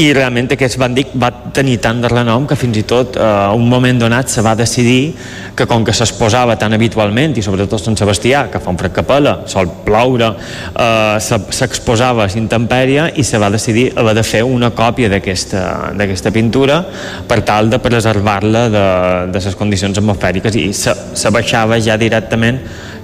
i 0.01 0.07
realment 0.17 0.49
aquest 0.55 0.79
bandic 0.81 1.11
va 1.21 1.29
tenir 1.53 1.77
tant 1.85 1.99
de 2.01 2.09
renom 2.09 2.47
que 2.49 2.57
fins 2.57 2.79
i 2.81 2.85
tot 2.89 3.19
eh, 3.19 3.23
a 3.23 3.53
un 3.53 3.67
moment 3.69 3.99
donat 4.01 4.31
se 4.33 4.41
va 4.45 4.55
decidir 4.57 5.13
que 5.57 5.67
com 5.69 5.85
que 5.85 5.93
s'exposava 5.93 6.57
tan 6.57 6.73
habitualment 6.73 7.37
i 7.37 7.45
sobretot 7.45 7.83
Sant 7.83 7.99
Sebastià, 8.01 8.47
que 8.49 8.61
fa 8.63 8.73
un 8.73 8.79
fred 8.81 8.95
capella 8.97 9.35
sol 9.53 9.69
ploure, 9.85 10.31
eh, 10.73 11.19
s'exposava 11.21 12.25
a 12.25 12.39
intempèrie 12.41 13.11
i 13.21 13.25
se 13.25 13.41
va 13.43 13.53
decidir 13.53 13.91
haver 13.97 14.17
de 14.17 14.25
fer 14.25 14.43
una 14.49 14.73
còpia 14.73 15.13
d'aquesta 15.13 16.33
pintura 16.33 16.81
per 17.29 17.43
tal 17.45 17.69
de 17.69 17.83
preservar-la 17.83 18.67
de, 18.73 18.87
de 19.35 19.45
les 19.45 19.61
condicions 19.61 20.01
atmosfèriques 20.01 20.57
i 20.57 20.67
se, 20.73 20.97
se 21.13 21.35
baixava 21.35 21.81
ja 21.81 22.01
directament 22.01 22.63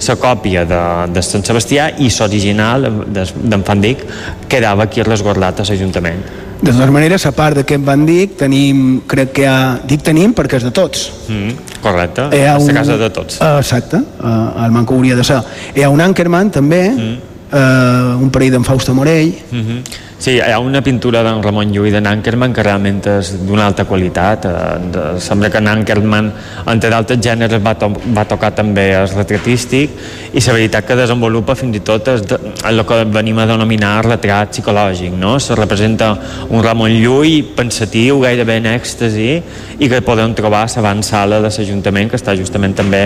la 0.09 0.17
còpia 0.17 0.65
de, 0.65 0.83
de 1.13 1.23
Sant 1.27 1.45
Sebastià 1.45 1.91
i 2.01 2.09
l'original 2.09 2.89
d'en 3.13 3.65
Fandic 3.67 4.05
quedava 4.49 4.89
aquí 4.89 5.05
resguardat 5.05 5.61
a 5.61 5.69
l'Ajuntament. 5.69 6.48
De 6.59 6.73
totes 6.73 6.91
maneres, 6.91 7.23
a 7.29 7.31
part 7.33 7.61
d'aquest 7.61 7.85
bandic, 7.87 8.35
tenim, 8.41 9.01
crec 9.07 9.31
que 9.37 9.47
ha, 9.47 9.79
dic 9.87 10.03
tenim 10.03 10.35
perquè 10.35 10.59
és 10.59 10.67
de 10.67 10.73
tots. 10.75 11.05
Mm, 11.31 11.79
correcte, 11.85 12.27
és 12.35 12.65
un, 12.65 12.75
casa 12.75 12.99
de 12.99 13.11
tots. 13.15 13.39
Uh, 13.39 13.61
exacte, 13.63 14.03
uh, 14.19 14.65
el 14.65 14.75
manco 14.75 14.99
hauria 14.99 15.15
de 15.19 15.27
ser. 15.27 15.39
Hi 15.77 15.87
ha 15.87 15.93
un 15.95 16.03
Ankerman, 16.03 16.51
també, 16.51 16.83
mm. 16.91 17.33
uh, 17.53 18.19
un 18.19 18.35
parell 18.35 18.57
d'en 18.57 18.67
Fausto 18.67 18.95
Morell, 18.95 19.35
mm 19.53 19.65
-hmm 19.65 20.07
Sí, 20.19 20.33
hi 20.35 20.51
ha 20.51 20.59
una 20.59 20.81
pintura 20.83 21.21
d'en 21.23 21.39
Ramon 21.45 21.71
Llull 21.71 21.93
de 21.95 22.01
Nankerman 22.03 22.51
que 22.51 22.63
realment 22.67 22.97
és 23.07 23.29
d'una 23.47 23.69
alta 23.71 23.85
qualitat. 23.87 24.49
Eh, 24.51 25.03
sembla 25.23 25.47
que 25.47 25.61
Nankerman, 25.63 26.33
entre 26.73 26.91
d'altres 26.91 27.21
gèneres, 27.23 27.63
va, 27.63 27.77
to 27.79 27.93
va 28.17 28.25
tocar 28.27 28.51
també 28.51 28.89
el 28.99 29.07
retratístic 29.13 29.95
i 30.33 30.43
la 30.43 30.57
veritat 30.57 30.89
que 30.89 30.97
desenvolupa 30.99 31.55
fins 31.55 31.79
i 31.79 31.83
tot 31.87 32.11
el, 32.11 32.25
el 32.67 32.85
que 32.89 32.99
venim 33.15 33.39
a 33.39 33.47
denominar 33.47 33.93
retrat 34.09 34.57
psicològic. 34.57 35.15
No? 35.15 35.37
Se 35.39 35.55
representa 35.55 36.11
un 36.51 36.67
Ramon 36.67 36.99
Llull 36.99 37.55
pensatiu, 37.55 38.19
gairebé 38.27 38.59
en 38.59 38.67
èxtasi, 38.73 39.31
i 39.79 39.87
que 39.87 40.03
podem 40.03 40.35
trobar 40.35 40.65
a 40.67 40.73
l'avançala 40.75 41.39
de 41.39 41.47
l'Ajuntament, 41.47 42.11
que 42.11 42.19
està 42.19 42.35
justament 42.35 42.75
també 42.75 43.05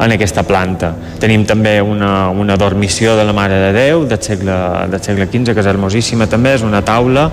en 0.00 0.16
aquesta 0.16 0.46
planta. 0.48 0.94
Tenim 1.20 1.44
també 1.44 1.76
una, 1.84 2.30
una 2.32 2.56
dormició 2.56 3.18
de 3.20 3.28
la 3.28 3.36
Mare 3.36 3.60
de 3.66 3.70
Déu 3.76 4.08
del 4.08 4.22
segle, 4.24 4.56
del 4.88 5.04
segle 5.04 5.28
XV, 5.28 5.52
que 5.52 5.60
és 5.60 5.68
hermosíssima 5.68 6.24
també, 6.26 6.53
és 6.54 6.66
una 6.66 6.82
taula 6.86 7.30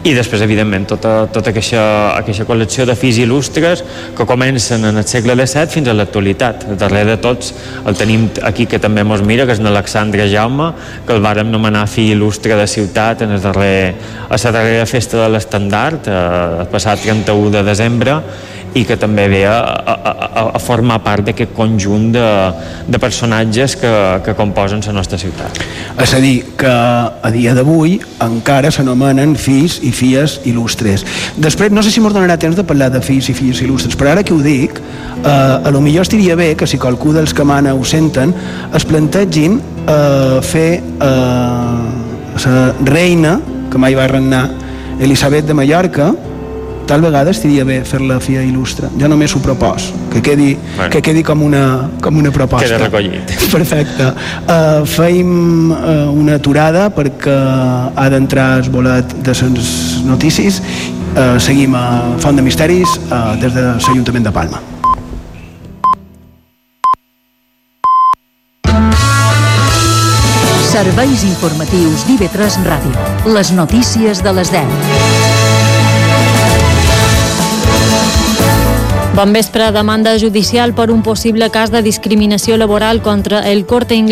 i 0.00 0.14
després, 0.16 0.40
evidentment, 0.40 0.86
tota, 0.88 1.26
tota 1.28 1.50
aquesta, 1.52 1.80
aquesta 2.16 2.46
col·lecció 2.48 2.86
de 2.88 2.94
fills 2.96 3.18
il·lustres 3.20 3.82
que 4.16 4.24
comencen 4.24 4.86
en 4.88 4.96
el 4.96 5.04
segle 5.04 5.34
XVII 5.36 5.68
fins 5.74 5.90
a 5.92 5.94
l'actualitat. 5.96 6.64
Darrere 6.80 7.10
de 7.10 7.16
tots 7.20 7.52
el 7.84 7.98
tenim 8.00 8.24
aquí 8.48 8.64
que 8.64 8.80
també 8.80 9.04
mos 9.04 9.20
mira, 9.20 9.44
que 9.44 9.52
és 9.52 9.60
Alexandre 9.60 10.24
Jaume, 10.32 10.70
que 11.04 11.12
el 11.12 11.20
vàrem 11.20 11.52
nomenar 11.52 11.84
fill 11.84 12.14
il·lustre 12.14 12.56
de 12.56 12.64
ciutat 12.64 13.26
en 13.26 13.36
el 13.36 13.44
darrer, 13.44 13.92
a 14.30 14.40
la 14.40 14.54
darrera 14.56 14.86
festa 14.88 15.20
de 15.20 15.28
l'estandard, 15.34 16.08
eh, 16.08 16.62
el 16.64 16.72
passat 16.72 17.04
31 17.04 17.52
de 17.58 17.62
desembre, 17.68 18.16
i 18.74 18.84
que 18.86 18.96
també 19.00 19.26
ve 19.30 19.42
a, 19.48 19.56
a, 19.58 20.42
a, 20.54 20.60
formar 20.62 21.00
part 21.02 21.26
d'aquest 21.26 21.52
conjunt 21.56 22.10
de, 22.14 22.26
de 22.86 23.00
personatges 23.02 23.74
que, 23.80 23.92
que 24.24 24.34
composen 24.38 24.84
la 24.86 24.94
nostra 24.94 25.18
ciutat. 25.18 25.58
És 26.00 26.14
a 26.14 26.20
dir, 26.22 26.36
que 26.60 26.70
a 26.70 27.32
dia 27.34 27.54
d'avui 27.56 27.98
encara 28.22 28.70
s'anomenen 28.70 29.34
fills 29.40 29.80
i 29.82 29.90
filles 29.94 30.38
il·lustres. 30.46 31.04
Després, 31.36 31.74
no 31.74 31.82
sé 31.82 31.90
si 31.90 32.02
m'ho 32.02 32.12
donarà 32.14 32.38
temps 32.40 32.56
de 32.58 32.66
parlar 32.66 32.90
de 32.94 33.02
fills 33.04 33.30
i 33.32 33.36
filles 33.36 33.62
il·lustres, 33.64 33.98
però 33.98 34.14
ara 34.14 34.24
que 34.26 34.34
ho 34.36 34.40
dic, 34.44 34.78
eh, 34.78 35.26
a 35.26 35.74
lo 35.74 35.82
millor 35.82 36.06
estaria 36.06 36.38
bé 36.38 36.54
que 36.54 36.68
si 36.70 36.78
qualcú 36.78 37.14
dels 37.16 37.34
que 37.34 37.44
mana 37.44 37.74
ho 37.74 37.84
senten, 37.84 38.34
es 38.74 38.86
plantegin 38.86 39.58
eh, 39.86 40.38
fer 40.46 40.70
eh, 40.78 42.10
la 42.40 42.72
reina, 42.86 43.38
que 43.70 43.78
mai 43.78 43.94
va 43.98 44.08
regnar, 44.08 44.48
Elisabet 45.00 45.46
de 45.48 45.54
Mallorca, 45.56 46.10
tal 46.90 47.00
vegada 47.06 47.30
estaria 47.30 47.62
bé 47.62 47.84
fer-la 47.86 48.16
fia 48.18 48.42
il·lustre. 48.42 48.88
Jo 48.98 49.06
només 49.10 49.30
ho 49.36 49.40
propos, 49.44 49.92
que 50.10 50.22
quedi, 50.26 50.56
bueno. 50.74 50.90
que 50.90 51.02
quedi 51.06 51.22
com, 51.22 51.44
una, 51.46 51.86
com 52.02 52.18
una 52.18 52.32
proposta. 52.34 52.66
Queda 52.66 52.80
recollit. 52.82 53.30
Perfecte. 53.54 54.08
Uh, 54.42 54.82
feim 54.90 55.70
uh, 55.70 56.10
una 56.10 56.40
aturada 56.40 56.88
perquè 56.90 57.36
ha 57.94 58.08
d'entrar 58.10 58.48
el 58.64 58.72
bolet 58.74 59.14
de 59.22 59.36
les 59.38 59.70
notícies. 60.08 60.58
Uh, 61.14 61.38
seguim 61.38 61.78
a 61.78 61.86
Font 62.22 62.34
de 62.38 62.42
Misteris 62.42 62.98
uh, 63.06 63.38
des 63.38 63.54
de 63.54 63.66
l'Ajuntament 63.70 64.26
de 64.26 64.34
Palma. 64.34 64.62
Serveis 70.70 71.22
informatius 71.26 72.06
d'IV3 72.08 72.62
Ràdio. 72.66 73.10
Les 73.30 73.54
notícies 73.54 74.22
de 74.26 74.34
les 74.38 74.50
10. 74.54 75.29
Bon 79.20 79.34
vespre, 79.34 79.66
demanda 79.70 80.14
judicial 80.18 80.72
per 80.72 80.86
un 80.90 81.02
possible 81.04 81.50
cas 81.52 81.68
de 81.68 81.82
discriminació 81.84 82.56
laboral 82.56 83.02
contra 83.02 83.42
el 83.50 83.66
Corte 83.66 83.92
Inglés 83.94 84.08